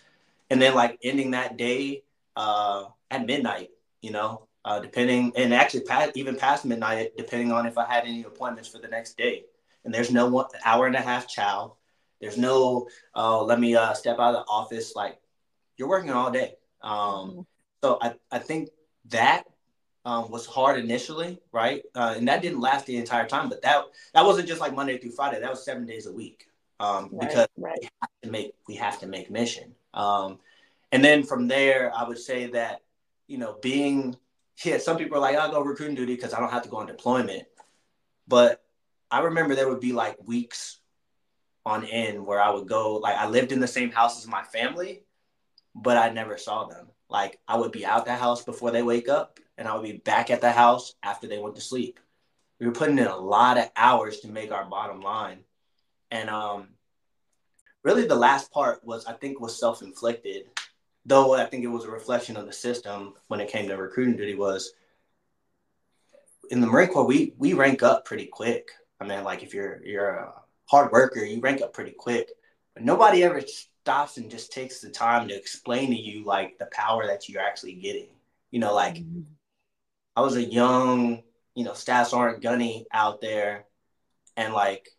And 0.49 0.61
then 0.61 0.73
like 0.73 0.97
ending 1.03 1.31
that 1.31 1.57
day 1.57 2.03
uh, 2.35 2.85
at 3.11 3.25
midnight, 3.25 3.69
you 4.01 4.11
know, 4.11 4.47
uh, 4.67 4.81
depending, 4.81 5.31
and 5.37 5.53
actually 5.53 5.79
past, 5.79 6.11
even 6.15 6.35
past 6.35 6.65
midnight, 6.65 7.15
depending 7.15 7.53
on 7.53 7.65
if 7.65 7.77
I 7.77 7.85
had 7.85 8.03
any 8.03 8.23
appointments 8.23 8.67
for 8.67 8.79
the 8.79 8.89
next 8.89 9.17
day. 9.17 9.45
And 9.85 9.93
there's 9.93 10.11
no 10.11 10.27
one 10.27 10.47
hour 10.65 10.87
and 10.87 10.95
a 10.95 10.99
half 10.99 11.25
chow. 11.25 11.77
There's 12.19 12.37
no, 12.37 12.89
oh, 13.15 13.45
let 13.45 13.61
me 13.61 13.77
uh, 13.77 13.93
step 13.93 14.19
out 14.19 14.35
of 14.35 14.45
the 14.45 14.51
office. 14.51 14.93
Like 14.93 15.21
you're 15.77 15.87
working 15.87 16.11
all 16.11 16.31
day. 16.31 16.55
Um, 16.81 16.91
mm-hmm. 16.91 17.41
so 17.81 17.97
I, 18.01 18.15
I 18.29 18.39
think 18.39 18.67
that 19.05 19.43
um, 20.03 20.29
was 20.29 20.45
hard 20.45 20.77
initially, 20.77 21.39
right? 21.53 21.83
Uh, 21.95 22.15
and 22.17 22.27
that 22.27 22.41
didn't 22.41 22.59
last 22.59 22.87
the 22.87 22.97
entire 22.97 23.25
time, 23.25 23.47
but 23.47 23.61
that 23.61 23.85
that 24.13 24.25
wasn't 24.25 24.49
just 24.49 24.59
like 24.59 24.75
Monday 24.75 24.97
through 24.97 25.11
Friday. 25.11 25.39
That 25.39 25.49
was 25.49 25.63
seven 25.63 25.85
days 25.85 26.07
a 26.07 26.11
week 26.11 26.45
um, 26.81 27.09
right, 27.13 27.29
because 27.29 27.47
right. 27.55 27.77
we 27.79 27.89
have 28.01 28.09
to 28.23 28.31
make 28.31 28.53
we 28.67 28.75
have 28.75 28.99
to 28.99 29.07
make 29.07 29.31
mission. 29.31 29.75
Um, 29.93 30.39
and 30.91 31.01
then 31.01 31.23
from 31.23 31.47
there, 31.47 31.93
I 31.95 32.05
would 32.05 32.19
say 32.19 32.47
that 32.47 32.81
you 33.27 33.37
know 33.37 33.57
being 33.61 34.17
here, 34.57 34.79
some 34.79 34.97
people 34.97 35.17
are 35.17 35.21
like, 35.21 35.35
I'll 35.35 35.51
go 35.51 35.61
recruiting 35.61 35.95
duty 35.95 36.15
because 36.15 36.33
I 36.33 36.39
don't 36.39 36.51
have 36.51 36.63
to 36.63 36.69
go 36.69 36.77
on 36.77 36.87
deployment. 36.87 37.43
But 38.27 38.63
I 39.11 39.19
remember 39.19 39.53
there 39.53 39.69
would 39.69 39.79
be 39.79 39.93
like 39.93 40.17
weeks 40.25 40.79
on 41.65 41.85
end 41.85 42.25
where 42.25 42.41
I 42.41 42.49
would 42.49 42.67
go, 42.67 42.95
like 42.95 43.15
I 43.15 43.27
lived 43.27 43.51
in 43.51 43.59
the 43.59 43.67
same 43.67 43.91
house 43.91 44.17
as 44.17 44.27
my 44.27 44.41
family, 44.43 45.03
but 45.75 45.97
I 45.97 46.09
never 46.09 46.37
saw 46.37 46.65
them. 46.65 46.87
Like 47.07 47.39
I 47.47 47.57
would 47.57 47.71
be 47.71 47.85
out 47.85 48.05
the 48.05 48.15
house 48.15 48.43
before 48.43 48.71
they 48.71 48.81
wake 48.81 49.07
up 49.07 49.39
and 49.57 49.67
I 49.67 49.75
would 49.75 49.83
be 49.83 49.97
back 49.97 50.31
at 50.31 50.41
the 50.41 50.51
house 50.51 50.95
after 51.03 51.27
they 51.27 51.37
went 51.37 51.55
to 51.55 51.61
sleep. 51.61 51.99
We 52.59 52.65
were 52.65 52.73
putting 52.73 52.97
in 52.97 53.05
a 53.05 53.15
lot 53.15 53.59
of 53.59 53.69
hours 53.75 54.21
to 54.21 54.27
make 54.27 54.51
our 54.51 54.65
bottom 54.65 55.01
line. 55.01 55.43
And 56.09 56.29
um 56.29 56.69
really 57.83 58.07
the 58.07 58.15
last 58.15 58.51
part 58.51 58.83
was 58.83 59.05
I 59.05 59.13
think 59.13 59.39
was 59.39 59.59
self-inflicted. 59.59 60.47
Though 61.07 61.33
I 61.33 61.45
think 61.45 61.63
it 61.63 61.67
was 61.67 61.85
a 61.85 61.91
reflection 61.91 62.37
of 62.37 62.45
the 62.45 62.53
system 62.53 63.13
when 63.27 63.39
it 63.39 63.49
came 63.49 63.67
to 63.67 63.75
recruiting 63.77 64.17
duty 64.17 64.35
was 64.35 64.73
in 66.51 66.61
the 66.61 66.67
Marine 66.67 66.89
Corps 66.89 67.05
we 67.05 67.33
we 67.37 67.53
rank 67.53 67.81
up 67.81 68.05
pretty 68.05 68.27
quick. 68.27 68.69
I 68.99 69.05
mean 69.05 69.23
like 69.23 69.41
if 69.41 69.53
you're 69.53 69.81
you're 69.83 70.09
a 70.09 70.33
hard 70.65 70.91
worker, 70.91 71.23
you 71.23 71.39
rank 71.39 71.61
up 71.61 71.73
pretty 71.73 71.91
quick. 71.91 72.29
But 72.73 72.83
nobody 72.83 73.23
ever 73.23 73.41
stops 73.41 74.17
and 74.17 74.29
just 74.29 74.51
takes 74.51 74.81
the 74.81 74.89
time 74.89 75.29
to 75.29 75.35
explain 75.35 75.89
to 75.91 75.95
you 75.95 76.25
like 76.25 76.57
the 76.59 76.67
power 76.67 77.07
that 77.07 77.27
you're 77.29 77.41
actually 77.41 77.73
getting. 77.73 78.09
You 78.51 78.59
know, 78.59 78.73
like 78.73 78.95
mm-hmm. 78.95 79.21
I 80.15 80.21
was 80.21 80.35
a 80.35 80.43
young, 80.43 81.23
you 81.55 81.63
know, 81.63 81.73
Staff 81.73 82.09
Sergeant 82.09 82.43
Gunny 82.43 82.85
out 82.91 83.21
there, 83.21 83.65
and 84.35 84.53
like 84.53 84.89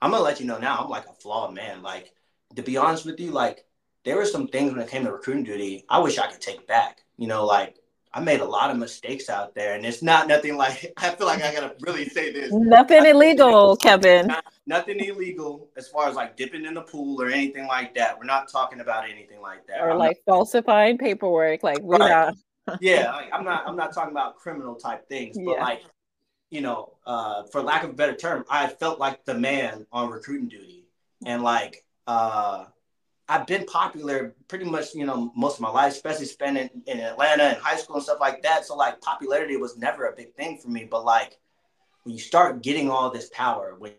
I'm 0.00 0.12
gonna 0.12 0.22
let 0.22 0.40
you 0.40 0.46
know 0.46 0.58
now, 0.58 0.78
I'm 0.78 0.88
like 0.88 1.06
a 1.06 1.12
flawed 1.12 1.54
man. 1.54 1.82
Like 1.82 2.12
to 2.56 2.62
be 2.62 2.78
honest 2.78 3.04
with 3.04 3.20
you, 3.20 3.32
like 3.32 3.66
there 4.04 4.16
were 4.16 4.24
some 4.24 4.48
things 4.48 4.72
when 4.72 4.80
it 4.80 4.88
came 4.88 5.04
to 5.04 5.12
recruiting 5.12 5.44
duty, 5.44 5.84
I 5.88 5.98
wish 5.98 6.18
I 6.18 6.26
could 6.26 6.40
take 6.40 6.66
back. 6.66 7.02
You 7.16 7.26
know, 7.26 7.44
like 7.44 7.76
I 8.12 8.20
made 8.20 8.40
a 8.40 8.44
lot 8.44 8.70
of 8.70 8.78
mistakes 8.78 9.28
out 9.28 9.54
there, 9.54 9.74
and 9.74 9.86
it's 9.86 10.02
not 10.02 10.26
nothing 10.26 10.56
like 10.56 10.92
I 10.96 11.10
feel 11.10 11.26
like 11.26 11.42
I 11.42 11.52
gotta 11.52 11.74
really 11.80 12.08
say 12.08 12.32
this. 12.32 12.52
Nothing 12.52 13.06
illegal, 13.06 13.76
Kevin. 13.76 14.28
Not, 14.28 14.44
nothing 14.66 15.00
illegal 15.00 15.68
as 15.76 15.88
far 15.88 16.08
as 16.08 16.16
like 16.16 16.36
dipping 16.36 16.64
in 16.64 16.74
the 16.74 16.82
pool 16.82 17.20
or 17.22 17.28
anything 17.28 17.66
like 17.66 17.94
that. 17.94 18.18
We're 18.18 18.24
not 18.24 18.48
talking 18.50 18.80
about 18.80 19.08
anything 19.08 19.40
like 19.40 19.66
that. 19.68 19.80
Or 19.80 19.92
I'm 19.92 19.98
like 19.98 20.18
not, 20.26 20.34
falsifying 20.34 20.98
paperwork. 20.98 21.62
Like 21.62 21.80
we're 21.80 21.98
right. 21.98 22.08
not. 22.08 22.34
yeah, 22.80 23.12
like, 23.12 23.30
I'm 23.32 23.44
not. 23.44 23.64
I'm 23.66 23.76
not 23.76 23.94
talking 23.94 24.12
about 24.12 24.36
criminal 24.36 24.74
type 24.74 25.08
things, 25.08 25.36
but 25.36 25.56
yeah. 25.56 25.62
like, 25.62 25.82
you 26.50 26.62
know, 26.62 26.94
uh, 27.06 27.44
for 27.44 27.62
lack 27.62 27.84
of 27.84 27.90
a 27.90 27.94
better 27.94 28.14
term, 28.14 28.44
I 28.50 28.68
felt 28.68 28.98
like 28.98 29.24
the 29.24 29.34
man 29.34 29.86
on 29.92 30.10
recruiting 30.10 30.48
duty, 30.48 30.84
and 31.24 31.42
like, 31.42 31.84
uh, 32.06 32.64
I've 33.30 33.46
been 33.46 33.64
popular 33.64 34.34
pretty 34.48 34.64
much, 34.64 34.92
you 34.92 35.06
know, 35.06 35.30
most 35.36 35.54
of 35.54 35.60
my 35.60 35.70
life, 35.70 35.92
especially 35.92 36.26
spending 36.26 36.68
in 36.88 36.98
Atlanta 36.98 37.44
and 37.44 37.58
high 37.58 37.76
school 37.76 37.94
and 37.94 38.02
stuff 38.02 38.18
like 38.18 38.42
that. 38.42 38.66
So 38.66 38.76
like, 38.76 39.00
popularity 39.00 39.56
was 39.56 39.78
never 39.78 40.06
a 40.06 40.16
big 40.16 40.34
thing 40.34 40.58
for 40.58 40.68
me, 40.68 40.88
but 40.90 41.04
like, 41.04 41.38
when 42.02 42.16
you 42.16 42.20
start 42.20 42.60
getting 42.60 42.90
all 42.90 43.08
this 43.08 43.30
power, 43.32 43.76
when 43.78 43.92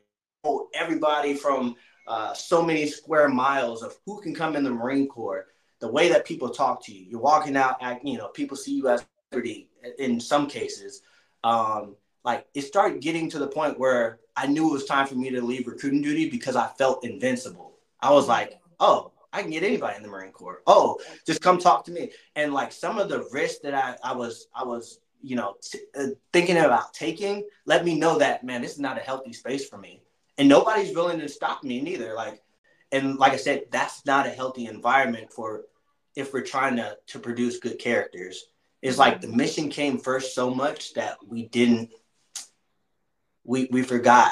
everybody 0.74 1.34
from 1.34 1.76
uh, 2.10 2.34
so 2.34 2.62
many 2.62 2.86
square 2.86 3.30
miles 3.30 3.84
of 3.84 3.96
who 4.06 4.20
can 4.20 4.36
come 4.36 4.58
in 4.58 4.66
the 4.66 4.70
Marine 4.70 5.08
Corps, 5.08 5.46
the 5.80 5.90
way 5.90 6.10
that 6.10 6.26
people 6.26 6.50
talk 6.50 6.84
to 6.86 6.94
you, 6.94 7.06
you're 7.10 7.22
walking 7.22 7.56
out, 7.56 7.82
at, 7.82 8.06
you 8.06 8.18
know, 8.18 8.28
people 8.28 8.58
see 8.58 8.76
you 8.76 8.90
as 8.90 9.06
pretty 9.32 9.70
in 9.98 10.20
some 10.20 10.46
cases. 10.46 11.04
Um, 11.46 11.96
like 12.26 12.48
it 12.54 12.64
started 12.64 13.02
getting 13.02 13.30
to 13.30 13.40
the 13.40 13.48
point 13.48 13.80
where 13.80 14.20
I 14.36 14.48
knew 14.48 14.70
it 14.70 14.74
was 14.74 14.86
time 14.86 15.08
for 15.08 15.16
me 15.16 15.30
to 15.30 15.42
leave 15.42 15.68
recruiting 15.68 16.02
duty 16.02 16.30
because 16.30 16.58
I 16.58 16.68
felt 16.78 17.06
invincible. 17.06 17.78
I 18.02 18.12
was 18.12 18.28
like, 18.28 18.60
oh, 18.82 19.11
I 19.34 19.42
can 19.42 19.52
get 19.52 19.64
anybody 19.64 19.98
in 19.98 20.04
the 20.04 20.10
Marine 20.10 20.32
Corps. 20.32 20.62
Oh, 20.68 21.00
just 21.26 21.42
come 21.42 21.58
talk 21.58 21.86
to 21.86 21.92
me. 21.92 22.12
And 22.36 22.54
like 22.54 22.72
some 22.72 22.98
of 23.00 23.10
the 23.10 23.28
risks 23.32 23.60
that 23.64 23.74
I, 23.74 23.96
I 24.04 24.14
was, 24.14 24.48
I 24.54 24.64
was, 24.64 25.00
you 25.22 25.36
know, 25.36 25.56
t- 25.62 25.80
uh, 25.98 26.08
thinking 26.34 26.58
about 26.58 26.94
taking, 26.94 27.48
let 27.66 27.86
me 27.86 27.98
know 27.98 28.18
that 28.18 28.44
man, 28.44 28.62
this 28.62 28.74
is 28.74 28.80
not 28.80 28.98
a 28.98 29.02
healthy 29.02 29.34
space 29.34 29.70
for 29.70 29.78
me 29.78 30.02
and 30.42 30.50
nobody's 30.50 30.96
willing 30.96 31.20
to 31.20 31.30
stop 31.30 31.64
me 31.64 31.82
neither. 31.82 32.16
Like, 32.16 32.42
and 32.92 33.18
like 33.18 33.34
I 33.34 33.38
said, 33.38 33.66
that's 33.72 34.06
not 34.08 34.26
a 34.26 34.32
healthy 34.32 34.66
environment 34.66 35.32
for 35.32 35.66
if 36.16 36.34
we're 36.34 36.42
trying 36.42 36.78
to 36.78 36.98
to 37.08 37.20
produce 37.20 37.60
good 37.60 37.78
characters. 37.78 38.46
It's 38.82 38.98
like 38.98 39.22
the 39.22 39.28
mission 39.28 39.70
came 39.70 40.00
first 40.00 40.34
so 40.34 40.50
much 40.50 40.96
that 40.96 41.18
we 41.28 41.48
didn't 41.48 41.92
we 43.44 43.68
we 43.72 43.84
forgot 43.84 44.32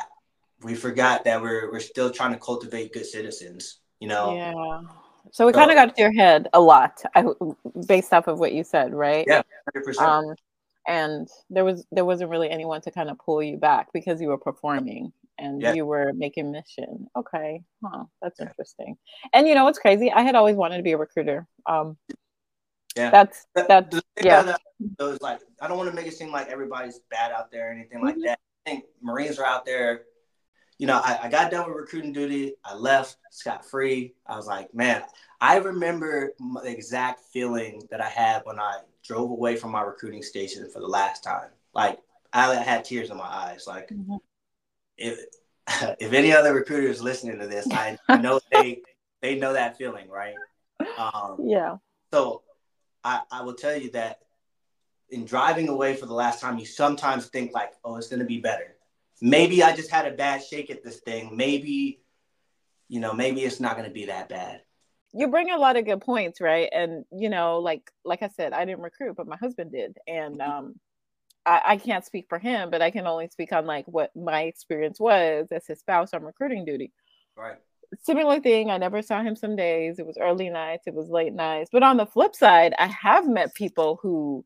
we 0.64 0.74
forgot 0.74 1.26
that 1.26 1.42
we're 1.42 1.72
we're 1.72 1.80
still 1.80 2.10
trying 2.10 2.34
to 2.34 2.40
cultivate 2.40 2.94
good 2.94 3.06
citizens. 3.06 3.80
You 4.00 4.08
know. 4.08 4.36
Yeah. 4.36 4.82
So 5.32 5.46
we 5.46 5.54
so, 5.54 5.60
kind 5.60 5.70
of 5.70 5.76
got 5.76 5.96
to 5.96 6.02
your 6.02 6.14
head 6.14 6.48
a 6.54 6.62
lot, 6.62 7.04
I, 7.14 7.26
based 7.88 8.14
off 8.14 8.28
of 8.28 8.40
what 8.40 8.54
you 8.54 8.64
said, 8.64 8.94
right? 8.94 9.26
Yeah, 9.28 9.44
hundred 9.72 9.86
percent. 9.86 10.10
Um, 10.10 10.36
and 10.88 11.28
there 11.50 11.64
was 11.64 11.86
there 11.92 12.06
wasn't 12.06 12.32
really 12.32 12.50
anyone 12.50 12.82
to 12.82 12.92
kind 12.92 13.10
of 13.10 13.18
pull 13.20 13.44
you 13.44 13.58
back 13.58 13.90
because 13.94 14.20
you 14.20 14.30
were 14.30 14.38
performing 14.38 15.14
and 15.38 15.62
yeah. 15.62 15.74
you 15.74 15.86
were 15.86 16.12
making 16.14 16.52
mission. 16.52 17.08
Okay, 17.16 17.62
huh? 17.84 18.06
That's 18.22 18.40
interesting. 18.40 18.98
And 19.34 19.48
you 19.48 19.56
know 19.56 19.66
what's 19.66 19.80
crazy? 19.80 20.12
I 20.12 20.22
had 20.22 20.36
always 20.36 20.56
wanted 20.56 20.78
to 20.78 20.84
be 20.84 20.94
a 20.94 20.98
recruiter. 20.98 21.48
Um, 21.66 21.98
yeah, 22.96 23.12
that's 23.12 23.46
that's 23.54 24.02
yeah. 24.22 24.42
That, 24.42 24.62
those 24.98 25.22
like 25.22 25.42
I 25.62 25.68
don't 25.68 25.78
want 25.78 25.90
to 25.90 25.96
make 25.96 26.08
it 26.08 26.14
seem 26.14 26.32
like 26.32 26.50
everybody's 26.50 27.00
bad 27.12 27.32
out 27.32 27.52
there 27.52 27.70
or 27.70 27.72
anything 27.72 28.02
like 28.02 28.16
mm-hmm. 28.16 28.26
that. 28.26 28.40
I 28.66 28.72
think 28.72 28.86
Marines 29.02 29.38
are 29.38 29.46
out 29.46 29.66
there. 29.66 30.04
You 30.80 30.88
know, 30.88 31.00
I, 31.04 31.20
I 31.24 31.30
got 31.30 31.52
done 31.52 31.68
with 31.68 31.78
recruiting 31.78 32.14
duty. 32.14 32.56
I 32.66 32.74
left 32.74 33.18
scot 33.30 33.66
free. 33.66 34.16
I 34.26 34.36
was 34.36 34.48
like, 34.48 34.74
man, 34.74 35.04
I 35.40 35.58
remember 35.58 36.34
the 36.40 36.72
exact 36.72 37.26
feeling 37.32 37.84
that 37.92 38.02
I 38.02 38.10
had 38.10 38.42
when 38.46 38.60
I 38.60 38.80
drove 39.04 39.30
away 39.30 39.56
from 39.56 39.72
my 39.72 39.82
recruiting 39.82 40.24
station 40.24 40.70
for 40.72 40.80
the 40.80 40.88
last 40.88 41.24
time. 41.24 41.50
Like 41.74 42.00
I 42.34 42.56
had 42.56 42.86
tears 42.86 43.12
in 43.12 43.18
my 43.18 43.26
eyes. 43.26 43.66
Like 43.68 43.90
mm-hmm 43.90 44.16
if 45.00 45.20
if 46.00 46.14
any 46.14 46.34
other 46.34 46.54
recruiters 46.54 47.02
listening 47.02 47.40
to 47.40 47.48
this, 47.48 47.68
I, 47.72 47.98
know 48.18 48.40
they 48.52 48.82
they 49.22 49.36
know 49.36 49.54
that 49.54 49.78
feeling, 49.78 50.10
right? 50.10 50.36
Um, 50.98 51.38
yeah. 51.44 51.78
So 52.12 52.44
I, 53.04 53.22
I 53.32 53.42
will 53.42 53.54
tell 53.54 53.76
you 53.76 53.92
that 53.92 54.20
in 55.10 55.26
driving 55.26 55.70
away 55.70 55.96
for 55.96 56.06
the 56.06 56.14
last 56.14 56.42
time, 56.42 56.60
you 56.60 56.66
sometimes 56.66 57.28
think 57.28 57.54
like, 57.54 57.72
oh, 57.84 57.96
it's 57.96 58.08
going 58.08 58.20
to 58.20 58.26
be 58.26 58.40
better. 58.40 58.76
Maybe 59.22 59.64
I 59.64 59.76
just 59.76 59.92
had 59.92 60.06
a 60.06 60.16
bad 60.16 60.44
shake 60.44 60.70
at 60.70 60.84
this 60.84 61.00
thing. 61.00 61.36
Maybe, 61.36 62.02
you 62.88 63.00
know, 63.00 63.14
maybe 63.14 63.42
it's 63.42 63.60
not 63.60 63.76
going 63.76 63.88
to 63.88 63.94
be 63.94 64.06
that 64.06 64.30
bad. 64.30 64.62
You 65.12 65.28
bring 65.28 65.50
a 65.50 65.58
lot 65.58 65.76
of 65.76 65.86
good 65.86 66.02
points, 66.02 66.40
right? 66.40 66.70
And 66.72 67.04
you 67.12 67.30
know, 67.30 67.60
like 67.60 67.90
like 68.06 68.22
I 68.22 68.28
said, 68.28 68.54
I 68.54 68.66
didn't 68.66 68.82
recruit, 68.84 69.16
but 69.18 69.28
my 69.28 69.38
husband 69.38 69.72
did, 69.72 69.98
and 70.08 70.40
um, 70.40 70.76
I, 71.46 71.62
I 71.66 71.78
can't 71.78 72.06
speak 72.06 72.28
for 72.30 72.38
him, 72.38 72.70
but 72.70 72.82
I 72.82 72.92
can 72.92 73.08
only 73.08 73.28
speak 73.28 73.52
on 73.52 73.66
like 73.66 73.86
what 73.88 74.16
my 74.16 74.44
experience 74.44 75.00
was 75.00 75.48
as 75.52 75.66
his 75.66 75.80
spouse 75.80 76.14
on 76.14 76.24
recruiting 76.24 76.64
duty. 76.64 76.92
Right. 77.36 77.58
Similar 78.04 78.40
thing. 78.40 78.70
I 78.70 78.78
never 78.78 79.02
saw 79.02 79.24
him 79.24 79.36
some 79.36 79.56
days. 79.56 79.98
It 79.98 80.06
was 80.06 80.18
early 80.22 80.50
nights, 80.50 80.86
it 80.86 80.94
was 80.94 81.10
late 81.10 81.34
nights. 81.34 81.70
But 81.72 81.82
on 81.82 81.98
the 81.98 82.06
flip 82.06 82.36
side, 82.36 82.76
I 82.78 82.86
have 82.88 83.28
met 83.28 83.56
people 83.56 84.00
who 84.02 84.46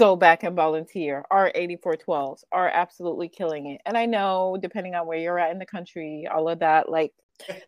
go 0.00 0.16
back 0.16 0.42
and 0.44 0.56
volunteer 0.56 1.26
are 1.30 1.52
8412s 1.54 2.42
are 2.52 2.68
absolutely 2.68 3.28
killing 3.28 3.66
it 3.66 3.82
and 3.84 3.98
i 3.98 4.06
know 4.06 4.56
depending 4.60 4.94
on 4.94 5.06
where 5.06 5.18
you're 5.18 5.38
at 5.38 5.52
in 5.52 5.58
the 5.58 5.66
country 5.66 6.26
all 6.26 6.48
of 6.48 6.60
that 6.60 6.88
like 6.88 7.12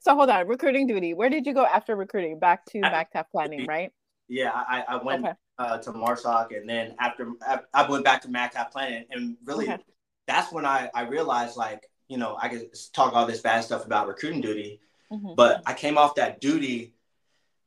so 0.01 0.15
hold 0.15 0.31
on 0.31 0.49
recruiting 0.49 0.87
duty 0.87 1.13
where 1.13 1.29
did 1.29 1.47
you 1.47 1.53
go 1.53 1.67
after 1.67 1.95
recruiting 1.95 2.39
back 2.39 2.65
to 2.65 2.79
MAGTF 2.81 3.25
planning 3.31 3.67
right 3.67 3.93
yeah 4.29 4.51
i, 4.55 4.83
I 4.89 4.97
went 4.97 5.27
okay. 5.27 5.35
uh, 5.59 5.79
to 5.79 5.93
Marsoc, 5.93 6.57
and 6.57 6.69
then 6.69 6.95
after 6.99 7.33
I 7.75 7.89
went 7.89 8.05
back 8.05 8.23
to 8.23 8.29
MAGTF 8.29 8.71
planning. 8.71 9.05
and 9.11 9.37
really 9.45 9.69
okay. 9.69 9.83
that's 10.27 10.53
when 10.53 10.65
I 10.65 10.91
I 10.95 11.03
realized 11.03 11.57
like 11.57 11.87
you 12.09 12.17
know 12.17 12.39
I 12.41 12.49
could 12.49 12.71
talk 12.93 13.13
all 13.15 13.27
this 13.27 13.41
bad 13.41 13.63
stuff 13.63 13.87
about 13.87 14.09
recruiting 14.09 14.41
duty, 14.41 14.81
mm-hmm. 15.13 15.35
but 15.37 15.63
I 15.67 15.75
came 15.75 15.99
off 15.99 16.15
that 16.17 16.41
duty 16.41 16.95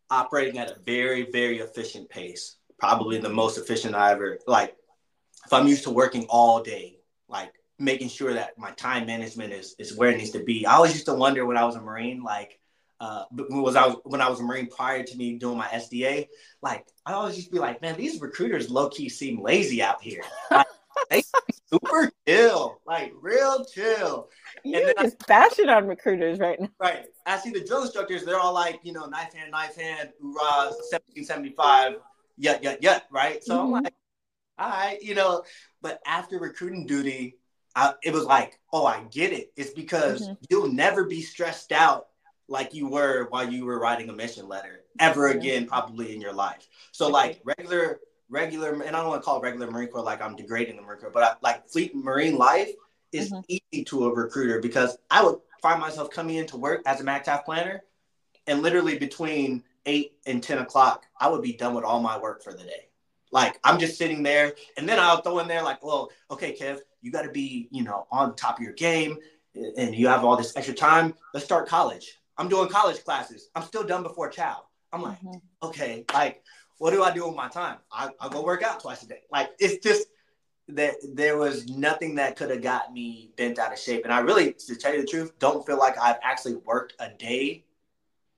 operating 0.09 0.57
at 0.59 0.71
a 0.71 0.79
very 0.85 1.29
very 1.31 1.59
efficient 1.59 2.09
pace, 2.09 2.57
probably 2.79 3.17
the 3.17 3.29
most 3.29 3.57
efficient 3.57 3.95
I 3.95 4.11
ever 4.11 4.39
like. 4.47 4.75
If 5.45 5.53
I'm 5.53 5.67
used 5.67 5.83
to 5.83 5.91
working 5.91 6.25
all 6.29 6.63
day, 6.63 6.97
like 7.29 7.53
making 7.77 8.09
sure 8.09 8.33
that 8.33 8.57
my 8.57 8.71
time 8.71 9.05
management 9.05 9.53
is 9.53 9.75
is 9.77 9.95
where 9.95 10.09
it 10.11 10.17
needs 10.17 10.31
to 10.31 10.43
be. 10.43 10.65
I 10.65 10.75
always 10.75 10.93
used 10.93 11.05
to 11.05 11.13
wonder 11.13 11.45
when 11.45 11.57
I 11.57 11.65
was 11.65 11.75
a 11.75 11.81
Marine, 11.81 12.23
like 12.23 12.59
uh, 12.99 13.23
was 13.31 13.75
I 13.75 13.87
was 13.87 13.97
when 14.03 14.21
I 14.21 14.29
was 14.29 14.39
a 14.39 14.43
Marine 14.43 14.67
prior 14.67 15.03
to 15.03 15.17
me 15.17 15.37
doing 15.37 15.57
my 15.57 15.67
SDA, 15.67 16.27
like 16.61 16.85
I 17.05 17.13
always 17.13 17.35
used 17.35 17.49
to 17.49 17.53
be 17.53 17.59
like, 17.59 17.81
man, 17.81 17.95
these 17.95 18.21
recruiters 18.21 18.69
low 18.69 18.89
key 18.89 19.09
seem 19.09 19.41
lazy 19.41 19.81
out 19.81 20.01
here. 20.01 20.23
Like, 20.49 20.67
they 21.09 21.23
super 21.67 22.11
chill, 22.27 22.79
like 22.85 23.11
real 23.21 23.65
chill. 23.65 24.29
You're 24.63 24.93
just 24.93 25.17
I, 25.23 25.25
bashing 25.27 25.69
on 25.69 25.87
recruiters 25.87 26.39
right 26.39 26.59
now. 26.59 26.69
Right. 26.79 27.05
I 27.25 27.37
see 27.37 27.51
the 27.51 27.63
drill 27.63 27.83
instructors, 27.83 28.23
they're 28.23 28.39
all 28.39 28.53
like, 28.53 28.79
you 28.83 28.93
know, 28.93 29.05
knife 29.05 29.33
hand, 29.33 29.51
knife 29.51 29.75
hand, 29.75 30.09
hoorah, 30.21 30.71
1775, 30.91 31.95
yut, 32.37 32.63
yut, 32.63 32.81
yut, 32.81 33.01
right? 33.11 33.43
So 33.43 33.57
mm-hmm. 33.57 33.73
I'm 33.75 33.83
like, 33.83 33.93
all 34.57 34.69
right, 34.69 35.01
you 35.01 35.15
know, 35.15 35.43
but 35.81 36.01
after 36.05 36.39
recruiting 36.39 36.85
duty, 36.85 37.37
I, 37.75 37.93
it 38.03 38.13
was 38.13 38.23
like, 38.23 38.57
oh, 38.71 38.85
I 38.85 39.03
get 39.11 39.33
it. 39.33 39.51
It's 39.57 39.71
because 39.71 40.23
mm-hmm. 40.23 40.33
you'll 40.49 40.71
never 40.71 41.03
be 41.03 41.21
stressed 41.21 41.71
out 41.71 42.07
like 42.47 42.73
you 42.73 42.87
were 42.87 43.27
while 43.29 43.51
you 43.51 43.65
were 43.65 43.79
writing 43.79 44.09
a 44.09 44.13
mission 44.13 44.47
letter 44.47 44.81
ever 44.99 45.27
again, 45.27 45.65
probably 45.65 46.13
in 46.13 46.21
your 46.21 46.33
life. 46.33 46.67
So 46.91 47.09
like 47.09 47.41
regular, 47.43 47.99
regular, 48.29 48.71
and 48.81 48.95
I 48.95 49.01
don't 49.01 49.09
want 49.09 49.21
to 49.21 49.25
call 49.25 49.39
it 49.39 49.43
regular 49.43 49.69
Marine 49.69 49.89
Corps 49.89 50.03
like 50.03 50.21
I'm 50.21 50.35
degrading 50.35 50.77
the 50.77 50.83
Marine 50.83 50.99
Corps, 50.99 51.11
but 51.11 51.23
I, 51.23 51.33
like 51.41 51.67
fleet 51.67 51.95
Marine 51.95 52.37
life 52.37 52.69
is 53.11 53.31
mm-hmm. 53.31 53.41
easy 53.47 53.83
to 53.85 54.05
a 54.05 54.13
recruiter 54.13 54.61
because 54.61 54.97
I 55.09 55.23
would 55.23 55.39
find 55.61 55.81
myself 55.81 56.11
coming 56.11 56.35
into 56.35 56.57
work 56.57 56.81
as 56.85 57.01
a 57.01 57.03
MAGTF 57.03 57.43
planner, 57.43 57.81
and 58.47 58.61
literally 58.61 58.97
between 58.97 59.63
eight 59.85 60.13
and 60.25 60.41
ten 60.41 60.59
o'clock, 60.59 61.05
I 61.19 61.29
would 61.29 61.41
be 61.41 61.53
done 61.53 61.73
with 61.73 61.83
all 61.83 62.01
my 62.01 62.17
work 62.17 62.43
for 62.43 62.53
the 62.53 62.63
day. 62.63 62.89
Like 63.31 63.59
I'm 63.63 63.79
just 63.79 63.97
sitting 63.97 64.23
there, 64.23 64.53
and 64.77 64.87
then 64.87 64.99
I'll 64.99 65.21
throw 65.21 65.39
in 65.39 65.47
there 65.47 65.63
like, 65.63 65.83
well, 65.83 66.09
okay, 66.31 66.55
Kev, 66.55 66.79
you 67.01 67.11
got 67.11 67.23
to 67.23 67.31
be, 67.31 67.67
you 67.71 67.83
know, 67.83 68.07
on 68.11 68.35
top 68.35 68.57
of 68.57 68.63
your 68.63 68.73
game, 68.73 69.17
and 69.77 69.95
you 69.95 70.07
have 70.07 70.23
all 70.23 70.37
this 70.37 70.55
extra 70.55 70.73
time. 70.73 71.13
Let's 71.33 71.45
start 71.45 71.67
college. 71.67 72.19
I'm 72.37 72.49
doing 72.49 72.69
college 72.69 73.03
classes. 73.03 73.49
I'm 73.55 73.63
still 73.63 73.83
done 73.83 74.03
before 74.03 74.29
chow. 74.29 74.65
I'm 74.91 75.01
like, 75.01 75.19
mm-hmm. 75.19 75.37
okay, 75.67 76.05
like, 76.13 76.43
what 76.77 76.91
do 76.91 77.03
I 77.03 77.11
do 77.11 77.25
with 77.27 77.35
my 77.35 77.47
time? 77.47 77.77
I, 77.91 78.09
I'll 78.19 78.29
go 78.29 78.43
work 78.43 78.63
out 78.63 78.81
twice 78.81 79.03
a 79.03 79.07
day. 79.07 79.21
Like, 79.31 79.51
it's 79.59 79.83
just 79.83 80.07
that 80.67 80.95
there 81.13 81.37
was 81.37 81.67
nothing 81.67 82.15
that 82.15 82.35
could 82.35 82.49
have 82.49 82.61
got 82.61 82.91
me 82.91 83.31
bent 83.37 83.59
out 83.59 83.71
of 83.71 83.79
shape. 83.79 84.03
And 84.03 84.13
I 84.13 84.19
really, 84.19 84.53
to 84.53 84.75
tell 84.75 84.93
you 84.93 85.01
the 85.01 85.07
truth, 85.07 85.37
don't 85.39 85.65
feel 85.65 85.77
like 85.77 85.97
I've 85.97 86.19
actually 86.23 86.55
worked 86.55 86.93
a 86.99 87.09
day 87.09 87.65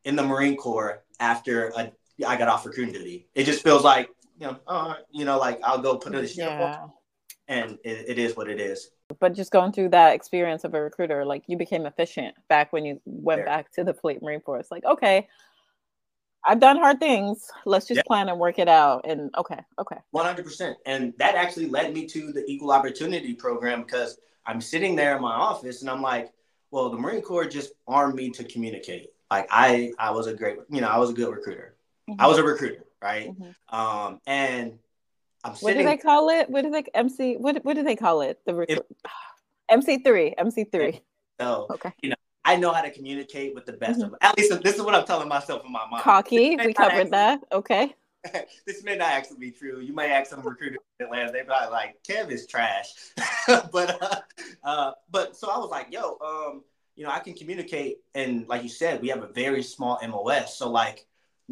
in 0.04 0.16
the 0.16 0.24
Marine 0.24 0.58
Corps 0.58 1.04
after 1.20 1.70
a, 1.70 1.92
I 2.26 2.38
got 2.38 2.48
off 2.48 2.66
recruiting 2.66 2.94
duty. 2.94 3.28
It 3.36 3.46
just 3.46 3.64
feels 3.64 3.84
like, 3.84 4.10
you 4.40 4.48
know, 4.48 4.58
uh, 4.68 4.96
you 5.12 5.26
know, 5.26 5.38
like 5.38 5.60
I'll 5.64 5.80
go 5.80 5.98
put 5.98 6.16
it 6.16 6.36
yeah. 6.36 6.86
and 7.48 7.78
it, 7.84 8.10
it 8.10 8.20
is 8.20 8.36
what 8.36 8.50
it 8.50 8.60
is 8.60 8.92
but 9.20 9.34
just 9.34 9.52
going 9.52 9.72
through 9.72 9.90
that 9.90 10.14
experience 10.14 10.64
of 10.64 10.74
a 10.74 10.82
recruiter, 10.82 11.26
like 11.26 11.44
you 11.48 11.58
became 11.58 11.86
efficient 11.86 12.36
back 12.50 12.74
when 12.74 12.86
you 12.86 13.02
went 13.06 13.46
back 13.46 13.72
to 13.74 13.84
the 13.84 13.94
Fleet 13.94 14.22
Marine 14.22 14.42
Force. 14.42 14.70
Like, 14.70 14.84
okay, 14.86 15.28
I've 16.46 16.60
done 16.60 16.78
hard 16.78 17.00
things. 17.00 17.50
Let's 17.66 17.88
just 17.88 18.06
plan 18.06 18.30
and 18.30 18.40
work 18.40 18.60
it 18.60 18.68
out. 18.68 19.06
And 19.08 19.32
okay, 19.38 19.60
okay. 19.80 19.98
100%. 20.14 20.76
And 20.86 21.14
that 21.18 21.36
actually 21.36 21.68
led 21.68 21.94
me 21.94 22.06
to 22.08 22.32
the 22.32 22.44
Equal 22.48 22.72
Opportunity 22.72 23.34
Program 23.34 23.84
because 23.84 24.20
I'm 24.46 24.62
sitting 24.62 24.96
there 24.96 25.16
in 25.16 25.22
my 25.22 25.34
office 25.34 25.82
and 25.82 25.90
I'm 25.90 26.02
like, 26.02 26.32
well, 26.72 26.90
the 26.90 26.98
Marine 26.98 27.22
Corps 27.22 27.46
just 27.46 27.74
armed 27.88 28.16
me 28.16 28.30
to 28.32 28.44
communicate. 28.44 29.08
Like 29.30 29.48
I, 29.50 29.92
I 30.00 30.12
was 30.12 30.28
a 30.28 30.34
great, 30.34 30.58
you 30.70 30.82
know, 30.82 30.88
I 30.88 30.98
was 30.98 31.10
a 31.10 31.14
good 31.14 31.34
recruiter. 31.34 31.76
Mm-hmm. 32.10 32.22
I 32.22 32.28
was 32.28 32.38
a 32.38 32.44
recruiter, 32.44 32.86
right? 33.02 33.30
Mm-hmm. 33.30 33.76
Um, 33.76 34.22
and 34.26 34.80
I'm 35.44 35.56
sitting. 35.56 35.76
what 35.76 35.82
do 35.82 35.88
they 35.90 35.98
call 35.98 36.30
it? 36.30 36.50
What 36.50 36.64
do 36.64 36.72
they 36.72 36.84
MC? 36.94 37.36
What 37.36 37.64
what 37.66 37.76
do 37.76 37.84
they 37.84 37.96
call 37.96 38.22
it? 38.22 38.40
The 38.46 38.56
rec- 38.56 38.70
MC 39.70 40.00
three. 40.00 40.34
MC 40.38 40.66
three. 40.66 41.02
So 41.40 41.68
okay, 41.70 41.92
you 42.02 42.10
know, 42.10 42.16
I 42.46 42.56
know 42.56 42.74
how 42.74 42.82
to 42.82 42.90
communicate 42.90 43.54
with 43.54 43.68
the 43.68 43.74
best 43.74 44.00
mm-hmm. 44.00 44.16
of. 44.16 44.20
At 44.22 44.36
least 44.36 44.64
this 44.64 44.74
is 44.74 44.82
what 44.82 44.96
I'm 44.96 45.06
telling 45.06 45.28
myself 45.28 45.64
in 45.64 45.72
my 45.72 45.86
mind. 45.88 46.02
Cocky. 46.02 46.56
We 46.56 46.74
covered 46.74 46.94
actually, 46.94 47.10
that. 47.12 47.42
Okay. 47.52 47.94
this 48.66 48.84
may 48.84 48.96
not 48.96 49.10
actually 49.10 49.38
be 49.38 49.52
true. 49.52 49.80
You 49.80 49.94
might 49.94 50.10
ask 50.10 50.30
some 50.30 50.42
recruiters 50.42 50.80
in 51.00 51.06
Atlanta. 51.06 51.32
They 51.32 51.44
probably 51.44 51.70
like, 51.70 51.98
"Kev 52.08 52.32
is 52.32 52.48
trash," 52.48 52.88
but 53.72 54.02
uh, 54.02 54.22
uh, 54.64 54.92
but 55.12 55.36
so 55.36 55.50
I 55.50 55.58
was 55.58 55.70
like, 55.70 55.92
"Yo, 55.92 56.18
um, 56.26 56.64
you 56.98 57.06
know, 57.06 57.12
I 57.12 57.20
can 57.20 57.34
communicate." 57.34 58.00
And 58.14 58.48
like 58.50 58.64
you 58.64 58.70
said, 58.70 59.02
we 59.02 59.08
have 59.08 59.24
a 59.24 59.28
very 59.28 59.64
small 59.64 59.98
MOS. 60.06 60.58
So 60.58 60.70
like, 60.70 61.06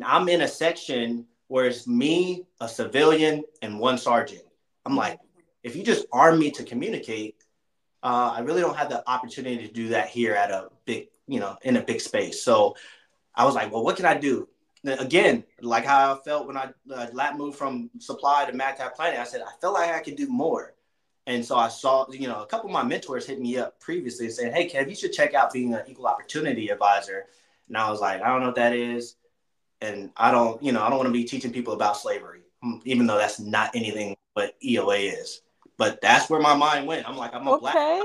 I'm 0.03 0.27
in 0.27 0.41
a 0.41 0.47
section 0.47 1.25
where 1.47 1.67
it's 1.67 1.87
me, 1.87 2.45
a 2.59 2.67
civilian, 2.67 3.43
and 3.61 3.79
one 3.79 3.97
sergeant. 3.97 4.43
I'm 4.85 4.95
like, 4.95 5.19
if 5.63 5.75
you 5.75 5.83
just 5.83 6.05
arm 6.11 6.39
me 6.39 6.51
to 6.51 6.63
communicate, 6.63 7.35
uh, 8.03 8.33
I 8.35 8.41
really 8.41 8.61
don't 8.61 8.77
have 8.77 8.89
the 8.89 9.07
opportunity 9.09 9.67
to 9.67 9.73
do 9.73 9.89
that 9.89 10.09
here 10.09 10.33
at 10.35 10.51
a 10.51 10.69
big, 10.85 11.07
you 11.27 11.39
know, 11.39 11.57
in 11.63 11.77
a 11.77 11.81
big 11.81 11.99
space. 11.99 12.43
So 12.43 12.75
I 13.33 13.45
was 13.45 13.55
like, 13.55 13.71
well, 13.71 13.83
what 13.83 13.95
can 13.95 14.05
I 14.05 14.15
do? 14.15 14.47
Again, 14.85 15.43
like 15.61 15.85
how 15.85 16.13
I 16.13 16.17
felt 16.23 16.45
when 16.45 16.55
I 16.55 16.69
uh, 16.93 17.07
lat 17.13 17.35
moved 17.35 17.57
from 17.57 17.89
supply 17.97 18.45
to 18.45 18.51
MAGTF 18.51 18.93
planning, 18.93 19.19
I 19.19 19.23
said 19.23 19.41
I 19.41 19.51
felt 19.59 19.73
like 19.73 19.89
I 19.89 20.01
could 20.01 20.15
do 20.15 20.27
more. 20.27 20.74
And 21.27 21.43
so 21.43 21.55
I 21.55 21.69
saw, 21.69 22.05
you 22.11 22.27
know, 22.27 22.43
a 22.43 22.45
couple 22.45 22.69
of 22.69 22.73
my 22.73 22.83
mentors 22.83 23.25
hit 23.25 23.39
me 23.39 23.57
up 23.57 23.79
previously 23.79 24.25
and 24.25 24.35
said, 24.35 24.53
"Hey, 24.53 24.69
Kev, 24.69 24.89
you 24.89 24.95
should 24.95 25.13
check 25.13 25.33
out 25.33 25.51
being 25.51 25.73
an 25.73 25.83
equal 25.87 26.07
opportunity 26.07 26.69
advisor." 26.69 27.25
And 27.67 27.77
I 27.77 27.89
was 27.89 27.99
like, 27.99 28.21
"I 28.21 28.27
don't 28.27 28.41
know 28.41 28.47
what 28.47 28.55
that 28.55 28.73
is." 28.73 29.15
and 29.81 30.11
I 30.15 30.31
don't, 30.31 30.61
you 30.63 30.71
know, 30.71 30.83
I 30.83 30.89
don't 30.89 30.97
want 30.97 31.07
to 31.07 31.13
be 31.13 31.23
teaching 31.23 31.51
people 31.51 31.73
about 31.73 31.97
slavery, 31.97 32.41
mm, 32.63 32.81
even 32.85 33.07
though 33.07 33.17
that's 33.17 33.39
not 33.39 33.75
anything 33.75 34.15
what 34.33 34.59
EOA 34.61 35.13
is. 35.19 35.41
But 35.77 36.01
that's 36.01 36.29
where 36.29 36.39
my 36.39 36.55
mind 36.55 36.87
went. 36.87 37.07
I'm 37.07 37.17
like, 37.17 37.33
I'm 37.33 37.47
a 37.47 37.53
okay. 37.53 37.61
black, 37.61 38.03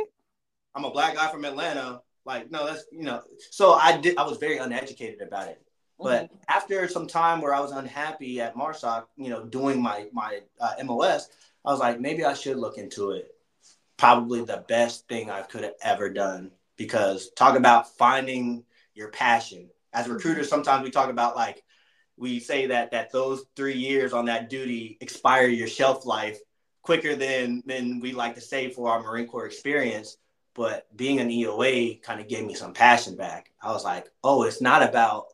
I'm 0.74 0.84
a 0.84 0.90
black 0.90 1.14
guy 1.14 1.30
from 1.30 1.44
Atlanta. 1.44 2.02
Like, 2.24 2.50
no, 2.50 2.66
that's 2.66 2.84
you 2.92 3.04
know. 3.04 3.22
So 3.50 3.74
I 3.74 3.96
did. 3.96 4.18
I 4.18 4.24
was 4.24 4.38
very 4.38 4.58
uneducated 4.58 5.22
about 5.22 5.48
it. 5.48 5.62
But 5.98 6.24
mm-hmm. 6.24 6.36
after 6.48 6.88
some 6.88 7.06
time 7.06 7.40
where 7.40 7.54
I 7.54 7.60
was 7.60 7.72
unhappy 7.72 8.40
at 8.40 8.56
Marsoc, 8.56 9.04
you 9.16 9.30
know, 9.30 9.44
doing 9.44 9.80
my 9.80 10.08
my 10.12 10.40
uh, 10.60 10.74
MOS, 10.84 11.28
I 11.64 11.70
was 11.70 11.80
like, 11.80 12.00
maybe 12.00 12.24
I 12.24 12.34
should 12.34 12.56
look 12.56 12.78
into 12.78 13.11
it. 13.12 13.34
Probably 13.96 14.42
the 14.44 14.64
best 14.66 15.08
thing 15.08 15.30
I 15.30 15.42
could 15.42 15.62
have 15.62 15.74
ever 15.82 16.11
done 16.11 16.52
because 16.76 17.30
talk 17.36 17.56
about 17.56 17.96
finding 17.96 18.64
your 18.94 19.08
passion. 19.08 19.68
As 19.92 20.04
mm-hmm. 20.04 20.14
recruiters, 20.14 20.48
sometimes 20.48 20.84
we 20.84 20.90
talk 20.90 21.11
about 21.11 21.36
like 21.36 21.62
we 22.16 22.40
say 22.40 22.66
that 22.66 22.92
that 22.92 23.12
those 23.12 23.44
three 23.56 23.76
years 23.76 24.12
on 24.12 24.26
that 24.26 24.48
duty 24.48 24.96
expire 25.00 25.46
your 25.46 25.68
shelf 25.68 26.06
life 26.06 26.38
quicker 26.82 27.14
than 27.14 27.62
than 27.66 28.00
we 28.00 28.12
like 28.12 28.34
to 28.36 28.40
say 28.40 28.70
for 28.70 28.90
our 28.90 29.02
Marine 29.02 29.26
Corps 29.26 29.46
experience. 29.46 30.16
But 30.54 30.94
being 30.96 31.20
an 31.20 31.28
EOA 31.28 32.02
kind 32.02 32.20
of 32.20 32.28
gave 32.28 32.44
me 32.44 32.54
some 32.54 32.74
passion 32.74 33.16
back. 33.16 33.52
I 33.62 33.72
was 33.72 33.84
like, 33.84 34.08
oh, 34.24 34.42
it's 34.42 34.61
not 34.61 34.82
about 34.82 35.26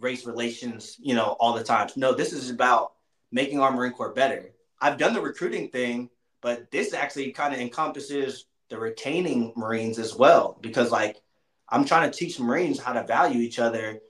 race 0.00 0.26
relations, 0.26 0.96
you 0.98 1.14
know, 1.14 1.36
all 1.40 1.52
the 1.52 1.64
time. 1.64 1.88
No, 1.96 2.14
this 2.14 2.32
is 2.32 2.50
about 2.50 2.92
making 3.30 3.60
our 3.60 3.72
Marine 3.72 3.92
Corps 3.92 4.14
better. 4.14 4.50
I've 4.80 4.98
done 4.98 5.14
the 5.14 5.20
recruiting 5.20 5.68
thing, 5.68 6.10
but 6.42 6.70
this 6.70 6.94
actually 6.94 7.32
kind 7.32 7.54
of 7.54 7.60
encompasses 7.60 8.46
the 8.68 8.78
retaining 8.78 9.52
Marines 9.56 9.98
as 9.98 10.14
well, 10.14 10.58
because 10.60 10.90
like 10.90 11.20
I'm 11.68 11.84
trying 11.84 12.10
to 12.10 12.16
teach 12.16 12.38
Marines 12.38 12.78
how 12.78 12.92
to 12.92 13.04
value 13.04 13.40
each 13.40 13.58
other 13.58 14.00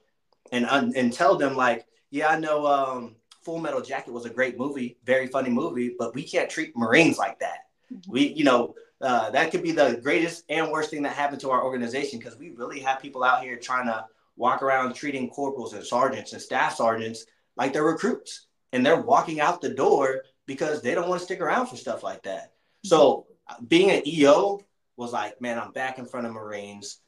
and 0.52 0.66
and 0.66 1.12
tell 1.12 1.36
them 1.36 1.56
like 1.56 1.86
yeah, 2.10 2.28
I 2.28 2.38
know 2.38 2.66
um, 2.66 3.16
Full 3.42 3.58
Metal 3.58 3.80
Jacket 3.80 4.12
was 4.12 4.26
a 4.26 4.30
great 4.30 4.58
movie, 4.58 4.96
very 5.04 5.26
funny 5.26 5.50
movie, 5.50 5.94
but 5.98 6.14
we 6.14 6.22
can't 6.22 6.48
treat 6.48 6.76
Marines 6.76 7.18
like 7.18 7.38
that. 7.40 7.66
Mm-hmm. 7.92 8.12
We, 8.12 8.28
you 8.28 8.44
know, 8.44 8.74
uh, 9.00 9.30
that 9.30 9.50
could 9.50 9.62
be 9.62 9.72
the 9.72 10.00
greatest 10.02 10.44
and 10.48 10.70
worst 10.70 10.90
thing 10.90 11.02
that 11.02 11.12
happened 11.12 11.40
to 11.42 11.50
our 11.50 11.62
organization 11.62 12.18
because 12.18 12.38
we 12.38 12.50
really 12.50 12.80
have 12.80 13.02
people 13.02 13.22
out 13.22 13.42
here 13.42 13.56
trying 13.56 13.86
to 13.86 14.06
walk 14.36 14.62
around 14.62 14.94
treating 14.94 15.28
corporals 15.30 15.74
and 15.74 15.84
sergeants 15.84 16.32
and 16.32 16.40
staff 16.40 16.76
sergeants 16.76 17.26
like 17.56 17.72
they're 17.72 17.84
recruits 17.84 18.46
and 18.72 18.84
they're 18.84 19.00
walking 19.00 19.40
out 19.40 19.60
the 19.60 19.74
door 19.74 20.22
because 20.46 20.82
they 20.82 20.94
don't 20.94 21.08
want 21.08 21.20
to 21.20 21.24
stick 21.24 21.40
around 21.40 21.66
for 21.66 21.76
stuff 21.76 22.02
like 22.02 22.22
that. 22.24 22.52
So 22.84 23.26
being 23.66 23.90
an 23.90 24.06
EO 24.06 24.60
was 24.96 25.12
like, 25.12 25.40
man, 25.40 25.58
I'm 25.58 25.72
back 25.72 25.98
in 25.98 26.06
front 26.06 26.26
of 26.26 26.32
Marines. 26.32 27.00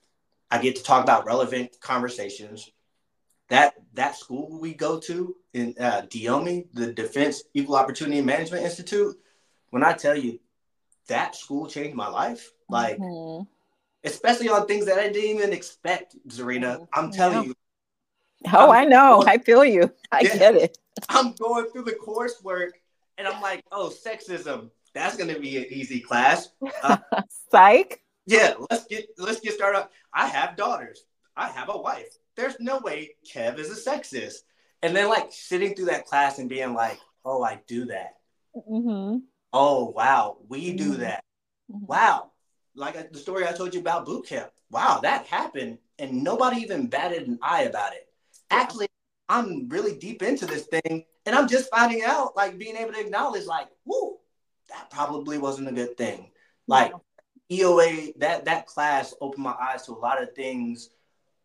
I 0.50 0.58
get 0.58 0.76
to 0.76 0.82
talk 0.82 1.02
about 1.02 1.26
relevant 1.26 1.76
conversations 1.80 2.70
that 3.48 3.74
that 3.94 4.16
school 4.16 4.58
we 4.60 4.74
go 4.74 4.98
to 5.00 5.34
in 5.54 5.74
uh, 5.80 6.02
DEOMI, 6.02 6.66
the 6.74 6.92
Defense 6.92 7.44
Equal 7.54 7.76
Opportunity 7.76 8.20
Management 8.20 8.64
Institute, 8.64 9.16
when 9.70 9.82
I 9.82 9.94
tell 9.94 10.16
you 10.16 10.38
that 11.08 11.34
school 11.34 11.66
changed 11.66 11.96
my 11.96 12.08
life, 12.08 12.50
like 12.68 12.98
mm-hmm. 12.98 13.44
especially 14.04 14.48
on 14.50 14.66
things 14.66 14.86
that 14.86 14.98
I 14.98 15.08
didn't 15.08 15.36
even 15.36 15.52
expect, 15.52 16.16
Zarina. 16.28 16.86
I'm 16.92 17.10
telling 17.10 17.48
you, 17.48 17.54
Oh, 18.52 18.70
I'm, 18.70 18.82
I 18.82 18.84
know. 18.84 19.24
I 19.26 19.38
feel 19.38 19.64
you. 19.64 19.92
I 20.12 20.20
yeah, 20.20 20.38
get 20.38 20.54
it. 20.54 20.78
I'm 21.08 21.32
going 21.32 21.66
through 21.70 21.84
the 21.84 21.92
coursework 21.92 22.70
and 23.18 23.26
I'm 23.26 23.42
like, 23.42 23.64
oh, 23.72 23.92
sexism. 23.92 24.70
That's 24.94 25.16
gonna 25.16 25.38
be 25.38 25.58
an 25.58 25.66
easy 25.70 26.00
class. 26.00 26.48
Uh, 26.82 26.96
Psych. 27.50 28.02
Yeah, 28.26 28.54
let's 28.70 28.86
get 28.86 29.08
let's 29.18 29.40
get 29.40 29.54
started. 29.54 29.88
I 30.14 30.28
have 30.28 30.56
daughters. 30.56 31.04
I 31.36 31.48
have 31.48 31.68
a 31.68 31.76
wife. 31.76 32.16
There's 32.36 32.58
no 32.58 32.78
way 32.78 33.10
Kev 33.26 33.58
is 33.58 33.70
a 33.70 33.90
sexist. 33.90 34.38
And 34.82 34.94
then 34.94 35.08
like 35.08 35.28
sitting 35.30 35.74
through 35.74 35.86
that 35.86 36.06
class 36.06 36.38
and 36.38 36.48
being 36.48 36.72
like, 36.74 36.98
oh, 37.24 37.42
I 37.42 37.60
do 37.66 37.86
that. 37.86 38.14
Mm-hmm. 38.56 39.18
Oh 39.52 39.90
wow, 39.90 40.38
we 40.48 40.72
do 40.72 40.92
mm-hmm. 40.92 41.00
that. 41.02 41.24
Mm-hmm. 41.70 41.86
Wow, 41.86 42.32
like 42.74 43.12
the 43.12 43.18
story 43.18 43.46
I 43.46 43.52
told 43.52 43.74
you 43.74 43.80
about 43.80 44.06
boot 44.06 44.26
camp. 44.26 44.50
Wow, 44.70 45.00
that 45.02 45.26
happened, 45.26 45.78
and 45.98 46.22
nobody 46.22 46.60
even 46.60 46.88
batted 46.88 47.28
an 47.28 47.38
eye 47.42 47.62
about 47.62 47.92
it. 47.94 48.08
Actually, 48.50 48.88
I'm 49.28 49.68
really 49.68 49.96
deep 49.96 50.22
into 50.22 50.46
this 50.46 50.66
thing, 50.66 51.04
and 51.28 51.36
I'm 51.36 51.46
just 51.46 51.70
finding 51.70 52.02
out, 52.04 52.34
like 52.34 52.56
being 52.56 52.74
able 52.74 52.94
to 52.94 53.00
acknowledge, 53.00 53.44
like, 53.44 53.68
whoo, 53.84 54.16
that 54.70 54.90
probably 54.90 55.36
wasn't 55.36 55.68
a 55.68 55.72
good 55.72 55.94
thing. 55.98 56.30
Like 56.66 56.94
EOA, 57.52 58.18
that 58.18 58.46
that 58.46 58.66
class 58.66 59.12
opened 59.20 59.44
my 59.44 59.54
eyes 59.60 59.84
to 59.84 59.92
a 59.92 59.98
lot 59.98 60.22
of 60.22 60.34
things 60.34 60.88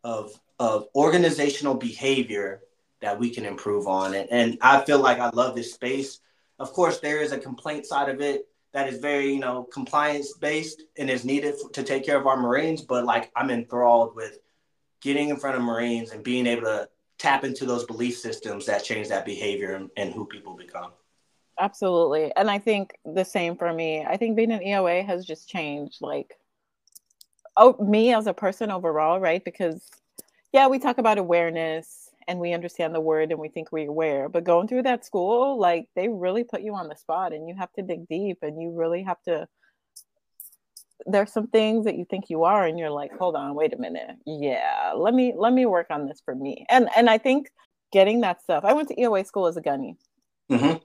of 0.02 0.32
of 0.58 0.86
organizational 0.94 1.74
behavior 1.74 2.62
that 3.02 3.18
we 3.18 3.28
can 3.28 3.44
improve 3.44 3.86
on. 3.86 4.14
And, 4.14 4.30
and 4.30 4.58
I 4.62 4.80
feel 4.80 5.00
like 5.00 5.18
I 5.18 5.28
love 5.28 5.54
this 5.54 5.74
space. 5.74 6.20
Of 6.58 6.72
course, 6.72 7.00
there 7.00 7.20
is 7.20 7.32
a 7.32 7.38
complaint 7.38 7.84
side 7.84 8.08
of 8.08 8.22
it 8.22 8.48
that 8.72 8.88
is 8.88 9.00
very, 9.00 9.34
you 9.34 9.40
know, 9.40 9.64
compliance 9.64 10.32
based 10.32 10.82
and 10.96 11.10
is 11.10 11.26
needed 11.26 11.56
to 11.74 11.82
take 11.82 12.06
care 12.06 12.18
of 12.18 12.26
our 12.26 12.38
Marines. 12.38 12.80
But 12.80 13.04
like, 13.04 13.30
I'm 13.36 13.50
enthralled 13.50 14.16
with 14.16 14.38
getting 15.02 15.28
in 15.28 15.36
front 15.36 15.56
of 15.56 15.62
Marines 15.62 16.12
and 16.12 16.24
being 16.24 16.46
able 16.46 16.62
to 16.62 16.88
tap 17.24 17.42
into 17.42 17.64
those 17.64 17.84
belief 17.84 18.18
systems 18.18 18.66
that 18.66 18.84
change 18.84 19.08
that 19.08 19.24
behavior 19.24 19.76
and, 19.76 19.88
and 19.96 20.12
who 20.12 20.26
people 20.26 20.54
become. 20.54 20.92
Absolutely. 21.58 22.30
And 22.36 22.50
I 22.50 22.58
think 22.58 22.98
the 23.06 23.24
same 23.24 23.56
for 23.56 23.72
me. 23.72 24.04
I 24.04 24.18
think 24.18 24.36
being 24.36 24.52
an 24.52 24.60
EOA 24.60 25.06
has 25.06 25.24
just 25.24 25.48
changed 25.48 25.98
like 26.02 26.38
oh 27.56 27.76
me 27.82 28.12
as 28.12 28.26
a 28.26 28.34
person 28.34 28.70
overall, 28.70 29.20
right? 29.20 29.42
Because 29.42 29.88
yeah, 30.52 30.66
we 30.66 30.78
talk 30.78 30.98
about 30.98 31.16
awareness 31.16 32.10
and 32.28 32.40
we 32.40 32.52
understand 32.52 32.94
the 32.94 33.00
word 33.00 33.30
and 33.30 33.40
we 33.40 33.48
think 33.48 33.72
we're 33.72 33.88
aware. 33.88 34.28
But 34.28 34.44
going 34.44 34.68
through 34.68 34.82
that 34.82 35.06
school, 35.06 35.58
like 35.58 35.88
they 35.96 36.08
really 36.08 36.44
put 36.44 36.60
you 36.60 36.74
on 36.74 36.88
the 36.88 36.96
spot 36.96 37.32
and 37.32 37.48
you 37.48 37.54
have 37.56 37.72
to 37.74 37.82
dig 37.82 38.06
deep 38.06 38.38
and 38.42 38.60
you 38.60 38.70
really 38.70 39.02
have 39.02 39.22
to 39.22 39.48
there's 41.06 41.32
some 41.32 41.48
things 41.48 41.84
that 41.84 41.96
you 41.96 42.06
think 42.08 42.30
you 42.30 42.44
are 42.44 42.66
and 42.66 42.78
you're 42.78 42.90
like, 42.90 43.12
hold 43.18 43.36
on, 43.36 43.54
wait 43.54 43.72
a 43.72 43.78
minute. 43.78 44.16
Yeah, 44.26 44.92
let 44.96 45.14
me 45.14 45.32
let 45.36 45.52
me 45.52 45.66
work 45.66 45.88
on 45.90 46.06
this 46.06 46.22
for 46.24 46.34
me. 46.34 46.66
And 46.70 46.88
and 46.96 47.10
I 47.10 47.18
think 47.18 47.50
getting 47.92 48.20
that 48.22 48.42
stuff. 48.42 48.64
I 48.64 48.72
went 48.72 48.88
to 48.88 48.96
EOA 48.96 49.26
school 49.26 49.46
as 49.46 49.56
a 49.56 49.60
gunny. 49.60 49.96
Mm-hmm. 50.50 50.78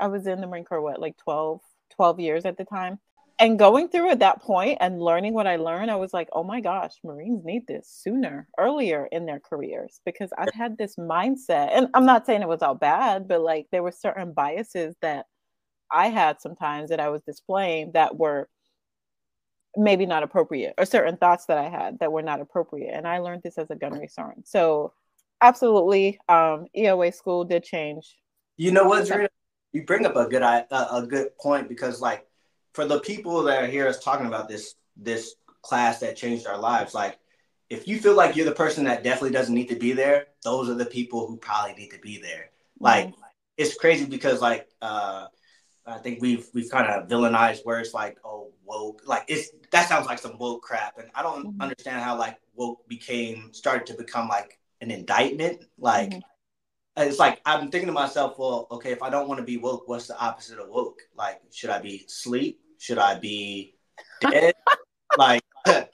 I 0.00 0.06
was 0.06 0.26
in 0.26 0.40
the 0.40 0.46
Marine 0.46 0.64
Corps 0.64 0.80
what 0.80 1.00
like 1.00 1.16
12 1.18 1.60
12 1.96 2.20
years 2.20 2.44
at 2.44 2.56
the 2.56 2.64
time 2.64 2.98
and 3.38 3.58
going 3.58 3.88
through 3.88 4.10
at 4.10 4.20
that 4.20 4.40
point 4.40 4.78
and 4.80 5.00
learning 5.00 5.34
what 5.34 5.46
I 5.46 5.56
learned, 5.56 5.90
I 5.90 5.96
was 5.96 6.14
like, 6.14 6.28
oh 6.32 6.42
my 6.42 6.60
gosh, 6.60 6.94
Marines 7.04 7.44
need 7.44 7.66
this 7.66 7.86
sooner, 7.86 8.48
earlier 8.58 9.06
in 9.12 9.26
their 9.26 9.40
careers 9.40 10.00
because 10.06 10.30
I've 10.38 10.54
had 10.54 10.78
this 10.78 10.96
mindset. 10.96 11.68
And 11.72 11.88
I'm 11.92 12.06
not 12.06 12.24
saying 12.24 12.40
it 12.40 12.48
was 12.48 12.62
all 12.62 12.74
bad, 12.74 13.28
but 13.28 13.42
like 13.42 13.66
there 13.70 13.82
were 13.82 13.92
certain 13.92 14.32
biases 14.32 14.94
that 15.02 15.26
I 15.90 16.08
had 16.08 16.40
sometimes 16.40 16.88
that 16.90 17.00
I 17.00 17.10
was 17.10 17.22
displaying 17.22 17.92
that 17.92 18.16
were 18.16 18.48
maybe 19.76 20.06
not 20.06 20.22
appropriate, 20.22 20.74
or 20.78 20.84
certain 20.84 21.16
thoughts 21.16 21.46
that 21.46 21.58
I 21.58 21.68
had 21.68 21.98
that 22.00 22.12
were 22.12 22.22
not 22.22 22.40
appropriate. 22.40 22.92
And 22.92 23.06
I 23.06 23.18
learned 23.18 23.42
this 23.42 23.58
as 23.58 23.70
a 23.70 23.76
gunnery 23.76 24.08
sergeant. 24.08 24.48
So 24.48 24.92
absolutely, 25.40 26.18
um, 26.28 26.66
EOA 26.76 27.14
school 27.14 27.44
did 27.44 27.62
change. 27.62 28.16
You 28.56 28.72
know 28.72 28.84
what, 28.84 29.08
You 29.72 29.84
bring 29.84 30.06
up 30.06 30.16
a 30.16 30.26
good 30.26 30.42
a, 30.42 30.66
a 30.70 31.06
good 31.06 31.36
point 31.38 31.68
because 31.68 32.00
like 32.00 32.26
for 32.72 32.86
the 32.86 33.00
people 33.00 33.42
that 33.42 33.62
are 33.62 33.66
here 33.66 33.86
us 33.86 34.02
talking 34.02 34.26
about 34.26 34.48
this 34.48 34.74
this 34.96 35.34
class 35.62 36.00
that 36.00 36.16
changed 36.16 36.46
our 36.46 36.58
lives, 36.58 36.94
like 36.94 37.18
if 37.68 37.86
you 37.86 37.98
feel 37.98 38.14
like 38.14 38.36
you're 38.36 38.46
the 38.46 38.52
person 38.52 38.84
that 38.84 39.02
definitely 39.02 39.32
doesn't 39.32 39.54
need 39.54 39.68
to 39.68 39.76
be 39.76 39.92
there, 39.92 40.28
those 40.44 40.68
are 40.70 40.74
the 40.74 40.86
people 40.86 41.26
who 41.26 41.36
probably 41.36 41.74
need 41.74 41.90
to 41.90 41.98
be 41.98 42.18
there. 42.18 42.50
Mm-hmm. 42.76 42.84
Like 42.84 43.14
it's 43.56 43.74
crazy 43.74 44.06
because 44.06 44.40
like 44.40 44.68
uh 44.80 45.26
I 45.86 45.98
think 45.98 46.20
we've 46.20 46.48
we've 46.52 46.70
kind 46.70 46.86
of 46.88 47.08
villainized 47.08 47.64
words 47.64 47.94
like 47.94 48.18
oh 48.24 48.50
woke 48.64 49.02
like 49.06 49.24
it's 49.28 49.50
that 49.70 49.88
sounds 49.88 50.06
like 50.06 50.18
some 50.18 50.36
woke 50.38 50.62
crap 50.62 50.98
and 50.98 51.08
I 51.14 51.22
don't 51.22 51.46
mm-hmm. 51.46 51.62
understand 51.62 52.02
how 52.02 52.18
like 52.18 52.38
woke 52.54 52.86
became 52.88 53.52
started 53.52 53.86
to 53.86 53.94
become 53.94 54.28
like 54.28 54.58
an 54.80 54.90
indictment 54.90 55.64
like 55.78 56.10
mm-hmm 56.10 56.20
it's 56.96 57.18
like 57.18 57.40
I'm 57.44 57.70
thinking 57.70 57.88
to 57.88 57.92
myself, 57.92 58.38
well, 58.38 58.66
okay, 58.70 58.90
if 58.90 59.02
I 59.02 59.10
don't 59.10 59.28
want 59.28 59.38
to 59.38 59.44
be 59.44 59.58
woke, 59.58 59.86
what's 59.86 60.06
the 60.06 60.18
opposite 60.18 60.58
of 60.58 60.68
woke? 60.68 61.00
Like, 61.14 61.40
should 61.52 61.70
I 61.70 61.78
be 61.78 62.04
sleep? 62.08 62.60
Should 62.78 62.98
I 62.98 63.18
be 63.18 63.74
dead? 64.20 64.54
like, 65.18 65.42
and 65.66 65.86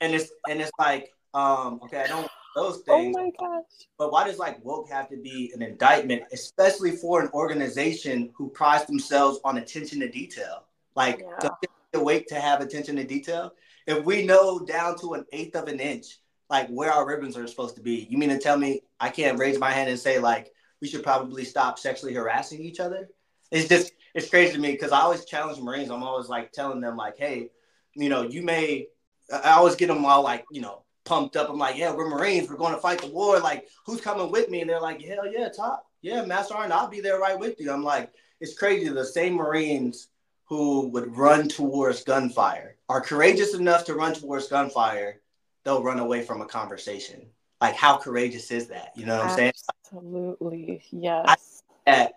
it's 0.00 0.30
and 0.48 0.60
it's 0.60 0.70
like, 0.78 1.10
um, 1.32 1.80
okay, 1.82 2.02
I 2.02 2.06
don't 2.06 2.30
those 2.54 2.82
oh 2.88 2.96
things. 2.96 3.16
Oh 3.16 3.22
my 3.22 3.30
gosh! 3.38 3.64
But 3.98 4.12
why 4.12 4.26
does 4.26 4.38
like 4.38 4.64
woke 4.64 4.90
have 4.90 5.08
to 5.10 5.16
be 5.16 5.52
an 5.54 5.62
indictment, 5.62 6.22
especially 6.32 6.92
for 6.92 7.20
an 7.20 7.28
organization 7.32 8.30
who 8.34 8.48
prides 8.48 8.86
themselves 8.86 9.40
on 9.44 9.58
attention 9.58 10.00
to 10.00 10.10
detail? 10.10 10.64
Like, 10.94 11.20
yeah. 11.20 11.48
to 11.92 12.00
wait 12.00 12.28
to 12.28 12.36
have 12.36 12.60
attention 12.60 12.96
to 12.96 13.04
detail. 13.04 13.52
If 13.86 14.04
we 14.04 14.24
know 14.24 14.60
down 14.60 14.98
to 15.00 15.14
an 15.14 15.24
eighth 15.32 15.56
of 15.56 15.68
an 15.68 15.80
inch, 15.80 16.18
like 16.48 16.68
where 16.68 16.92
our 16.92 17.06
ribbons 17.06 17.36
are 17.36 17.46
supposed 17.46 17.76
to 17.76 17.82
be, 17.82 18.06
you 18.10 18.18
mean 18.18 18.30
to 18.30 18.38
tell 18.38 18.56
me 18.56 18.82
I 19.00 19.08
can't 19.08 19.38
raise 19.38 19.58
my 19.58 19.70
hand 19.70 19.90
and 19.90 19.98
say 19.98 20.18
like 20.18 20.50
we 20.80 20.88
should 20.88 21.02
probably 21.02 21.44
stop 21.44 21.78
sexually 21.78 22.14
harassing 22.14 22.62
each 22.62 22.80
other? 22.80 23.08
It's 23.50 23.68
just 23.68 23.92
it's 24.14 24.30
crazy 24.30 24.52
to 24.52 24.60
me 24.60 24.72
because 24.72 24.92
I 24.92 25.00
always 25.00 25.24
challenge 25.24 25.60
Marines. 25.60 25.90
I'm 25.90 26.02
always 26.02 26.28
like 26.28 26.52
telling 26.52 26.80
them 26.80 26.96
like, 26.96 27.18
hey, 27.18 27.50
you 27.94 28.08
know, 28.08 28.22
you 28.22 28.42
may. 28.42 28.88
I 29.32 29.52
always 29.52 29.74
get 29.74 29.86
them 29.88 30.04
all 30.04 30.22
like, 30.22 30.44
you 30.50 30.60
know, 30.60 30.84
pumped 31.04 31.36
up. 31.36 31.50
I'm 31.50 31.58
like, 31.58 31.76
yeah, 31.76 31.94
we're 31.94 32.08
Marines. 32.08 32.48
We're 32.48 32.56
going 32.56 32.74
to 32.74 32.80
fight 32.80 33.00
the 33.00 33.08
war. 33.08 33.38
Like, 33.38 33.68
who's 33.84 34.00
coming 34.00 34.30
with 34.30 34.50
me? 34.50 34.60
And 34.60 34.70
they're 34.70 34.80
like, 34.80 35.02
hell 35.02 35.30
yeah, 35.30 35.48
top. 35.48 35.86
Yeah, 36.02 36.24
Master 36.24 36.54
Arn, 36.54 36.72
I'll 36.72 36.88
be 36.88 37.00
there 37.00 37.18
right 37.18 37.38
with 37.38 37.60
you. 37.60 37.72
I'm 37.72 37.84
like, 37.84 38.12
it's 38.40 38.58
crazy. 38.58 38.88
The 38.88 39.04
same 39.04 39.34
Marines 39.34 40.08
who 40.44 40.88
would 40.88 41.16
run 41.16 41.48
towards 41.48 42.04
gunfire 42.04 42.76
are 42.88 43.00
courageous 43.00 43.54
enough 43.54 43.84
to 43.86 43.94
run 43.94 44.14
towards 44.14 44.48
gunfire. 44.48 45.20
They'll 45.64 45.82
run 45.82 45.98
away 45.98 46.22
from 46.22 46.42
a 46.42 46.46
conversation. 46.46 47.26
Like, 47.60 47.74
how 47.74 47.96
courageous 47.96 48.50
is 48.50 48.68
that? 48.68 48.92
You 48.94 49.06
know 49.06 49.16
what 49.16 49.26
I'm 49.26 49.36
saying? 49.36 49.52
Absolutely. 49.86 50.82
Yes. 50.90 51.62
I, 51.86 52.10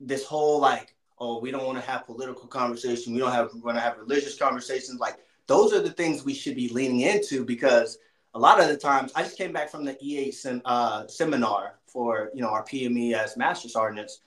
this 0.00 0.24
whole 0.24 0.60
like, 0.60 0.94
oh, 1.18 1.38
we 1.38 1.50
don't 1.50 1.66
want 1.66 1.78
to 1.78 1.88
have 1.88 2.06
political 2.06 2.48
conversation. 2.48 3.12
We 3.12 3.20
don't 3.20 3.32
have 3.32 3.50
want 3.62 3.76
to 3.76 3.82
have 3.82 3.98
religious 3.98 4.36
conversations. 4.36 4.98
Like 4.98 5.18
those 5.46 5.72
are 5.72 5.80
the 5.80 5.90
things 5.90 6.24
we 6.24 6.34
should 6.34 6.56
be 6.56 6.68
leaning 6.70 7.02
into 7.02 7.44
because 7.44 7.98
a 8.34 8.38
lot 8.38 8.60
of 8.60 8.68
the 8.68 8.76
times 8.76 9.12
I 9.14 9.22
just 9.22 9.36
came 9.36 9.52
back 9.52 9.70
from 9.70 9.84
the 9.84 9.94
E8 9.94 10.34
sem- 10.34 10.62
uh, 10.64 11.06
seminar 11.06 11.78
for 11.86 12.30
you 12.34 12.42
know 12.42 12.48
our 12.48 12.64
PME 12.64 13.12
as 13.12 13.36
master 13.36 13.68
sergeants, 13.68 14.20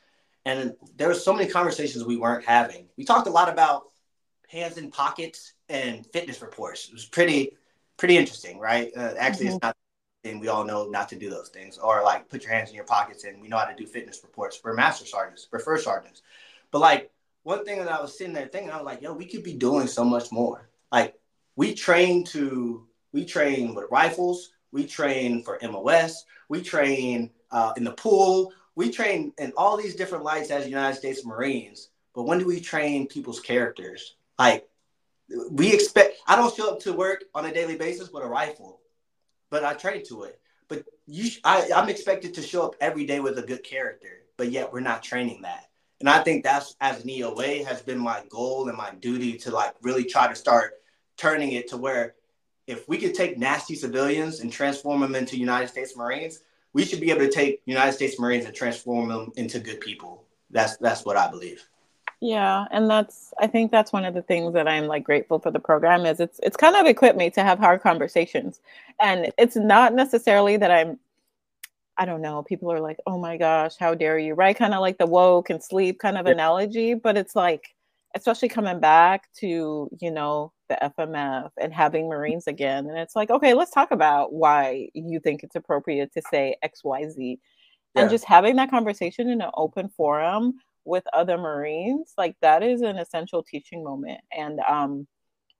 and 0.45 0.73
there 0.97 1.07
were 1.07 1.13
so 1.13 1.33
many 1.33 1.49
conversations 1.49 2.03
we 2.03 2.17
weren't 2.17 2.45
having. 2.45 2.87
We 2.97 3.05
talked 3.05 3.27
a 3.27 3.31
lot 3.31 3.49
about 3.49 3.83
hands 4.49 4.77
in 4.77 4.91
pockets 4.91 5.53
and 5.69 6.05
fitness 6.07 6.41
reports. 6.41 6.87
It 6.87 6.93
was 6.93 7.05
pretty 7.05 7.57
pretty 7.97 8.17
interesting, 8.17 8.59
right? 8.59 8.91
Uh, 8.95 9.13
actually, 9.17 9.45
mm-hmm. 9.47 9.55
it's 9.55 9.63
not 9.63 9.75
and 10.25 10.39
we 10.39 10.47
all 10.47 10.63
know 10.63 10.87
not 10.87 11.09
to 11.09 11.15
do 11.15 11.29
those 11.29 11.49
things 11.49 11.77
or 11.77 12.01
like 12.01 12.29
put 12.29 12.43
your 12.43 12.51
hands 12.51 12.69
in 12.69 12.75
your 12.75 12.85
pockets 12.85 13.23
and 13.25 13.41
we 13.41 13.47
know 13.47 13.57
how 13.57 13.65
to 13.65 13.75
do 13.75 13.85
fitness 13.85 14.21
reports 14.23 14.55
for 14.55 14.73
master 14.73 15.05
sergeants 15.05 15.45
for 15.49 15.59
first 15.59 15.83
sergeants 15.83 16.21
but 16.71 16.79
like 16.79 17.11
one 17.43 17.65
thing 17.65 17.79
that 17.79 17.91
i 17.91 18.01
was 18.01 18.17
sitting 18.17 18.33
there 18.33 18.47
thinking 18.47 18.71
i 18.71 18.77
was 18.77 18.85
like 18.85 19.01
yo 19.01 19.13
we 19.13 19.25
could 19.25 19.43
be 19.43 19.53
doing 19.53 19.87
so 19.87 20.03
much 20.03 20.31
more 20.31 20.69
like 20.91 21.15
we 21.55 21.73
train 21.73 22.23
to 22.23 22.87
we 23.13 23.25
train 23.25 23.73
with 23.73 23.85
rifles. 23.91 24.51
We 24.71 24.85
train 24.85 25.43
for 25.43 25.59
mos 25.61 26.25
we 26.49 26.61
train 26.61 27.31
uh, 27.51 27.73
in 27.77 27.83
the 27.83 27.91
pool. 27.91 28.51
We 28.75 28.91
train 28.91 29.31
in 29.37 29.53
all 29.55 29.77
these 29.77 29.95
different 29.95 30.23
lights 30.23 30.51
as 30.51 30.67
united 30.67 30.97
states 30.97 31.25
marines. 31.25 31.89
But 32.13 32.23
when 32.23 32.39
do 32.39 32.45
we 32.45 32.59
train 32.59 33.07
people's 33.07 33.39
characters? 33.39 34.15
Like 34.37 34.67
we 35.49 35.73
expect 35.73 36.17
i 36.27 36.35
don't 36.35 36.53
show 36.53 36.73
up 36.73 36.79
to 36.81 36.91
work 36.91 37.23
on 37.33 37.45
a 37.45 37.53
daily 37.53 37.77
basis 37.77 38.11
with 38.11 38.23
a 38.23 38.27
rifle 38.27 38.81
but 39.53 39.63
I 39.63 39.75
train 39.75 40.03
to 40.05 40.23
it. 40.23 40.39
But 40.67 40.83
you, 41.05 41.29
I, 41.43 41.69
I'm 41.75 41.87
expected 41.87 42.33
to 42.33 42.41
show 42.41 42.63
up 42.63 42.75
every 42.81 43.05
day 43.05 43.19
with 43.19 43.37
a 43.37 43.43
good 43.43 43.63
character, 43.63 44.23
but 44.35 44.49
yet 44.49 44.73
we're 44.73 44.79
not 44.79 45.03
training 45.03 45.43
that. 45.43 45.69
And 45.99 46.09
I 46.09 46.23
think 46.23 46.43
that's 46.43 46.75
as 46.81 47.03
an 47.03 47.09
EOA 47.11 47.63
has 47.65 47.83
been 47.83 47.99
my 47.99 48.23
goal 48.29 48.67
and 48.67 48.75
my 48.75 48.89
duty 48.99 49.37
to 49.37 49.51
like 49.51 49.75
really 49.83 50.05
try 50.05 50.27
to 50.27 50.33
start 50.33 50.81
turning 51.17 51.51
it 51.51 51.67
to 51.67 51.77
where 51.77 52.15
if 52.67 52.87
we 52.87 52.97
could 52.97 53.13
take 53.13 53.37
nasty 53.37 53.75
civilians 53.75 54.39
and 54.39 54.51
transform 54.51 55.01
them 55.01 55.15
into 55.15 55.37
United 55.37 55.67
States 55.67 55.95
Marines, 55.95 56.41
we 56.73 56.85
should 56.85 56.99
be 56.99 57.11
able 57.11 57.21
to 57.21 57.31
take 57.31 57.61
United 57.65 57.93
States 57.93 58.19
Marines 58.19 58.45
and 58.45 58.55
transform 58.55 59.09
them 59.09 59.31
into 59.35 59.59
good 59.59 59.79
people. 59.79 60.25
That's 60.49 60.77
that's 60.77 61.05
what 61.05 61.17
I 61.17 61.29
believe. 61.29 61.67
Yeah, 62.21 62.65
and 62.71 62.89
that's 62.89 63.33
I 63.39 63.47
think 63.47 63.71
that's 63.71 63.91
one 63.91 64.05
of 64.05 64.13
the 64.13 64.21
things 64.21 64.53
that 64.53 64.67
I'm 64.67 64.87
like 64.87 65.03
grateful 65.03 65.39
for 65.39 65.51
the 65.51 65.59
program 65.59 66.05
is 66.05 66.19
it's 66.19 66.39
it's 66.41 66.57
kind 66.57 66.75
of 66.75 66.85
equipped 66.85 67.17
me 67.17 67.29
to 67.31 67.43
have 67.43 67.59
hard 67.59 67.81
conversations. 67.81 68.61
And 68.99 69.31
it's 69.37 69.55
not 69.55 69.93
necessarily 69.93 70.57
that 70.57 70.71
I'm 70.71 70.99
I 71.97 72.05
don't 72.05 72.21
know, 72.21 72.41
people 72.41 72.71
are 72.71 72.79
like, 72.79 72.97
oh 73.05 73.19
my 73.19 73.37
gosh, 73.37 73.75
how 73.77 73.93
dare 73.93 74.17
you, 74.17 74.33
right? 74.33 74.55
Kind 74.55 74.73
of 74.73 74.81
like 74.81 74.97
the 74.97 75.05
woke 75.05 75.49
and 75.49 75.61
sleep 75.61 75.99
kind 75.99 76.17
of 76.17 76.25
yeah. 76.25 76.33
analogy, 76.33 76.93
but 76.95 77.17
it's 77.17 77.35
like, 77.35 77.75
especially 78.15 78.49
coming 78.49 78.79
back 78.79 79.31
to, 79.39 79.89
you 79.99 80.11
know, 80.11 80.51
the 80.73 80.91
FMF 80.97 81.49
and 81.59 81.73
having 81.73 82.07
Marines 82.07 82.47
again. 82.47 82.87
And 82.87 82.97
it's 82.97 83.15
like, 83.15 83.29
okay, 83.29 83.53
let's 83.53 83.71
talk 83.71 83.91
about 83.91 84.33
why 84.33 84.89
you 84.93 85.19
think 85.19 85.43
it's 85.43 85.55
appropriate 85.55 86.11
to 86.13 86.21
say 86.31 86.55
XYZ. 86.63 87.39
Yeah. 87.95 88.01
And 88.01 88.09
just 88.09 88.25
having 88.25 88.55
that 88.55 88.71
conversation 88.71 89.29
in 89.29 89.41
an 89.41 89.51
open 89.55 89.89
forum 89.89 90.53
with 90.85 91.03
other 91.13 91.37
Marines, 91.37 92.13
like 92.17 92.35
that 92.41 92.63
is 92.63 92.81
an 92.81 92.97
essential 92.97 93.43
teaching 93.43 93.83
moment. 93.83 94.21
And 94.35 94.59
um, 94.61 95.07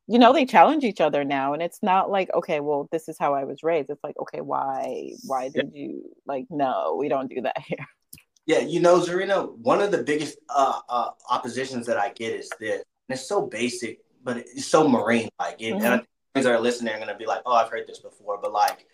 you 0.08 0.20
know 0.20 0.34
they 0.34 0.46
challenge 0.46 0.84
each 0.84 1.00
other 1.00 1.24
now 1.24 1.54
and 1.54 1.62
it's 1.62 1.82
not 1.82 2.10
like 2.12 2.30
okay 2.34 2.60
well 2.60 2.90
this 2.92 3.08
is 3.08 3.18
how 3.18 3.34
i 3.34 3.46
was 3.46 3.64
raised 3.64 3.90
it's 3.90 4.04
like 4.04 4.18
okay 4.20 4.42
why 4.42 5.12
why 5.26 5.48
did 5.48 5.72
yeah. 5.74 5.82
you 5.82 6.04
like 6.26 6.46
no 6.50 6.98
we 7.00 7.08
don't 7.08 7.34
do 7.34 7.42
that 7.42 7.58
here 7.66 7.88
yeah 8.46 8.60
you 8.60 8.82
know 8.82 9.00
zarina 9.00 9.56
one 9.60 9.82
of 9.82 9.92
the 9.92 10.04
biggest 10.04 10.38
uh, 10.50 10.80
uh, 10.90 11.10
oppositions 11.30 11.86
that 11.86 11.98
i 11.98 12.10
get 12.10 12.34
is 12.34 12.50
this 12.60 12.84
and 13.10 13.18
it's 13.18 13.28
so 13.28 13.46
basic 13.48 14.00
but 14.24 14.38
it's 14.38 14.66
so 14.66 14.88
marine 14.88 15.30
like 15.40 15.60
mm-hmm. 15.60 15.84
and 15.84 16.06
things 16.34 16.46
that 16.46 16.54
are 16.54 16.60
listening 16.60 16.94
are 16.94 16.98
going 16.98 17.08
to 17.08 17.16
be 17.16 17.26
like 17.26 17.42
oh 17.46 17.54
i've 17.54 17.70
heard 17.70 17.88
this 17.88 18.00
before 18.00 18.40
but 18.42 18.52
like 18.52 18.86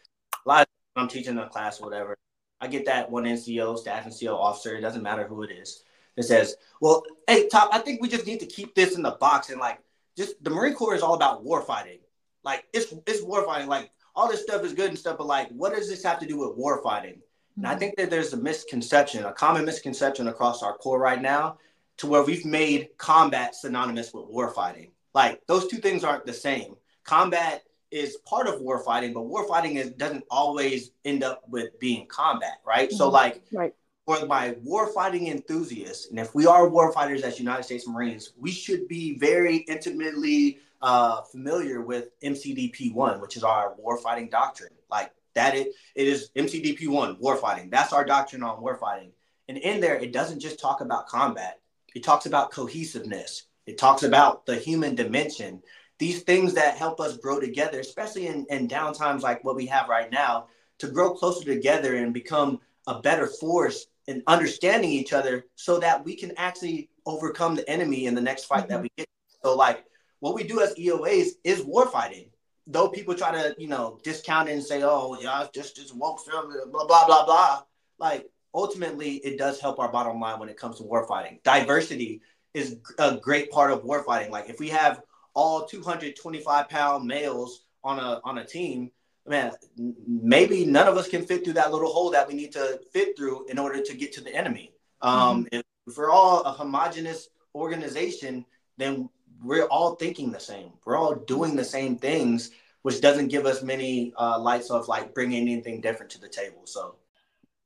a 0.45 0.49
lot 0.49 0.61
of 0.61 0.67
i'm 0.95 1.07
teaching 1.07 1.37
a 1.37 1.47
class 1.47 1.79
or 1.79 1.85
whatever 1.85 2.17
i 2.61 2.67
get 2.67 2.85
that 2.85 3.09
one 3.09 3.23
nco 3.23 3.77
staff 3.77 4.05
nco 4.05 4.33
officer 4.33 4.75
it 4.75 4.81
doesn't 4.81 5.03
matter 5.03 5.25
who 5.25 5.43
it 5.43 5.51
is 5.51 5.83
that 6.15 6.23
says 6.23 6.55
well 6.81 7.03
hey 7.27 7.47
top 7.47 7.69
i 7.71 7.79
think 7.79 8.01
we 8.01 8.09
just 8.09 8.25
need 8.25 8.39
to 8.39 8.45
keep 8.45 8.75
this 8.75 8.95
in 8.95 9.01
the 9.01 9.11
box 9.11 9.49
and 9.49 9.59
like 9.59 9.79
just 10.19 10.43
the 10.43 10.49
Marine 10.49 10.73
Corps 10.73 10.95
is 10.95 11.01
all 11.01 11.13
about 11.13 11.45
war 11.45 11.61
fighting. 11.61 11.99
Like 12.43 12.65
it's 12.73 12.93
it's 13.07 13.23
war 13.23 13.45
fighting. 13.45 13.67
Like 13.69 13.89
all 14.15 14.29
this 14.29 14.43
stuff 14.43 14.63
is 14.65 14.73
good 14.73 14.89
and 14.89 14.99
stuff, 14.99 15.17
but 15.17 15.27
like 15.27 15.49
what 15.49 15.73
does 15.73 15.87
this 15.87 16.03
have 16.03 16.19
to 16.19 16.27
do 16.27 16.37
with 16.37 16.57
war 16.57 16.83
fighting? 16.83 17.15
Mm-hmm. 17.15 17.61
And 17.61 17.67
I 17.67 17.71
mm-hmm. 17.71 17.79
think 17.79 17.95
that 17.97 18.09
there's 18.09 18.33
a 18.33 18.37
misconception, 18.37 19.23
a 19.23 19.31
common 19.31 19.65
misconception 19.65 20.27
across 20.27 20.61
our 20.61 20.77
corps 20.77 20.99
right 20.99 21.21
now, 21.21 21.57
to 21.97 22.07
where 22.07 22.23
we've 22.23 22.45
made 22.45 22.89
combat 22.97 23.55
synonymous 23.55 24.13
with 24.13 24.25
war 24.25 24.49
fighting. 24.49 24.91
Like 25.13 25.45
those 25.47 25.67
two 25.67 25.77
things 25.77 26.03
aren't 26.03 26.25
the 26.25 26.33
same. 26.33 26.75
Combat 27.03 27.63
is 27.91 28.17
part 28.25 28.47
of 28.47 28.61
war 28.61 28.79
fighting, 28.79 29.13
but 29.13 29.23
war 29.23 29.47
fighting 29.47 29.77
is, 29.77 29.91
doesn't 29.91 30.23
always 30.29 30.91
end 31.05 31.23
up 31.23 31.41
with 31.47 31.79
being 31.79 32.05
combat, 32.07 32.59
right? 32.65 32.89
Mm-hmm. 32.89 32.97
So 32.97 33.09
like 33.09 33.41
right 33.51 33.73
for 34.05 34.25
my 34.25 34.55
war 34.63 34.87
fighting 34.87 35.27
enthusiasts, 35.27 36.09
and 36.09 36.19
if 36.19 36.33
we 36.33 36.47
are 36.47 36.67
war 36.67 36.91
fighters 36.91 37.21
as 37.21 37.37
United 37.37 37.63
States 37.63 37.87
Marines, 37.87 38.33
we 38.39 38.51
should 38.51 38.87
be 38.87 39.17
very 39.19 39.57
intimately 39.57 40.57
uh, 40.81 41.21
familiar 41.21 41.81
with 41.81 42.19
MCDP 42.21 42.91
one, 42.93 43.21
which 43.21 43.37
is 43.37 43.43
our 43.43 43.75
war 43.75 43.97
fighting 43.97 44.27
doctrine. 44.29 44.73
Like 44.89 45.11
that, 45.35 45.55
it 45.55 45.73
it 45.95 46.07
is 46.07 46.31
MCDP 46.35 46.87
one 46.87 47.17
war 47.19 47.35
fighting. 47.35 47.69
That's 47.69 47.93
our 47.93 48.03
doctrine 48.03 48.41
on 48.41 48.61
war 48.61 48.77
fighting. 48.77 49.11
And 49.47 49.57
in 49.57 49.79
there, 49.79 49.95
it 49.95 50.11
doesn't 50.11 50.39
just 50.39 50.59
talk 50.59 50.81
about 50.81 51.07
combat. 51.07 51.59
It 51.93 52.03
talks 52.03 52.25
about 52.25 52.51
cohesiveness. 52.51 53.43
It 53.69 53.77
talks 53.77 54.01
about 54.01 54.47
the 54.47 54.55
human 54.55 54.95
dimension. 54.95 55.61
These 55.99 56.23
things 56.23 56.55
that 56.55 56.77
help 56.77 56.99
us 56.99 57.17
grow 57.17 57.39
together, 57.39 57.79
especially 57.79 58.25
in, 58.25 58.47
in 58.49 58.67
downtimes 58.67 59.21
like 59.21 59.43
what 59.43 59.55
we 59.55 59.67
have 59.67 59.87
right 59.87 60.11
now, 60.11 60.47
to 60.79 60.87
grow 60.87 61.13
closer 61.13 61.45
together 61.45 61.95
and 61.95 62.11
become 62.11 62.61
a 62.87 62.99
better 62.99 63.27
force 63.27 63.85
in 64.07 64.23
understanding 64.25 64.89
each 64.89 65.13
other 65.13 65.45
so 65.53 65.79
that 65.79 66.03
we 66.03 66.15
can 66.15 66.31
actually 66.35 66.89
overcome 67.05 67.53
the 67.53 67.69
enemy 67.69 68.07
in 68.07 68.15
the 68.15 68.21
next 68.21 68.45
fight 68.45 68.63
mm-hmm. 68.63 68.71
that 68.71 68.81
we 68.81 68.91
get. 68.97 69.07
So 69.43 69.55
like 69.55 69.85
what 70.19 70.33
we 70.33 70.43
do 70.43 70.61
as 70.61 70.73
EOAs 70.73 71.33
is 71.43 71.61
war 71.61 71.85
fighting. 71.85 72.31
Though 72.65 72.89
people 72.89 73.13
try 73.13 73.31
to, 73.31 73.55
you 73.59 73.67
know, 73.67 73.99
discount 74.03 74.49
it 74.49 74.53
and 74.53 74.63
say, 74.63 74.81
oh, 74.81 75.15
yeah, 75.21 75.43
it's 75.43 75.51
just 75.51 75.75
just 75.75 75.95
woke 75.95 76.21
film, 76.21 76.51
blah, 76.71 76.87
blah, 76.87 77.05
blah, 77.05 77.25
blah. 77.25 77.61
Like 77.99 78.31
ultimately 78.51 79.17
it 79.17 79.37
does 79.37 79.59
help 79.59 79.77
our 79.77 79.91
bottom 79.91 80.19
line 80.19 80.39
when 80.39 80.49
it 80.49 80.57
comes 80.57 80.77
to 80.77 80.83
war 80.83 81.07
fighting. 81.07 81.39
Diversity 81.43 82.21
is 82.53 82.77
a 82.97 83.17
great 83.17 83.51
part 83.51 83.71
of 83.71 83.83
warfighting. 83.83 84.29
Like 84.29 84.49
if 84.49 84.59
we 84.59 84.69
have 84.69 85.01
all 85.33 85.65
225 85.65 86.69
pound 86.69 87.05
males 87.05 87.61
on 87.83 87.99
a 87.99 88.21
on 88.23 88.39
a 88.39 88.45
team, 88.45 88.91
man, 89.27 89.51
maybe 89.77 90.65
none 90.65 90.87
of 90.87 90.97
us 90.97 91.07
can 91.07 91.25
fit 91.25 91.43
through 91.43 91.53
that 91.53 91.71
little 91.71 91.91
hole 91.91 92.11
that 92.11 92.27
we 92.27 92.33
need 92.33 92.51
to 92.53 92.79
fit 92.91 93.15
through 93.17 93.45
in 93.47 93.59
order 93.59 93.81
to 93.81 93.95
get 93.95 94.13
to 94.13 94.21
the 94.21 94.33
enemy. 94.33 94.73
Um, 95.01 95.45
mm-hmm. 95.45 95.59
If 95.87 95.97
we're 95.97 96.11
all 96.11 96.41
a 96.41 96.51
homogenous 96.51 97.29
organization, 97.55 98.45
then 98.77 99.09
we're 99.41 99.65
all 99.65 99.95
thinking 99.95 100.31
the 100.31 100.39
same. 100.39 100.71
We're 100.85 100.97
all 100.97 101.15
doing 101.15 101.55
the 101.55 101.63
same 101.63 101.97
things, 101.97 102.51
which 102.81 103.01
doesn't 103.01 103.29
give 103.29 103.45
us 103.45 103.63
many 103.63 104.13
uh, 104.17 104.39
lights 104.39 104.69
of 104.69 104.87
like 104.87 105.13
bringing 105.13 105.43
anything 105.43 105.81
different 105.81 106.11
to 106.13 106.21
the 106.21 106.29
table. 106.29 106.61
So. 106.65 106.95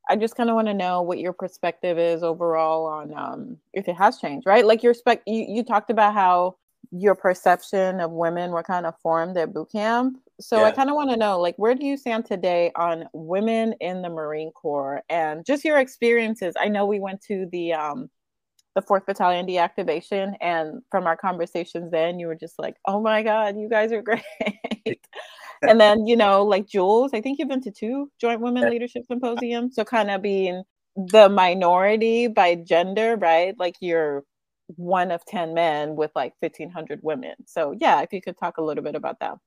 I 0.10 0.16
just 0.16 0.36
kind 0.36 0.50
of 0.50 0.56
want 0.56 0.68
to 0.68 0.74
know 0.74 1.02
what 1.02 1.20
your 1.20 1.34
perspective 1.34 1.98
is 1.98 2.24
overall 2.24 2.86
on 2.86 3.14
um, 3.18 3.58
if 3.74 3.88
it 3.88 3.96
has 3.96 4.20
changed, 4.20 4.46
right? 4.46 4.66
Like 4.66 4.84
your 4.84 4.94
spec, 4.94 5.22
you, 5.26 5.46
you 5.48 5.64
talked 5.64 5.90
about 5.90 6.14
how 6.14 6.58
your 6.92 7.16
perception 7.16 8.00
of 8.00 8.12
women 8.12 8.52
were 8.52 8.64
kind 8.64 8.86
of 8.86 8.94
formed 9.02 9.38
at 9.38 9.54
boot 9.54 9.72
camp 9.72 10.18
so 10.40 10.60
yeah. 10.60 10.66
I 10.66 10.72
kind 10.72 10.90
of 10.90 10.96
want 10.96 11.10
to 11.12 11.18
know, 11.18 11.40
like, 11.40 11.56
where 11.58 11.76
do 11.76 11.86
you 11.86 11.96
stand 11.96 12.26
today 12.26 12.72
on 12.76 13.06
women 13.14 13.74
in 13.80 14.02
the 14.02 14.10
Marine 14.10 14.52
Corps 14.52 15.02
and 15.10 15.46
just 15.46 15.64
your 15.64 15.78
experiences? 15.78 16.56
I 16.60 16.68
know 16.70 16.86
we 16.86 17.00
went 17.00 17.22
to 17.28 17.48
the 17.52 17.74
um, 17.74 18.10
the 18.76 18.82
Fourth 18.82 19.06
Battalion 19.06 19.46
deactivation, 19.46 20.34
and 20.42 20.82
from 20.90 21.06
our 21.06 21.16
conversations 21.16 21.92
then, 21.92 22.20
you 22.20 22.28
were 22.28 22.36
just 22.36 22.58
like, 22.58 22.76
"Oh 22.88 23.00
my 23.00 23.22
God, 23.22 23.58
you 23.58 23.70
guys 23.70 23.92
are 23.92 24.02
great." 24.86 25.06
And 25.68 25.80
then, 25.80 26.06
you 26.08 26.16
know, 26.16 26.44
like 26.44 26.68
Jules, 26.68 27.12
I 27.14 27.22
think 27.22 27.40
you've 27.40 27.50
been 27.50 27.62
to 27.62 27.72
two 27.72 28.12
Joint 28.20 28.42
Women 28.42 28.70
Leadership 28.70 29.06
Symposiums. 29.08 29.76
So 29.76 29.84
kind 29.84 30.12
of 30.12 30.22
being 30.22 30.64
the 30.96 31.30
minority 31.30 32.28
by 32.28 32.56
gender, 32.56 33.16
right? 33.16 33.56
Like 33.58 33.76
you're 33.80 34.24
one 34.76 35.12
of 35.12 35.26
10 35.26 35.54
men 35.54 35.96
with 35.96 36.12
like 36.16 36.34
1500 36.40 37.00
women. 37.02 37.36
So 37.46 37.74
yeah, 37.78 38.02
if 38.02 38.14
you 38.14 38.22
could 38.22 38.38
talk 38.38 38.58
a 38.58 38.64
little 38.64 38.84
bit 38.84 38.96
about 38.96 39.20
that. 39.20 39.38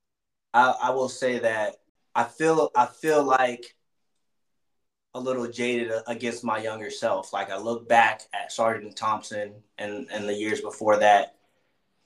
I, 0.54 0.74
I 0.84 0.90
will 0.90 1.08
say 1.08 1.38
that 1.40 1.76
I 2.14 2.24
feel 2.24 2.70
I 2.74 2.86
feel 2.86 3.22
like 3.22 3.76
a 5.14 5.20
little 5.20 5.46
jaded 5.46 5.92
against 6.06 6.44
my 6.44 6.58
younger 6.58 6.90
self. 6.90 7.32
Like 7.32 7.50
I 7.50 7.58
look 7.58 7.88
back 7.88 8.22
at 8.34 8.52
Sergeant 8.52 8.96
Thompson 8.96 9.54
and, 9.78 10.06
and 10.10 10.28
the 10.28 10.34
years 10.34 10.60
before 10.60 10.98
that, 10.98 11.36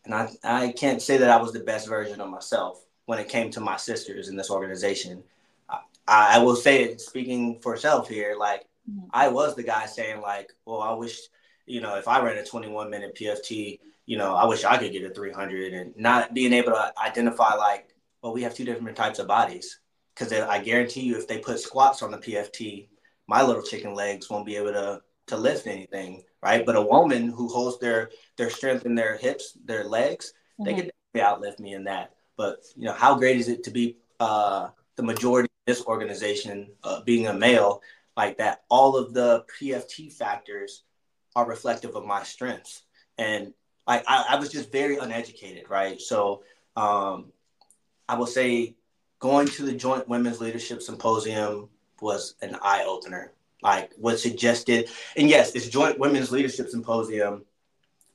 and 0.05 0.15
I, 0.15 0.31
I 0.45 0.73
can't 0.73 1.03
say 1.03 1.17
that 1.19 1.31
I 1.31 1.37
was 1.37 1.53
the 1.53 1.61
best 1.61 1.89
version 1.89 2.21
of 2.21 2.29
myself 2.29 2.85
when 3.11 3.19
it 3.19 3.29
came 3.29 3.51
to 3.51 3.61
my 3.61 3.77
sisters 3.77 4.29
in 4.29 4.37
this 4.37 4.53
organization. 4.53 5.21
I, 5.69 6.37
I 6.37 6.39
will 6.39 6.55
say 6.55 6.85
it 6.85 7.01
speaking 7.01 7.59
for 7.59 7.77
self 7.77 8.09
here, 8.09 8.37
like 8.39 8.61
mm-hmm. 8.89 9.09
I 9.13 9.27
was 9.27 9.57
the 9.57 9.65
guy 9.65 9.87
saying 9.87 10.21
like, 10.21 10.53
well, 10.65 10.81
I 10.81 10.93
wish, 10.93 11.19
you 11.67 11.81
know, 11.81 11.97
if 11.97 12.07
I 12.07 12.23
ran 12.23 12.39
a 12.39 12.45
21 12.45 12.89
minute 12.89 13.17
PFT, 13.17 13.81
you 14.07 14.17
know, 14.17 14.37
I 14.37 14.45
wish 14.45 14.63
I 14.63 14.77
could 14.77 14.93
get 14.93 15.11
a 15.11 15.13
300 15.13 15.73
and 15.73 15.93
not 15.97 16.35
being 16.35 16.53
able 16.53 16.71
to 16.71 16.93
identify 17.05 17.55
like 17.55 17.97
well, 18.23 18.33
we 18.33 18.45
have 18.45 18.55
two 18.55 18.65
different 18.65 18.97
types 18.97 19.19
of 19.19 19.27
bodies. 19.27 19.81
Because 20.15 20.33
I 20.33 20.61
guarantee 20.63 21.01
you, 21.01 21.19
if 21.19 21.27
they 21.27 21.39
put 21.39 21.59
squats 21.59 22.03
on 22.03 22.13
the 22.13 22.19
PFT, 22.19 22.91
my 23.27 23.43
little 23.43 23.63
chicken 23.63 23.93
legs 23.93 24.31
won't 24.31 24.47
be 24.47 24.55
able 24.55 24.73
to 24.73 25.01
to 25.27 25.37
lift 25.37 25.67
anything, 25.67 26.23
right? 26.45 26.65
But 26.65 26.77
a 26.77 26.83
woman 26.83 27.31
who 27.31 27.49
holds 27.49 27.81
their 27.81 28.11
their 28.37 28.51
strength 28.51 28.87
in 28.87 28.95
their 28.95 29.17
hips, 29.17 29.59
their 29.65 29.83
legs, 29.83 30.33
mm-hmm. 30.61 30.65
they 30.65 30.75
can 30.75 30.91
outlift 31.17 31.59
me 31.59 31.75
in 31.75 31.83
that. 31.85 32.13
But 32.41 32.65
you 32.75 32.87
know, 32.87 32.95
how 32.95 33.17
great 33.17 33.37
is 33.37 33.49
it 33.49 33.65
to 33.65 33.71
be 33.71 33.99
uh, 34.19 34.69
the 34.97 35.03
majority 35.03 35.45
of 35.45 35.67
this 35.67 35.85
organization, 35.85 36.71
uh, 36.83 37.03
being 37.03 37.27
a 37.27 37.35
male 37.35 37.83
like 38.17 38.39
that? 38.39 38.63
All 38.71 38.97
of 38.97 39.13
the 39.13 39.45
PFT 39.61 40.11
factors 40.11 40.85
are 41.37 41.47
reflective 41.47 41.95
of 41.97 42.07
my 42.07 42.23
strengths, 42.23 42.85
and 43.19 43.53
I, 43.87 43.99
I, 44.09 44.25
I 44.31 44.37
was 44.37 44.49
just 44.49 44.73
very 44.73 44.97
uneducated, 44.97 45.69
right? 45.69 46.01
So 46.01 46.43
um, 46.77 47.27
I 48.09 48.15
will 48.15 48.27
say 48.27 48.75
going 49.19 49.47
to 49.49 49.63
the 49.65 49.75
Joint 49.75 50.09
Women's 50.09 50.41
Leadership 50.41 50.81
Symposium 50.81 51.69
was 52.01 52.37
an 52.41 52.57
eye 52.63 52.87
opener. 52.89 53.35
Like 53.63 53.93
what 53.99 54.19
suggested, 54.19 54.89
and 55.15 55.29
yes, 55.29 55.55
it's 55.55 55.69
Joint 55.69 55.99
Women's 55.99 56.33
Leadership 56.33 56.71
Symposium, 56.71 57.45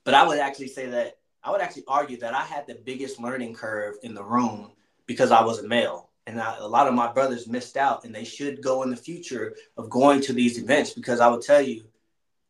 but 0.04 0.16
I 0.16 0.28
would 0.28 0.40
actually 0.40 0.70
say 0.70 0.88
that 0.88 1.20
I 1.46 1.52
would 1.52 1.62
actually 1.62 1.84
argue 1.88 2.18
that 2.18 2.34
I 2.34 2.44
had 2.44 2.66
the 2.66 2.74
biggest 2.74 3.20
learning 3.20 3.54
curve 3.54 3.96
in 4.02 4.16
the 4.16 4.24
room 4.24 4.72
because 5.06 5.32
I 5.32 5.44
was 5.44 5.60
a 5.60 5.68
male. 5.68 6.10
And 6.26 6.42
I, 6.42 6.58
a 6.58 6.68
lot 6.68 6.88
of 6.88 6.96
my 6.96 7.12
brothers 7.14 7.48
missed 7.48 7.78
out, 7.78 8.04
and 8.04 8.14
they 8.14 8.24
should 8.24 8.64
go 8.64 8.82
in 8.82 8.90
the 8.90 8.96
future 8.96 9.56
of 9.78 9.92
going 9.92 10.22
to 10.22 10.34
these 10.34 10.58
events 10.58 10.92
because 10.92 11.20
I 11.20 11.28
will 11.28 11.40
tell 11.40 11.62
you, 11.62 11.86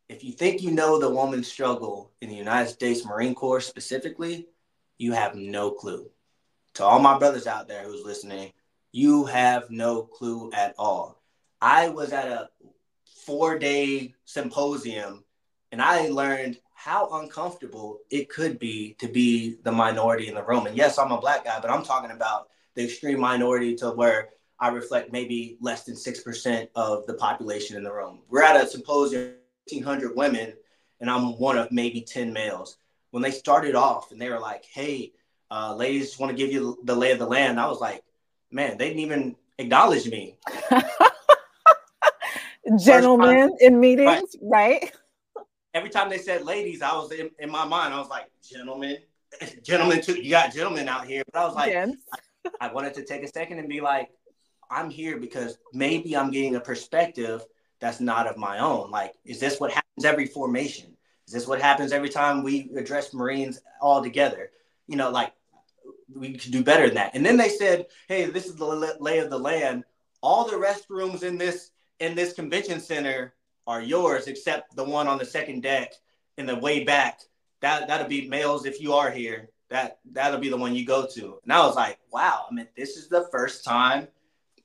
if 0.08 0.24
you 0.24 0.32
think 0.32 0.62
you 0.62 0.72
know 0.72 0.98
the 0.98 1.10
woman's 1.10 1.52
struggle 1.52 2.12
in 2.22 2.30
the 2.30 2.36
United 2.36 2.70
States 2.70 3.06
Marine 3.06 3.36
Corps 3.36 3.60
specifically, 3.60 4.48
you 4.98 5.12
have 5.12 5.36
no 5.36 5.72
clue 5.72 6.10
to 6.76 6.84
all 6.84 7.00
my 7.00 7.18
brothers 7.18 7.48
out 7.48 7.68
there 7.68 7.84
who's 7.84 8.06
listening, 8.06 8.54
you 8.92 9.26
have 9.26 9.70
no 9.70 10.04
clue 10.04 10.52
at 10.54 10.76
all. 10.78 11.22
I 11.62 11.90
was 11.90 12.14
at 12.14 12.28
a 12.28 12.50
four 13.26 13.58
day 13.58 14.14
symposium 14.26 15.24
and 15.72 15.82
I 15.82 16.10
learned 16.10 16.60
how 16.76 17.10
uncomfortable 17.20 18.00
it 18.12 18.30
could 18.30 18.60
be 18.60 18.96
to 19.00 19.08
be 19.08 19.56
the 19.64 19.72
minority 19.72 20.28
in 20.28 20.36
the 20.36 20.44
room. 20.44 20.68
And 20.68 20.78
yes, 20.78 21.00
I'm 21.00 21.12
a 21.12 21.20
black 21.20 21.46
guy, 21.46 21.60
but 21.60 21.72
I'm 21.72 21.84
talking 21.84 22.12
about 22.12 22.50
the 22.76 22.84
extreme 22.84 23.20
minority 23.20 23.76
to 23.78 23.92
where 23.92 24.30
I 24.60 24.68
reflect 24.68 25.12
maybe 25.12 25.58
less 25.62 25.84
than 25.84 25.96
6% 25.96 26.68
of 26.76 27.08
the 27.08 27.16
population 27.16 27.78
in 27.78 27.84
the 27.84 27.94
room. 27.94 28.20
We're 28.30 28.44
at 28.44 28.62
a 28.62 28.68
symposium, 28.68 29.36
1,500 29.70 30.16
women, 30.16 30.54
and 31.00 31.10
I'm 31.10 31.40
one 31.40 31.58
of 31.58 31.72
maybe 31.72 32.02
10 32.02 32.32
males. 32.34 32.78
When 33.12 33.24
they 33.24 33.32
started 33.32 33.76
off 33.76 34.12
and 34.12 34.22
they 34.22 34.30
were 34.30 34.40
like, 34.40 34.66
hey, 34.66 35.14
uh, 35.50 35.74
ladies 35.76 36.20
want 36.20 36.32
to 36.32 36.38
give 36.38 36.52
you 36.52 36.78
the 36.84 36.96
lay 36.96 37.12
of 37.12 37.20
the 37.20 37.26
land, 37.26 37.58
I 37.60 37.68
was 37.68 37.80
like, 37.80 38.04
man, 38.52 38.78
they 38.78 38.90
didn't 38.90 39.02
even 39.02 39.38
acknowledge 39.58 40.08
me. 40.08 40.38
Gentlemen 42.78 43.56
in 43.62 43.80
meetings, 43.80 44.36
right. 44.42 44.82
right? 44.82 44.92
Every 45.76 45.90
time 45.90 46.10
they 46.10 46.18
said 46.18 46.44
ladies, 46.44 46.82
I 46.82 46.94
was 46.96 47.12
in, 47.12 47.30
in 47.38 47.52
my 47.52 47.66
mind, 47.66 47.94
I 47.94 48.00
was 48.00 48.08
like, 48.08 48.32
gentlemen, 48.42 48.98
gentlemen, 49.62 50.02
too. 50.02 50.20
You 50.20 50.32
got 50.32 50.54
gentlemen 50.54 50.88
out 50.88 51.06
here. 51.06 51.22
But 51.32 51.40
I 51.40 51.46
was 51.46 51.54
like, 51.54 51.72
yes. 51.72 51.92
I, 52.14 52.68
I 52.68 52.74
wanted 52.74 52.94
to 52.94 53.04
take 53.04 53.24
a 53.24 53.28
second 53.28 53.60
and 53.60 53.68
be 53.68 53.82
like, 53.82 54.10
I'm 54.72 54.90
here 54.90 55.18
because 55.18 55.58
maybe 55.74 56.16
I'm 56.16 56.32
getting 56.32 56.56
a 56.56 56.60
perspective 56.60 57.44
that's 57.80 58.00
not 58.00 58.26
of 58.26 58.38
my 58.38 58.60
own. 58.60 58.90
Like, 58.90 59.14
is 59.26 59.40
this 59.40 59.60
what 59.60 59.72
happens 59.72 60.06
every 60.06 60.26
formation? 60.26 60.96
Is 61.28 61.34
this 61.34 61.48
what 61.48 61.62
happens 61.62 61.92
every 61.92 62.10
time 62.10 62.42
we 62.42 62.72
address 62.78 63.14
Marines 63.14 63.60
all 63.82 64.02
together? 64.02 64.52
You 64.88 64.96
know, 64.96 65.10
like 65.10 65.34
we 66.14 66.38
could 66.38 66.52
do 66.52 66.64
better 66.64 66.86
than 66.88 66.96
that. 66.96 67.16
And 67.16 67.26
then 67.26 67.38
they 67.38 67.50
said, 67.50 67.88
hey, 68.08 68.26
this 68.26 68.46
is 68.46 68.56
the 68.56 68.96
lay 69.00 69.20
of 69.20 69.30
the 69.30 69.38
land. 69.38 69.84
All 70.22 70.46
the 70.46 70.56
restrooms 70.56 71.24
in 71.24 71.38
this 71.38 71.72
in 72.00 72.16
this 72.16 72.34
convention 72.34 72.80
center 72.80 73.35
are 73.68 73.82
yours, 73.82 74.28
except 74.28 74.76
the 74.76 74.84
one 74.84 75.08
on 75.08 75.18
the 75.18 75.26
second 75.26 75.62
deck 75.62 75.94
in 76.38 76.46
the 76.46 76.56
way 76.56 76.84
back. 76.84 77.22
That 77.62 77.88
that'll 77.88 78.08
be 78.08 78.28
males 78.28 78.66
if 78.66 78.82
you 78.82 78.94
are 78.94 79.10
here. 79.10 79.50
That 79.70 80.00
that'll 80.12 80.40
be 80.40 80.50
the 80.50 80.58
one 80.58 80.76
you 80.76 80.86
go 80.86 81.08
to. 81.16 81.40
And 81.44 81.52
I 81.52 81.66
was 81.66 81.76
like, 81.76 81.98
wow, 82.12 82.46
I 82.50 82.54
mean, 82.54 82.68
this 82.78 82.98
is 82.98 83.08
the 83.08 83.28
first 83.32 83.64
time 83.64 84.08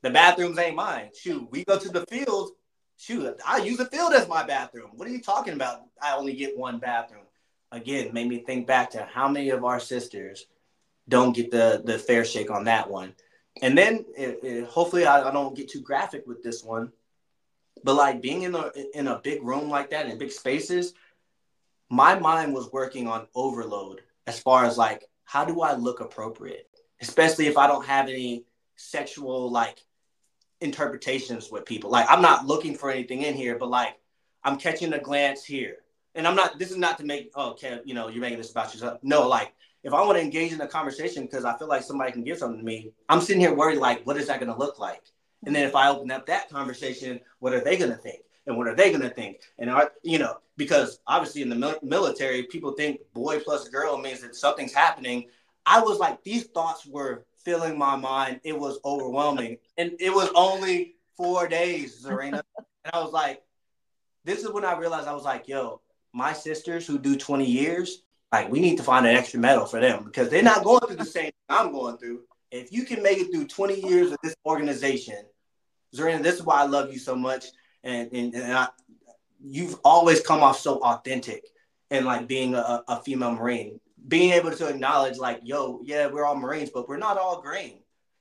the 0.02 0.10
bathrooms 0.10 0.58
ain't 0.58 0.76
mine. 0.76 1.10
Shoot, 1.18 1.50
we 1.50 1.64
go 1.64 1.78
to 1.78 1.88
the 1.88 2.06
field. 2.06 2.50
Shoot, 2.96 3.40
I 3.46 3.58
use 3.58 3.78
the 3.78 3.86
field 3.86 4.12
as 4.12 4.28
my 4.28 4.44
bathroom. 4.44 4.90
What 4.94 5.08
are 5.08 5.10
you 5.10 5.22
talking 5.22 5.54
about? 5.54 5.82
I 6.02 6.16
only 6.16 6.34
get 6.34 6.58
one 6.58 6.78
bathroom. 6.78 7.24
Again, 7.72 8.12
made 8.12 8.28
me 8.28 8.38
think 8.38 8.66
back 8.66 8.90
to 8.90 9.08
how 9.10 9.28
many 9.28 9.50
of 9.50 9.64
our 9.64 9.80
sisters 9.80 10.46
don't 11.08 11.34
get 11.34 11.50
the 11.50 11.82
the 11.84 11.98
fair 11.98 12.24
shake 12.24 12.50
on 12.50 12.64
that 12.64 12.90
one. 12.90 13.14
And 13.62 13.76
then 13.76 14.04
it, 14.16 14.40
it, 14.42 14.64
hopefully 14.66 15.06
I, 15.06 15.28
I 15.28 15.32
don't 15.32 15.56
get 15.56 15.68
too 15.68 15.80
graphic 15.80 16.26
with 16.26 16.42
this 16.42 16.62
one, 16.62 16.92
but 17.84 17.94
like 17.94 18.20
being 18.20 18.42
in 18.42 18.54
a 18.54 18.70
in 18.94 19.08
a 19.08 19.20
big 19.22 19.42
room 19.42 19.68
like 19.68 19.90
that 19.90 20.06
in 20.06 20.18
big 20.18 20.32
spaces, 20.32 20.94
my 21.88 22.18
mind 22.18 22.54
was 22.54 22.72
working 22.72 23.06
on 23.08 23.26
overload 23.34 24.02
as 24.26 24.40
far 24.40 24.64
as 24.64 24.78
like 24.78 25.04
how 25.24 25.44
do 25.44 25.60
I 25.60 25.74
look 25.74 26.00
appropriate, 26.00 26.68
especially 27.00 27.46
if 27.46 27.56
I 27.56 27.66
don't 27.66 27.84
have 27.86 28.08
any 28.08 28.44
sexual 28.76 29.50
like 29.50 29.80
interpretations 30.60 31.50
with 31.50 31.64
people. 31.64 31.90
Like 31.90 32.06
I'm 32.08 32.22
not 32.22 32.46
looking 32.46 32.74
for 32.74 32.90
anything 32.90 33.22
in 33.22 33.34
here, 33.34 33.58
but 33.58 33.70
like 33.70 33.96
I'm 34.44 34.56
catching 34.56 34.92
a 34.92 34.98
glance 34.98 35.44
here. 35.44 35.76
And 36.14 36.26
I'm 36.26 36.36
not 36.36 36.58
this 36.58 36.70
is 36.70 36.76
not 36.76 36.98
to 36.98 37.04
make 37.04 37.30
oh 37.34 37.50
okay, 37.50 37.80
you 37.84 37.94
know, 37.94 38.08
you're 38.08 38.20
making 38.20 38.38
this 38.38 38.50
about 38.50 38.72
yourself. 38.74 38.98
No, 39.02 39.28
like 39.28 39.52
if 39.82 39.94
I 39.94 40.02
want 40.04 40.18
to 40.18 40.22
engage 40.22 40.52
in 40.52 40.60
a 40.60 40.68
conversation 40.68 41.24
because 41.24 41.44
I 41.44 41.56
feel 41.56 41.68
like 41.68 41.82
somebody 41.82 42.12
can 42.12 42.24
give 42.24 42.38
something 42.38 42.58
to 42.58 42.64
me, 42.64 42.92
I'm 43.08 43.20
sitting 43.20 43.40
here 43.40 43.54
worried 43.54 43.78
like 43.78 44.06
what 44.06 44.16
is 44.16 44.26
that 44.26 44.40
gonna 44.40 44.58
look 44.58 44.78
like? 44.78 45.02
And 45.46 45.54
then 45.54 45.66
if 45.66 45.74
I 45.74 45.88
open 45.88 46.10
up 46.10 46.26
that 46.26 46.50
conversation, 46.50 47.20
what 47.38 47.54
are 47.54 47.60
they 47.60 47.76
gonna 47.76 47.96
think? 47.96 48.22
And 48.46 48.56
what 48.56 48.68
are 48.68 48.74
they 48.74 48.92
gonna 48.92 49.10
think? 49.10 49.40
And 49.58 49.70
are 49.70 49.92
you 50.02 50.18
know, 50.18 50.38
because 50.56 51.00
obviously 51.06 51.42
in 51.42 51.48
the 51.48 51.56
mil- 51.56 51.78
military, 51.82 52.44
people 52.44 52.72
think 52.72 53.00
boy 53.14 53.40
plus 53.40 53.68
girl 53.68 53.98
means 53.98 54.20
that 54.20 54.34
something's 54.34 54.74
happening. 54.74 55.26
I 55.66 55.80
was 55.80 55.98
like, 55.98 56.22
these 56.22 56.44
thoughts 56.44 56.86
were 56.86 57.24
filling 57.44 57.78
my 57.78 57.96
mind. 57.96 58.40
It 58.44 58.58
was 58.58 58.78
overwhelming. 58.84 59.58
And 59.78 59.92
it 60.00 60.10
was 60.10 60.30
only 60.34 60.96
four 61.16 61.48
days, 61.48 62.04
Zarina. 62.04 62.42
and 62.58 62.92
I 62.92 63.00
was 63.00 63.12
like, 63.12 63.42
this 64.24 64.42
is 64.42 64.50
when 64.50 64.64
I 64.64 64.76
realized 64.76 65.08
I 65.08 65.14
was 65.14 65.24
like, 65.24 65.48
yo, 65.48 65.80
my 66.12 66.32
sisters 66.32 66.86
who 66.86 66.98
do 66.98 67.16
20 67.16 67.44
years, 67.44 68.02
like 68.32 68.50
we 68.50 68.60
need 68.60 68.76
to 68.76 68.82
find 68.82 69.06
an 69.06 69.16
extra 69.16 69.40
medal 69.40 69.66
for 69.66 69.80
them 69.80 70.04
because 70.04 70.28
they're 70.28 70.42
not 70.42 70.64
going 70.64 70.80
through 70.80 70.96
the 70.96 71.04
same 71.04 71.30
I'm 71.48 71.72
going 71.72 71.96
through. 71.98 72.22
If 72.50 72.72
you 72.72 72.84
can 72.84 73.02
make 73.02 73.18
it 73.18 73.32
through 73.32 73.46
20 73.46 73.80
years 73.80 74.12
of 74.12 74.18
this 74.22 74.34
organization, 74.44 75.16
Zarina, 75.94 76.22
this 76.22 76.36
is 76.36 76.42
why 76.42 76.60
I 76.60 76.66
love 76.66 76.92
you 76.92 76.98
so 76.98 77.14
much. 77.14 77.46
And, 77.82 78.10
and, 78.12 78.34
and 78.34 78.52
I, 78.52 78.68
you've 79.42 79.78
always 79.84 80.20
come 80.20 80.42
off 80.42 80.58
so 80.58 80.78
authentic 80.82 81.44
and 81.90 82.04
like 82.06 82.28
being 82.28 82.54
a, 82.54 82.82
a 82.88 83.00
female 83.02 83.32
Marine 83.32 83.80
being 84.08 84.32
able 84.32 84.50
to 84.50 84.68
acknowledge 84.68 85.18
like, 85.18 85.40
yo, 85.42 85.80
yeah, 85.84 86.06
we're 86.06 86.24
all 86.24 86.36
Marines, 86.36 86.70
but 86.72 86.88
we're 86.88 86.96
not 86.96 87.18
all 87.18 87.40
green. 87.40 87.80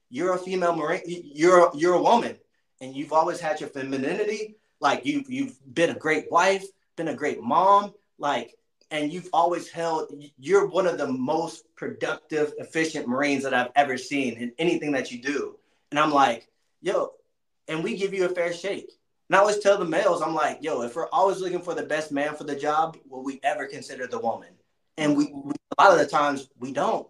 You're 0.09 0.33
a 0.33 0.37
female 0.37 0.75
Marine. 0.75 1.01
You're 1.05 1.71
you're 1.75 1.93
a 1.93 2.01
woman, 2.01 2.37
and 2.81 2.95
you've 2.95 3.13
always 3.13 3.39
had 3.39 3.59
your 3.59 3.69
femininity. 3.69 4.55
Like 4.81 5.05
you 5.05 5.23
you've 5.27 5.57
been 5.71 5.91
a 5.91 5.99
great 5.99 6.31
wife, 6.31 6.65
been 6.95 7.09
a 7.09 7.15
great 7.15 7.41
mom, 7.41 7.93
like, 8.17 8.55
and 8.91 9.11
you've 9.11 9.29
always 9.33 9.69
held. 9.69 10.11
You're 10.37 10.67
one 10.67 10.87
of 10.87 10.97
the 10.97 11.07
most 11.07 11.63
productive, 11.75 12.53
efficient 12.57 13.07
Marines 13.07 13.43
that 13.43 13.53
I've 13.53 13.71
ever 13.75 13.97
seen 13.97 14.35
in 14.35 14.51
anything 14.57 14.91
that 14.93 15.11
you 15.11 15.21
do. 15.21 15.57
And 15.91 15.99
I'm 15.99 16.11
like, 16.11 16.47
yo, 16.81 17.11
and 17.67 17.83
we 17.83 17.97
give 17.97 18.13
you 18.13 18.25
a 18.25 18.29
fair 18.29 18.53
shake. 18.53 18.91
And 19.29 19.35
I 19.35 19.39
always 19.39 19.59
tell 19.59 19.77
the 19.77 19.85
males, 19.85 20.21
I'm 20.21 20.33
like, 20.33 20.59
yo, 20.61 20.81
if 20.81 20.95
we're 20.95 21.09
always 21.09 21.39
looking 21.39 21.61
for 21.61 21.75
the 21.75 21.83
best 21.83 22.11
man 22.11 22.35
for 22.35 22.43
the 22.43 22.55
job, 22.55 22.97
will 23.07 23.23
we 23.23 23.39
ever 23.43 23.67
consider 23.67 24.07
the 24.07 24.19
woman? 24.19 24.49
And 24.97 25.15
we, 25.15 25.31
we 25.31 25.53
a 25.77 25.81
lot 25.81 25.93
of 25.93 25.99
the 25.99 26.07
times 26.07 26.49
we 26.59 26.71
don't. 26.73 27.07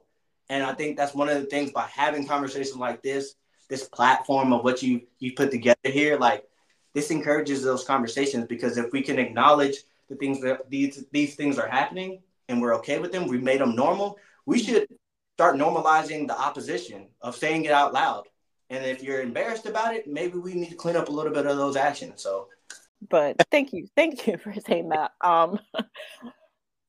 And 0.50 0.64
I 0.64 0.74
think 0.74 0.98
that's 0.98 1.14
one 1.14 1.30
of 1.30 1.40
the 1.40 1.46
things 1.46 1.72
by 1.72 1.84
having 1.84 2.28
conversations 2.28 2.76
like 2.76 3.02
this, 3.02 3.36
this 3.70 3.88
platform 3.88 4.52
of 4.52 4.64
what 4.64 4.84
you 4.84 5.02
you 5.20 5.34
put 5.34 5.52
together 5.52 5.78
here, 5.84 6.18
like 6.18 6.44
this 6.94 7.12
encourages 7.12 7.64
those 7.64 7.84
conversations 7.84 8.46
because 8.48 8.78
if 8.78 8.92
we 8.92 9.02
can 9.02 9.20
acknowledge 9.20 9.78
the 10.10 10.16
things 10.16 10.42
that 10.42 10.70
these 10.70 11.06
these 11.12 11.36
things 11.36 11.58
are 11.58 11.68
happening 11.68 12.22
and 12.48 12.62
we're 12.62 12.76
okay 12.76 13.00
with 13.00 13.12
them, 13.12 13.28
we 13.28 13.38
made 13.38 13.62
them 13.62 13.76
normal. 13.76 14.18
We 14.46 14.60
should 14.60 14.88
start 15.36 15.56
normalizing 15.56 16.28
the 16.28 16.38
opposition 16.38 17.08
of 17.22 17.36
saying 17.36 17.66
it 17.66 17.72
out 17.72 17.94
loud. 17.94 18.28
And 18.70 18.86
if 18.86 19.02
you're 19.02 19.22
embarrassed 19.22 19.66
about 19.66 19.96
it, 19.96 20.08
maybe 20.08 20.38
we 20.38 20.54
need 20.54 20.70
to 20.70 20.76
clean 20.76 20.96
up 20.96 21.10
a 21.10 21.12
little 21.12 21.32
bit 21.34 21.46
of 21.46 21.58
those 21.58 21.76
actions. 21.76 22.22
So 22.22 22.48
but 23.10 23.38
thank 23.50 23.72
you 23.72 23.88
thank 23.96 24.28
you 24.28 24.38
for 24.38 24.54
saying 24.68 24.90
that 24.90 25.12
um 25.22 25.58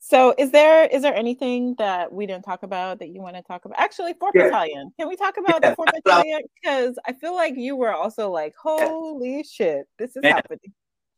so 0.00 0.34
is 0.36 0.50
there 0.50 0.86
is 0.86 1.02
there 1.02 1.14
anything 1.14 1.76
that 1.78 2.12
we 2.12 2.26
didn't 2.26 2.44
talk 2.44 2.64
about 2.64 2.98
that 2.98 3.08
you 3.08 3.20
want 3.20 3.36
to 3.36 3.42
talk 3.42 3.64
about? 3.64 3.78
Actually, 3.78 4.14
fourth 4.14 4.32
yeah. 4.34 4.44
battalion. 4.44 4.90
Can 4.98 5.08
we 5.08 5.16
talk 5.16 5.36
about 5.36 5.60
yeah. 5.62 5.70
the 5.70 5.76
fourth 5.76 5.90
battalion? 5.94 6.40
Because 6.60 6.98
I 7.06 7.12
feel 7.12 7.34
like 7.34 7.54
you 7.56 7.76
were 7.76 7.92
also 7.92 8.30
like, 8.30 8.54
holy 8.60 9.36
yeah. 9.36 9.42
shit, 9.48 9.88
this 9.98 10.16
is 10.16 10.24
happening. 10.24 10.72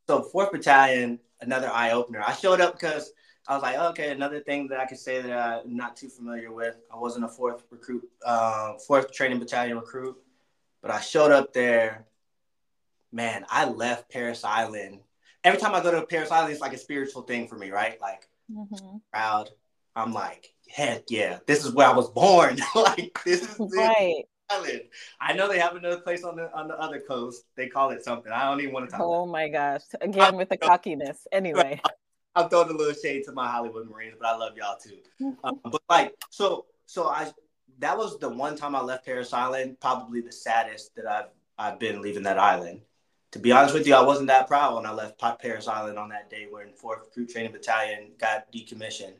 So 0.09 0.22
fourth 0.22 0.53
battalion, 0.53 1.20
another 1.43 1.70
eye 1.70 1.90
opener. 1.90 2.22
I 2.26 2.32
showed 2.32 2.61
up 2.61 2.74
because 2.74 3.12
I 3.47 3.55
was 3.55 3.62
like, 3.62 3.76
okay, 3.76 4.11
another 4.11 4.40
thing 4.40 4.68
that 4.68 4.80
I 4.80 4.86
could 4.86 4.99
say 4.99 5.20
that 5.20 5.32
I'm 5.32 5.76
not 5.76 5.97
too 5.97 6.09
familiar 6.09 6.53
with. 6.53 6.76
I 6.93 6.97
wasn't 6.97 7.24
a 7.24 7.28
fourth 7.28 7.64
recruit, 7.70 8.09
uh, 8.24 8.74
fourth 8.86 9.12
training 9.12 9.40
battalion 9.40 9.76
recruit, 9.76 10.16
but 10.80 10.90
I 10.90 11.01
showed 11.01 11.32
up 11.32 11.53
there. 11.53 12.07
Man, 13.11 13.45
I 13.51 13.66
left 13.66 14.11
Parris 14.11 14.43
Island. 14.45 15.01
Every 15.45 15.61
time 15.61 15.74
I 15.74 15.82
go 15.82 15.90
to 15.90 16.07
Parris 16.07 16.30
Island, 16.30 16.53
it's 16.53 16.62
like 16.62 16.72
a 16.72 16.78
spiritual 16.78 17.22
thing 17.22 17.47
for 17.47 17.57
me, 17.57 17.70
right? 17.70 18.01
Like 18.01 18.26
mm-hmm. 18.51 18.99
proud. 19.12 19.51
I'm 19.95 20.12
like, 20.14 20.55
heck 20.68 21.11
yeah, 21.11 21.40
this 21.47 21.64
is 21.64 21.74
where 21.74 21.88
I 21.88 21.93
was 21.93 22.11
born. 22.11 22.59
like 22.74 23.18
this 23.24 23.43
is 23.43 23.76
right. 23.76 24.24
Island. 24.53 24.82
I 25.20 25.32
know 25.32 25.48
they 25.48 25.59
have 25.59 25.76
another 25.76 26.00
place 26.00 26.24
on 26.24 26.36
the 26.36 26.53
on 26.55 26.68
the 26.68 26.78
other 26.78 27.00
coast. 27.00 27.44
They 27.57 27.68
call 27.68 27.90
it 27.90 28.05
something. 28.05 28.32
I 28.32 28.44
don't 28.44 28.61
even 28.61 28.72
want 28.72 28.90
to 28.90 28.96
talk. 28.96 29.00
Oh 29.03 29.26
my 29.26 29.48
gosh! 29.48 29.82
Again 30.00 30.36
with 30.36 30.48
the 30.48 30.57
cockiness. 30.57 31.26
Anyway, 31.32 31.80
I'm 32.34 32.48
throwing 32.48 32.70
a 32.70 32.72
little 32.72 32.94
shade 32.94 33.24
to 33.24 33.32
my 33.32 33.48
Hollywood 33.48 33.88
Marines, 33.88 34.16
but 34.18 34.28
I 34.28 34.36
love 34.36 34.57
y'all 34.57 34.78
too. 34.78 35.36
um, 35.44 35.61
but 35.64 35.82
like, 35.88 36.14
so 36.30 36.66
so 36.86 37.09
I 37.09 37.30
that 37.78 37.96
was 37.96 38.18
the 38.18 38.28
one 38.28 38.57
time 38.57 38.74
I 38.74 38.80
left 38.80 39.05
Parris 39.05 39.32
Island. 39.32 39.78
Probably 39.80 40.20
the 40.20 40.32
saddest 40.32 40.94
that 40.96 41.07
I've 41.07 41.30
I've 41.59 41.78
been 41.78 42.03
leaving 42.03 42.22
that 42.24 42.38
island 42.38 42.82
to 43.32 43.38
be 43.38 43.50
honest 43.50 43.74
with 43.74 43.86
you, 43.86 43.94
I 43.94 44.03
wasn't 44.03 44.28
that 44.28 44.46
proud 44.46 44.76
when 44.76 44.86
I 44.86 44.92
left 44.92 45.18
Parris 45.40 45.66
Island 45.66 45.98
on 45.98 46.11
that 46.11 46.30
day 46.30 46.46
when 46.48 46.68
4th 46.68 47.11
Crew 47.12 47.26
Training 47.26 47.53
Battalion 47.53 48.12
got 48.18 48.53
decommissioned. 48.53 49.14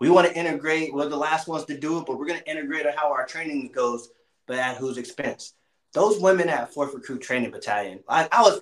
We 0.00 0.10
want 0.10 0.26
to 0.26 0.36
integrate, 0.36 0.92
we're 0.92 1.08
the 1.08 1.16
last 1.16 1.46
ones 1.46 1.66
to 1.66 1.78
do 1.78 1.98
it, 1.98 2.06
but 2.06 2.18
we're 2.18 2.26
going 2.26 2.40
to 2.40 2.50
integrate 2.50 2.86
how 2.96 3.12
our 3.12 3.26
training 3.26 3.70
goes, 3.72 4.08
but 4.46 4.58
at 4.58 4.76
whose 4.76 4.98
expense? 4.98 5.54
Those 5.92 6.20
women 6.20 6.48
at 6.48 6.74
4th 6.74 6.94
Recruit 6.94 7.20
Training 7.20 7.50
Battalion, 7.50 8.00
I, 8.08 8.28
I 8.32 8.42
was, 8.42 8.60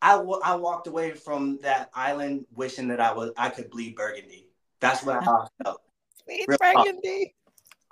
I, 0.00 0.16
w- 0.16 0.40
I 0.42 0.54
walked 0.56 0.86
away 0.86 1.12
from 1.12 1.58
that 1.62 1.90
island 1.94 2.46
wishing 2.54 2.88
that 2.88 3.00
I 3.00 3.12
was 3.12 3.32
I 3.36 3.50
could 3.50 3.70
bleed 3.70 3.96
burgundy. 3.96 4.48
That's 4.80 5.04
what 5.04 5.16
I 5.16 5.46
felt. 5.64 5.82
Bleed 6.26 6.46
burgundy. 6.58 7.34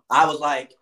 I 0.09 0.27
was 0.27 0.41
like, 0.41 0.73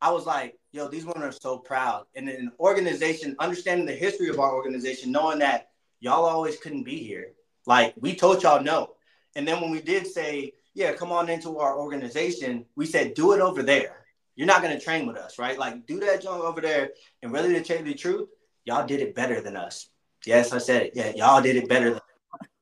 I 0.00 0.10
was 0.12 0.24
like, 0.24 0.58
yo, 0.72 0.88
these 0.88 1.04
women 1.04 1.22
are 1.22 1.32
so 1.32 1.58
proud. 1.58 2.06
And 2.14 2.28
an 2.28 2.52
organization, 2.60 3.36
understanding 3.38 3.86
the 3.86 3.92
history 3.92 4.28
of 4.28 4.38
our 4.38 4.54
organization, 4.54 5.12
knowing 5.12 5.38
that 5.40 5.68
y'all 6.00 6.24
always 6.24 6.56
couldn't 6.58 6.84
be 6.84 6.98
here. 6.98 7.32
Like 7.66 7.94
we 7.98 8.14
told 8.14 8.42
y'all 8.42 8.62
no. 8.62 8.94
And 9.34 9.46
then 9.46 9.60
when 9.60 9.70
we 9.70 9.82
did 9.82 10.06
say, 10.06 10.52
yeah, 10.74 10.92
come 10.92 11.12
on 11.12 11.28
into 11.28 11.58
our 11.58 11.78
organization, 11.78 12.64
we 12.76 12.86
said, 12.86 13.14
do 13.14 13.32
it 13.32 13.40
over 13.40 13.62
there. 13.62 14.05
You're 14.36 14.46
not 14.46 14.62
gonna 14.62 14.78
train 14.78 15.06
with 15.06 15.16
us, 15.16 15.38
right? 15.38 15.58
Like 15.58 15.86
do 15.86 15.98
that 16.00 16.22
job 16.22 16.42
over 16.42 16.60
there. 16.60 16.90
And 17.22 17.32
really 17.32 17.54
to 17.54 17.62
tell 17.62 17.78
you 17.78 17.84
the 17.84 17.94
truth, 17.94 18.28
y'all 18.64 18.86
did 18.86 19.00
it 19.00 19.14
better 19.14 19.40
than 19.40 19.56
us. 19.56 19.88
Yes, 20.24 20.52
I 20.52 20.58
said 20.58 20.82
it. 20.82 20.92
Yeah, 20.94 21.12
y'all 21.14 21.42
did 21.42 21.56
it 21.56 21.68
better 21.68 22.00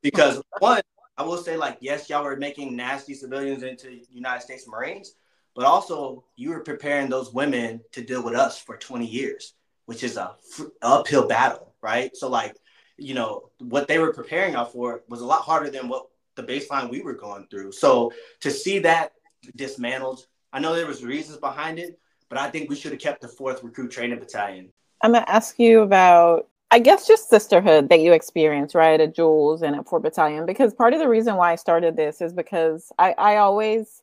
because 0.02 0.40
one, 0.58 0.80
I 1.16 1.22
will 1.24 1.38
say 1.38 1.56
like 1.56 1.78
yes, 1.80 2.08
y'all 2.08 2.24
were 2.24 2.36
making 2.36 2.76
nasty 2.76 3.14
civilians 3.14 3.62
into 3.62 4.00
United 4.10 4.42
States 4.42 4.68
Marines, 4.68 5.14
but 5.54 5.64
also 5.64 6.24
you 6.36 6.50
were 6.50 6.60
preparing 6.60 7.08
those 7.08 7.32
women 7.32 7.80
to 7.92 8.02
deal 8.02 8.22
with 8.22 8.34
us 8.34 8.58
for 8.58 8.76
20 8.76 9.06
years, 9.06 9.54
which 9.86 10.04
is 10.04 10.16
a 10.16 10.36
f- 10.58 10.66
uphill 10.82 11.26
battle, 11.26 11.74
right? 11.82 12.16
So 12.16 12.28
like, 12.28 12.56
you 12.98 13.14
know, 13.14 13.50
what 13.58 13.88
they 13.88 13.98
were 13.98 14.12
preparing 14.12 14.52
y'all 14.52 14.64
for 14.64 15.02
was 15.08 15.20
a 15.20 15.26
lot 15.26 15.42
harder 15.42 15.70
than 15.70 15.88
what 15.88 16.06
the 16.36 16.42
baseline 16.42 16.90
we 16.90 17.00
were 17.00 17.14
going 17.14 17.46
through. 17.50 17.72
So 17.72 18.12
to 18.40 18.50
see 18.50 18.80
that 18.80 19.12
dismantled, 19.56 20.26
I 20.54 20.60
know 20.60 20.74
there 20.74 20.86
was 20.86 21.04
reasons 21.04 21.38
behind 21.38 21.80
it, 21.80 21.98
but 22.28 22.38
I 22.38 22.48
think 22.48 22.70
we 22.70 22.76
should 22.76 22.92
have 22.92 23.00
kept 23.00 23.20
the 23.20 23.28
fourth 23.28 23.64
recruit 23.64 23.90
training 23.90 24.20
battalion. 24.20 24.72
I'm 25.02 25.12
gonna 25.12 25.24
ask 25.28 25.58
you 25.58 25.82
about 25.82 26.48
I 26.70 26.78
guess 26.78 27.06
just 27.06 27.28
sisterhood 27.28 27.88
that 27.90 28.00
you 28.00 28.12
experience, 28.12 28.74
right, 28.74 29.00
at 29.00 29.14
Jules 29.14 29.62
and 29.62 29.76
at 29.76 29.86
Fourth 29.86 30.02
Battalion. 30.02 30.46
Because 30.46 30.74
part 30.74 30.92
of 30.92 30.98
the 30.98 31.08
reason 31.08 31.36
why 31.36 31.52
I 31.52 31.56
started 31.56 31.96
this 31.96 32.20
is 32.20 32.32
because 32.32 32.90
I, 32.98 33.14
I 33.18 33.36
always 33.36 34.02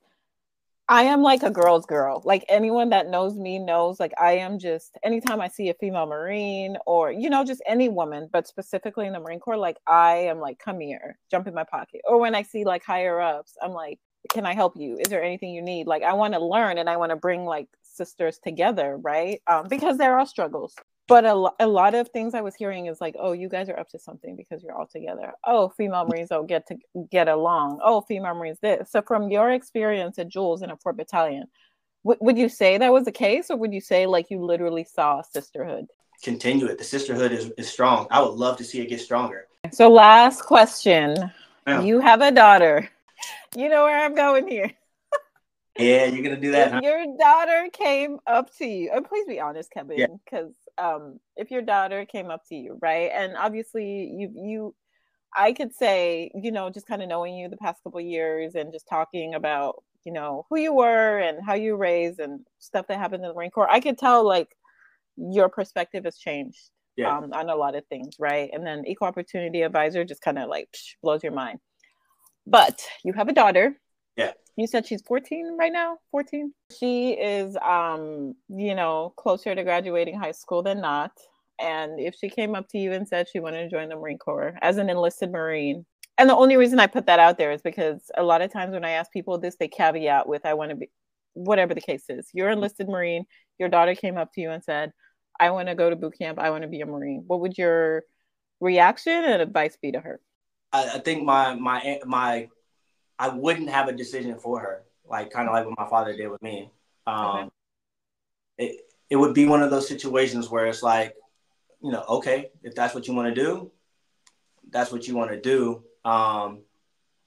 I 0.87 1.03
am 1.03 1.21
like 1.21 1.41
a 1.41 1.49
girl's 1.49 1.85
girl. 1.85 2.21
Like 2.25 2.43
anyone 2.49 2.89
that 2.89 3.09
knows 3.09 3.35
me 3.35 3.57
knows, 3.57 3.99
like 3.99 4.13
I 4.19 4.33
am 4.33 4.59
just 4.59 4.97
anytime 5.03 5.39
I 5.39 5.47
see 5.47 5.69
a 5.69 5.73
female 5.73 6.05
Marine 6.05 6.75
or, 6.85 7.13
you 7.13 7.29
know, 7.29 7.45
just 7.45 7.61
any 7.65 7.87
woman, 7.87 8.29
but 8.31 8.45
specifically 8.45 9.07
in 9.07 9.13
the 9.13 9.19
Marine 9.21 9.39
Corps, 9.39 9.57
like 9.57 9.77
I 9.87 10.15
am 10.15 10.39
like, 10.39 10.59
come 10.59 10.81
here, 10.81 11.17
jump 11.29 11.47
in 11.47 11.53
my 11.53 11.63
pocket. 11.63 12.01
Or 12.03 12.19
when 12.19 12.35
I 12.35 12.43
see 12.43 12.65
like 12.65 12.83
higher 12.83 13.21
ups, 13.21 13.55
I'm 13.61 13.71
like, 13.71 13.99
can 14.29 14.45
I 14.45 14.53
help 14.53 14.73
you? 14.75 14.97
Is 14.99 15.07
there 15.07 15.23
anything 15.23 15.53
you 15.53 15.61
need? 15.61 15.87
Like 15.87 16.03
I 16.03 16.13
want 16.13 16.33
to 16.33 16.39
learn 16.39 16.77
and 16.77 16.89
I 16.89 16.97
want 16.97 17.11
to 17.11 17.15
bring 17.15 17.45
like 17.45 17.67
sisters 17.83 18.39
together, 18.43 18.97
right? 18.97 19.41
Um, 19.47 19.67
because 19.67 19.97
there 19.97 20.17
are 20.19 20.25
struggles 20.25 20.75
but 21.11 21.25
a, 21.25 21.51
a 21.59 21.67
lot 21.67 21.93
of 21.93 22.07
things 22.07 22.33
I 22.33 22.39
was 22.39 22.55
hearing 22.55 22.85
is 22.85 23.01
like, 23.01 23.17
oh, 23.19 23.33
you 23.33 23.49
guys 23.49 23.67
are 23.67 23.77
up 23.77 23.89
to 23.89 23.99
something 23.99 24.37
because 24.37 24.63
you're 24.63 24.73
all 24.73 24.87
together. 24.87 25.33
Oh, 25.45 25.67
female 25.67 26.05
Marines 26.05 26.29
don't 26.29 26.47
get 26.47 26.65
to 26.67 26.77
get 27.11 27.27
along. 27.27 27.81
Oh, 27.83 27.99
female 27.99 28.33
Marines 28.33 28.59
this. 28.61 28.91
So 28.91 29.01
from 29.01 29.29
your 29.29 29.51
experience 29.51 30.17
at 30.19 30.29
Jules 30.29 30.61
and 30.61 30.71
a 30.71 30.77
Fourth 30.77 30.95
Battalion, 30.95 31.47
w- 32.05 32.17
would 32.21 32.37
you 32.37 32.47
say 32.47 32.77
that 32.77 32.93
was 32.93 33.03
the 33.03 33.11
case, 33.11 33.49
or 33.49 33.57
would 33.57 33.73
you 33.73 33.81
say 33.81 34.05
like 34.05 34.27
you 34.29 34.41
literally 34.41 34.85
saw 34.85 35.21
sisterhood? 35.21 35.87
Continue 36.23 36.67
it. 36.67 36.77
The 36.77 36.85
sisterhood 36.85 37.33
is, 37.33 37.51
is 37.57 37.67
strong. 37.67 38.07
I 38.09 38.21
would 38.21 38.35
love 38.35 38.55
to 38.59 38.63
see 38.63 38.79
it 38.79 38.87
get 38.87 39.01
stronger. 39.01 39.47
So 39.73 39.89
last 39.89 40.43
question. 40.43 41.17
Yeah. 41.67 41.81
You 41.81 41.99
have 41.99 42.21
a 42.21 42.31
daughter. 42.31 42.89
You 43.55 43.69
know 43.69 43.83
where 43.83 44.03
I'm 44.03 44.15
going 44.15 44.47
here. 44.47 44.71
yeah, 45.77 46.05
you're 46.05 46.23
gonna 46.23 46.39
do 46.39 46.51
that. 46.51 46.71
Huh? 46.71 46.81
Your 46.83 47.05
daughter 47.19 47.69
came 47.73 48.19
up 48.27 48.55
to 48.57 48.65
you, 48.65 48.91
and 48.93 49.05
please 49.05 49.25
be 49.27 49.39
honest, 49.39 49.71
Kevin, 49.71 50.19
because 50.25 50.53
um 50.77 51.19
if 51.35 51.51
your 51.51 51.61
daughter 51.61 52.05
came 52.05 52.29
up 52.29 52.41
to 52.47 52.55
you 52.55 52.77
right 52.81 53.11
and 53.13 53.35
obviously 53.37 54.11
you 54.15 54.31
you 54.35 54.75
i 55.35 55.51
could 55.51 55.73
say 55.73 56.31
you 56.35 56.51
know 56.51 56.69
just 56.69 56.87
kind 56.87 57.01
of 57.01 57.09
knowing 57.09 57.35
you 57.35 57.49
the 57.49 57.57
past 57.57 57.83
couple 57.83 57.99
years 58.01 58.55
and 58.55 58.71
just 58.71 58.87
talking 58.89 59.33
about 59.33 59.83
you 60.05 60.11
know 60.11 60.45
who 60.49 60.57
you 60.57 60.73
were 60.73 61.19
and 61.19 61.39
how 61.45 61.53
you 61.53 61.75
raised 61.75 62.19
and 62.19 62.41
stuff 62.59 62.87
that 62.87 62.97
happened 62.97 63.23
in 63.23 63.29
the 63.29 63.35
marine 63.35 63.51
corps 63.51 63.69
i 63.69 63.79
could 63.79 63.97
tell 63.97 64.25
like 64.25 64.49
your 65.17 65.49
perspective 65.49 66.05
has 66.05 66.17
changed 66.17 66.69
yeah. 66.95 67.17
um, 67.17 67.31
on 67.33 67.49
a 67.49 67.55
lot 67.55 67.75
of 67.75 67.85
things 67.87 68.15
right 68.19 68.49
and 68.53 68.65
then 68.65 68.83
equal 68.87 69.07
opportunity 69.07 69.61
advisor 69.61 70.03
just 70.03 70.21
kind 70.21 70.39
of 70.39 70.49
like 70.49 70.67
psh, 70.75 70.95
blows 71.03 71.23
your 71.23 71.33
mind 71.33 71.59
but 72.45 72.81
you 73.03 73.13
have 73.13 73.27
a 73.27 73.33
daughter. 73.33 73.79
Yeah. 74.15 74.31
You 74.57 74.67
said 74.67 74.85
she's 74.85 75.01
14 75.01 75.57
right 75.57 75.71
now? 75.71 75.97
14 76.11 76.53
she 76.77 77.11
is 77.11 77.55
um 77.57 78.33
you 78.49 78.75
know 78.75 79.13
closer 79.17 79.55
to 79.55 79.63
graduating 79.63 80.19
high 80.19 80.31
school 80.31 80.63
than 80.63 80.81
not. 80.81 81.11
And 81.59 81.99
if 81.99 82.15
she 82.15 82.29
came 82.29 82.55
up 82.55 82.67
to 82.69 82.79
you 82.79 82.91
and 82.91 83.07
said 83.07 83.27
she 83.31 83.39
wanted 83.39 83.63
to 83.63 83.69
join 83.69 83.89
the 83.89 83.95
marine 83.95 84.17
corps 84.17 84.57
as 84.61 84.77
an 84.77 84.89
enlisted 84.89 85.31
marine 85.31 85.85
and 86.17 86.29
the 86.29 86.35
only 86.35 86.57
reason 86.57 86.79
i 86.79 86.87
put 86.87 87.05
that 87.05 87.19
out 87.19 87.37
there 87.37 87.51
is 87.51 87.61
because 87.61 88.09
a 88.17 88.23
lot 88.23 88.41
of 88.41 88.51
times 88.51 88.73
when 88.73 88.83
i 88.83 88.91
ask 88.91 89.11
people 89.11 89.37
this 89.37 89.55
they 89.57 89.67
caveat 89.67 90.27
with 90.27 90.45
i 90.45 90.53
want 90.55 90.71
to 90.71 90.75
be 90.75 90.89
whatever 91.33 91.73
the 91.73 91.81
case 91.81 92.05
is. 92.09 92.29
You're 92.33 92.49
enlisted 92.49 92.87
marine. 92.87 93.25
Your 93.57 93.69
daughter 93.69 93.95
came 93.95 94.17
up 94.17 94.33
to 94.33 94.41
you 94.41 94.51
and 94.51 94.63
said 94.63 94.91
i 95.39 95.49
want 95.51 95.67
to 95.69 95.75
go 95.75 95.89
to 95.89 95.95
boot 95.95 96.15
camp. 96.17 96.39
I 96.39 96.49
want 96.49 96.63
to 96.63 96.67
be 96.67 96.81
a 96.81 96.85
marine. 96.85 97.23
What 97.25 97.41
would 97.41 97.57
your 97.57 98.03
reaction 98.59 99.13
and 99.13 99.41
advice 99.41 99.77
be 99.81 99.91
to 99.91 99.99
her 99.99 100.19
I, 100.73 100.95
I 100.95 100.99
think 100.99 101.23
my 101.23 101.55
my 101.55 101.99
my 102.05 102.49
I 103.19 103.29
wouldn't 103.29 103.69
have 103.69 103.87
a 103.87 103.93
decision 103.93 104.37
for 104.37 104.59
her, 104.59 104.83
like 105.07 105.31
kind 105.31 105.47
of 105.47 105.53
like 105.53 105.65
what 105.65 105.77
my 105.77 105.89
father 105.89 106.15
did 106.15 106.29
with 106.29 106.41
me. 106.41 106.71
Um, 107.05 107.25
okay. 107.25 107.49
It 108.57 108.81
it 109.09 109.15
would 109.17 109.33
be 109.33 109.45
one 109.45 109.61
of 109.61 109.69
those 109.69 109.87
situations 109.87 110.49
where 110.49 110.65
it's 110.67 110.81
like, 110.81 111.15
you 111.81 111.91
know, 111.91 112.03
okay, 112.07 112.49
if 112.63 112.73
that's 112.75 112.95
what 112.95 113.07
you 113.07 113.13
want 113.13 113.33
to 113.33 113.41
do, 113.41 113.71
that's 114.69 114.91
what 114.91 115.07
you 115.07 115.15
want 115.15 115.31
to 115.31 115.39
do. 115.39 115.83
Um, 116.05 116.61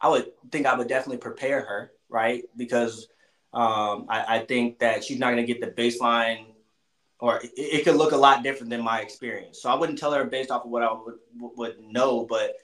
I 0.01 0.09
would 0.09 0.33
think 0.51 0.67
I 0.67 0.77
would 0.77 0.89
definitely 0.89 1.19
prepare 1.19 1.61
her, 1.61 1.93
right? 2.09 2.43
Because 2.57 3.09
um, 3.53 4.07
I, 4.09 4.37
I, 4.37 4.39
think 4.41 4.81
that 4.81 5.05
she's 5.05 5.19
not 5.19 5.31
going 5.31 5.47
to 5.47 5.53
get 5.53 5.61
the 5.61 5.81
baseline, 5.83 6.47
or 7.21 7.37
it, 7.39 7.53
it, 7.55 7.85
could 7.85 7.95
look 7.95 8.13
a 8.13 8.17
lot 8.17 8.43
different 8.43 8.71
than 8.71 8.83
my 8.83 9.01
experience. 9.01 9.63
So 9.63 9.71
I 9.71 9.77
wouldn't 9.77 9.99
tell 9.99 10.13
her 10.13 10.25
based 10.25 10.51
off 10.51 10.65
of 10.65 10.71
what 10.71 10.83
I 10.83 10.93
would 10.93 11.15
would 11.57 11.77
know, 11.81 12.27
but 12.29 12.55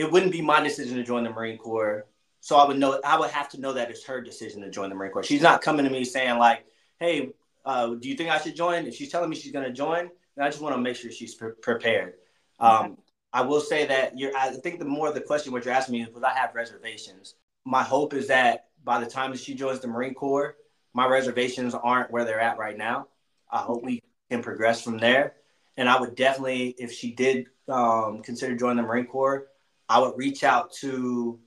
it 0.00 0.10
wouldn't 0.10 0.32
be 0.32 0.40
my 0.40 0.62
decision 0.62 0.96
to 0.96 1.04
join 1.04 1.24
the 1.24 1.30
Marine 1.30 1.58
Corps. 1.58 2.06
So 2.40 2.56
I 2.56 2.66
would 2.66 2.78
know 2.78 2.98
I 3.04 3.18
would 3.18 3.30
have 3.30 3.50
to 3.50 3.60
know 3.60 3.74
that 3.74 3.90
it's 3.90 4.04
her 4.04 4.20
decision 4.22 4.62
to 4.62 4.70
join 4.70 4.88
the 4.88 4.94
Marine 4.94 5.12
Corps. 5.12 5.22
She's 5.22 5.42
not 5.42 5.60
coming 5.60 5.84
to 5.84 5.90
me 5.90 6.04
saying 6.04 6.38
like, 6.38 6.64
"Hey, 6.98 7.32
uh, 7.66 7.88
do 7.88 8.08
you 8.08 8.14
think 8.14 8.30
I 8.30 8.38
should 8.38 8.56
join?" 8.56 8.86
If 8.86 8.94
she's 8.94 9.10
telling 9.10 9.28
me 9.28 9.36
she's 9.36 9.52
going 9.52 9.66
to 9.66 9.72
join, 9.72 10.10
then 10.34 10.46
I 10.46 10.48
just 10.48 10.62
want 10.62 10.74
to 10.74 10.80
make 10.80 10.96
sure 10.96 11.12
she's 11.12 11.34
pre- 11.34 11.52
prepared. 11.60 12.14
Um, 12.58 12.96
I 13.32 13.42
will 13.42 13.60
say 13.60 13.86
that 13.86 14.18
you're. 14.18 14.34
I 14.34 14.50
think 14.52 14.78
the 14.78 14.86
more 14.86 15.08
of 15.08 15.14
the 15.14 15.20
question 15.20 15.52
what 15.52 15.66
you're 15.66 15.74
asking 15.74 15.92
me 15.92 16.02
is, 16.02 16.08
would 16.14 16.24
I 16.24 16.32
have 16.32 16.54
reservations? 16.54 17.34
My 17.66 17.82
hope 17.82 18.14
is 18.14 18.28
that 18.28 18.68
by 18.82 19.00
the 19.00 19.10
time 19.10 19.32
that 19.32 19.40
she 19.40 19.54
joins 19.54 19.80
the 19.80 19.88
Marine 19.88 20.14
Corps, 20.14 20.56
my 20.94 21.06
reservations 21.06 21.74
aren't 21.74 22.10
where 22.10 22.24
they're 22.24 22.40
at 22.40 22.56
right 22.56 22.76
now. 22.76 23.08
I 23.50 23.58
hope 23.58 23.82
we 23.82 24.02
can 24.30 24.42
progress 24.42 24.82
from 24.82 24.96
there. 24.96 25.34
And 25.76 25.88
I 25.88 26.00
would 26.00 26.14
definitely, 26.14 26.74
if 26.78 26.90
she 26.90 27.12
did 27.12 27.48
um, 27.68 28.22
consider 28.22 28.56
joining 28.56 28.78
the 28.78 28.82
Marine 28.82 29.06
Corps, 29.06 29.46
I 29.90 29.98
would 29.98 30.16
reach 30.16 30.44
out 30.44 30.72
to 30.74 31.40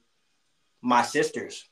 my 0.82 1.02
sisters 1.02 1.70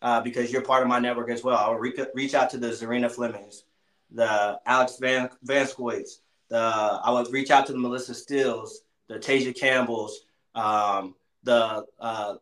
uh, 0.00 0.22
because 0.22 0.50
you're 0.50 0.62
part 0.62 0.82
of 0.82 0.88
my 0.88 0.98
network 0.98 1.30
as 1.30 1.44
well. 1.44 1.58
I 1.58 1.68
would 1.68 1.80
re- 1.80 2.06
reach 2.14 2.34
out 2.34 2.48
to 2.50 2.58
the 2.58 2.68
Zarina 2.68 3.12
Flemings, 3.12 3.64
the 4.10 4.58
Alex 4.64 4.96
Van 4.98 5.28
Vanscoits, 5.46 6.20
the 6.48 6.58
I 6.58 7.10
would 7.10 7.30
reach 7.30 7.50
out 7.50 7.66
to 7.66 7.72
the 7.72 7.78
Melissa 7.78 8.14
Stills, 8.14 8.80
the 9.08 9.18
Tasia 9.18 9.54
Campbells, 9.54 10.20
um, 10.54 11.14
the 11.42 11.84
uh, 12.00 12.34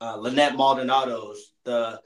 uh, 0.00 0.16
Lynette 0.16 0.54
Maldonados. 0.54 1.38
The 1.64 2.00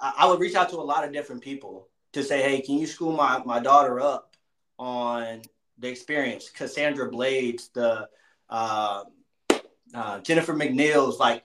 I, 0.00 0.14
I 0.20 0.26
would 0.26 0.40
reach 0.40 0.54
out 0.54 0.70
to 0.70 0.76
a 0.76 0.88
lot 0.92 1.04
of 1.04 1.12
different 1.12 1.42
people 1.42 1.88
to 2.14 2.24
say, 2.24 2.40
hey, 2.40 2.62
can 2.62 2.78
you 2.78 2.86
school 2.86 3.12
my 3.12 3.42
my 3.44 3.60
daughter 3.60 4.00
up 4.00 4.36
on 4.78 5.42
the 5.78 5.88
experience? 5.88 6.48
Cassandra 6.48 7.10
Blades, 7.10 7.68
the 7.74 8.08
uh, 8.48 9.02
uh, 9.94 10.20
Jennifer 10.20 10.54
McNeil's, 10.54 11.18
like 11.18 11.44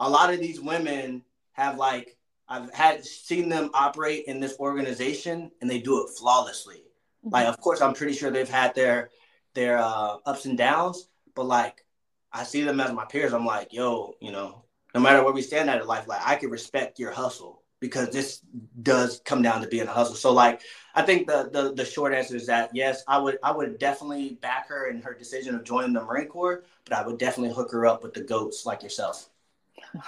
a 0.00 0.08
lot 0.08 0.32
of 0.32 0.40
these 0.40 0.60
women 0.60 1.22
have 1.52 1.76
like 1.76 2.16
I've 2.48 2.72
had 2.72 3.04
seen 3.04 3.48
them 3.48 3.70
operate 3.74 4.24
in 4.26 4.40
this 4.40 4.56
organization 4.58 5.50
and 5.60 5.68
they 5.70 5.80
do 5.80 6.02
it 6.02 6.10
flawlessly. 6.18 6.82
Mm-hmm. 7.24 7.30
Like, 7.30 7.46
of 7.46 7.60
course, 7.60 7.82
I'm 7.82 7.94
pretty 7.94 8.14
sure 8.14 8.30
they've 8.30 8.48
had 8.48 8.74
their 8.74 9.10
their 9.54 9.78
uh, 9.78 10.16
ups 10.24 10.46
and 10.46 10.56
downs, 10.56 11.08
but 11.34 11.44
like 11.44 11.84
I 12.32 12.44
see 12.44 12.62
them 12.62 12.80
as 12.80 12.92
my 12.92 13.04
peers. 13.04 13.32
I'm 13.32 13.46
like, 13.46 13.72
yo, 13.72 14.14
you 14.20 14.32
know, 14.32 14.64
no 14.94 15.00
matter 15.00 15.22
where 15.22 15.32
we 15.32 15.42
stand 15.42 15.68
at 15.68 15.80
in 15.80 15.86
life, 15.86 16.06
like 16.08 16.22
I 16.24 16.36
can 16.36 16.50
respect 16.50 16.98
your 16.98 17.12
hustle 17.12 17.57
because 17.80 18.10
this 18.10 18.40
does 18.82 19.20
come 19.24 19.42
down 19.42 19.60
to 19.60 19.68
being 19.68 19.86
a 19.86 19.90
hustle. 19.90 20.14
So 20.14 20.32
like 20.32 20.62
I 20.94 21.02
think 21.02 21.26
the, 21.26 21.48
the 21.52 21.74
the 21.74 21.84
short 21.84 22.12
answer 22.12 22.36
is 22.36 22.46
that 22.46 22.70
yes, 22.74 23.02
I 23.06 23.18
would 23.18 23.38
I 23.42 23.52
would 23.52 23.78
definitely 23.78 24.38
back 24.40 24.68
her 24.68 24.88
in 24.88 25.00
her 25.02 25.14
decision 25.14 25.54
of 25.54 25.64
joining 25.64 25.92
the 25.92 26.02
Marine 26.04 26.28
Corps, 26.28 26.64
but 26.84 26.98
I 26.98 27.06
would 27.06 27.18
definitely 27.18 27.54
hook 27.54 27.70
her 27.72 27.86
up 27.86 28.02
with 28.02 28.14
the 28.14 28.22
goats 28.22 28.66
like 28.66 28.82
yourself. 28.82 29.28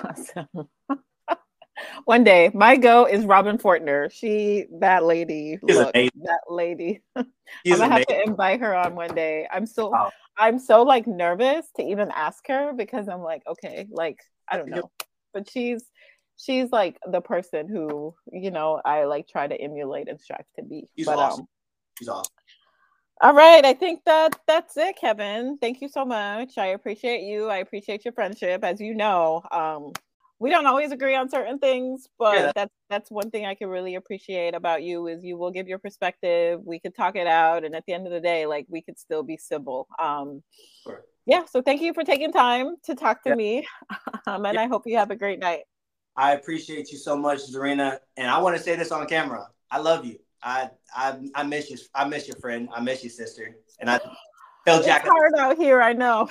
Awesome. 0.02 0.68
One 2.04 2.24
day, 2.24 2.50
my 2.52 2.76
go 2.76 3.06
is 3.06 3.24
Robin 3.24 3.56
Fortner. 3.56 4.12
She, 4.12 4.66
that 4.80 5.04
lady, 5.04 5.58
look, 5.62 5.92
that 5.92 6.40
lady. 6.48 7.02
I'm 7.16 7.24
gonna 7.66 7.84
amazing. 7.84 7.90
have 7.90 8.06
to 8.06 8.22
invite 8.22 8.60
her 8.60 8.74
on 8.74 8.94
one 8.94 9.14
day. 9.14 9.48
I'm 9.50 9.64
so, 9.64 9.94
oh. 9.94 10.10
I'm 10.36 10.58
so 10.58 10.82
like 10.82 11.06
nervous 11.06 11.66
to 11.76 11.82
even 11.82 12.10
ask 12.14 12.46
her 12.48 12.72
because 12.74 13.08
I'm 13.08 13.22
like, 13.22 13.42
okay, 13.46 13.86
like 13.90 14.18
I 14.48 14.58
don't 14.58 14.68
know, 14.68 14.90
but 15.32 15.48
she's 15.50 15.84
she's 16.40 16.70
like 16.70 16.98
the 17.10 17.20
person 17.20 17.68
who 17.68 18.14
you 18.32 18.50
know 18.50 18.80
I 18.84 19.04
like 19.04 19.28
try 19.28 19.46
to 19.46 19.60
emulate 19.60 20.08
and 20.08 20.20
strive 20.20 20.44
to 20.56 20.64
be. 20.64 20.88
She's 20.96 21.06
but, 21.06 21.18
awesome. 21.18 21.40
Um, 21.40 21.48
she's 21.98 22.08
awesome. 22.08 22.32
All 23.22 23.34
right, 23.34 23.62
I 23.64 23.74
think 23.74 24.00
that 24.06 24.40
that's 24.46 24.78
it, 24.78 24.96
Kevin. 24.96 25.58
Thank 25.60 25.82
you 25.82 25.88
so 25.88 26.06
much. 26.06 26.56
I 26.56 26.68
appreciate 26.68 27.22
you. 27.22 27.48
I 27.48 27.58
appreciate 27.58 28.04
your 28.04 28.14
friendship. 28.14 28.64
As 28.64 28.80
you 28.80 28.94
know, 28.94 29.42
um, 29.52 29.92
we 30.38 30.48
don't 30.48 30.64
always 30.64 30.90
agree 30.90 31.14
on 31.14 31.28
certain 31.28 31.58
things, 31.58 32.08
but 32.18 32.38
yeah. 32.38 32.52
that's 32.54 32.74
that's 32.88 33.10
one 33.10 33.30
thing 33.30 33.44
I 33.44 33.54
can 33.54 33.68
really 33.68 33.96
appreciate 33.96 34.54
about 34.54 34.82
you 34.82 35.06
is 35.06 35.22
you 35.22 35.36
will 35.36 35.50
give 35.50 35.68
your 35.68 35.78
perspective. 35.78 36.60
We 36.64 36.80
could 36.80 36.94
talk 36.94 37.14
it 37.14 37.26
out, 37.26 37.62
and 37.62 37.74
at 37.74 37.84
the 37.86 37.92
end 37.92 38.06
of 38.06 38.12
the 38.12 38.20
day, 38.20 38.46
like 38.46 38.64
we 38.70 38.80
could 38.80 38.98
still 38.98 39.22
be 39.22 39.36
civil. 39.36 39.86
Um, 39.98 40.42
sure. 40.82 41.04
Yeah. 41.26 41.44
So 41.44 41.60
thank 41.60 41.82
you 41.82 41.92
for 41.92 42.04
taking 42.04 42.32
time 42.32 42.76
to 42.84 42.94
talk 42.94 43.22
to 43.24 43.30
yeah. 43.30 43.34
me, 43.34 43.66
um, 44.26 44.46
and 44.46 44.54
yeah. 44.54 44.62
I 44.62 44.66
hope 44.66 44.84
you 44.86 44.96
have 44.96 45.10
a 45.10 45.16
great 45.16 45.40
night. 45.40 45.64
I 46.16 46.32
appreciate 46.32 46.92
you 46.92 46.98
so 46.98 47.16
much, 47.16 47.38
Zarina, 47.50 47.98
and 48.16 48.28
I 48.30 48.38
want 48.38 48.56
to 48.56 48.62
say 48.62 48.76
this 48.76 48.92
on 48.92 49.06
camera. 49.06 49.48
I 49.70 49.78
love 49.78 50.04
you. 50.04 50.18
I 50.42 50.70
I 50.94 51.16
I 51.34 51.42
miss 51.42 51.70
you. 51.70 51.78
I 51.94 52.04
miss 52.06 52.26
your 52.26 52.36
friend. 52.36 52.68
I 52.74 52.80
miss 52.80 53.02
your 53.02 53.10
sister. 53.10 53.56
And 53.78 53.90
I 53.90 54.00
tell 54.66 54.82
Jack. 54.82 55.02
It's 55.02 55.10
hard 55.10 55.34
out 55.38 55.56
here. 55.56 55.82
I 55.82 55.92
know. 55.92 56.28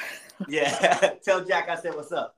Yeah. 0.47 1.13
tell 1.23 1.43
Jack 1.43 1.69
I 1.69 1.75
said 1.75 1.95
what's 1.95 2.11
up. 2.11 2.35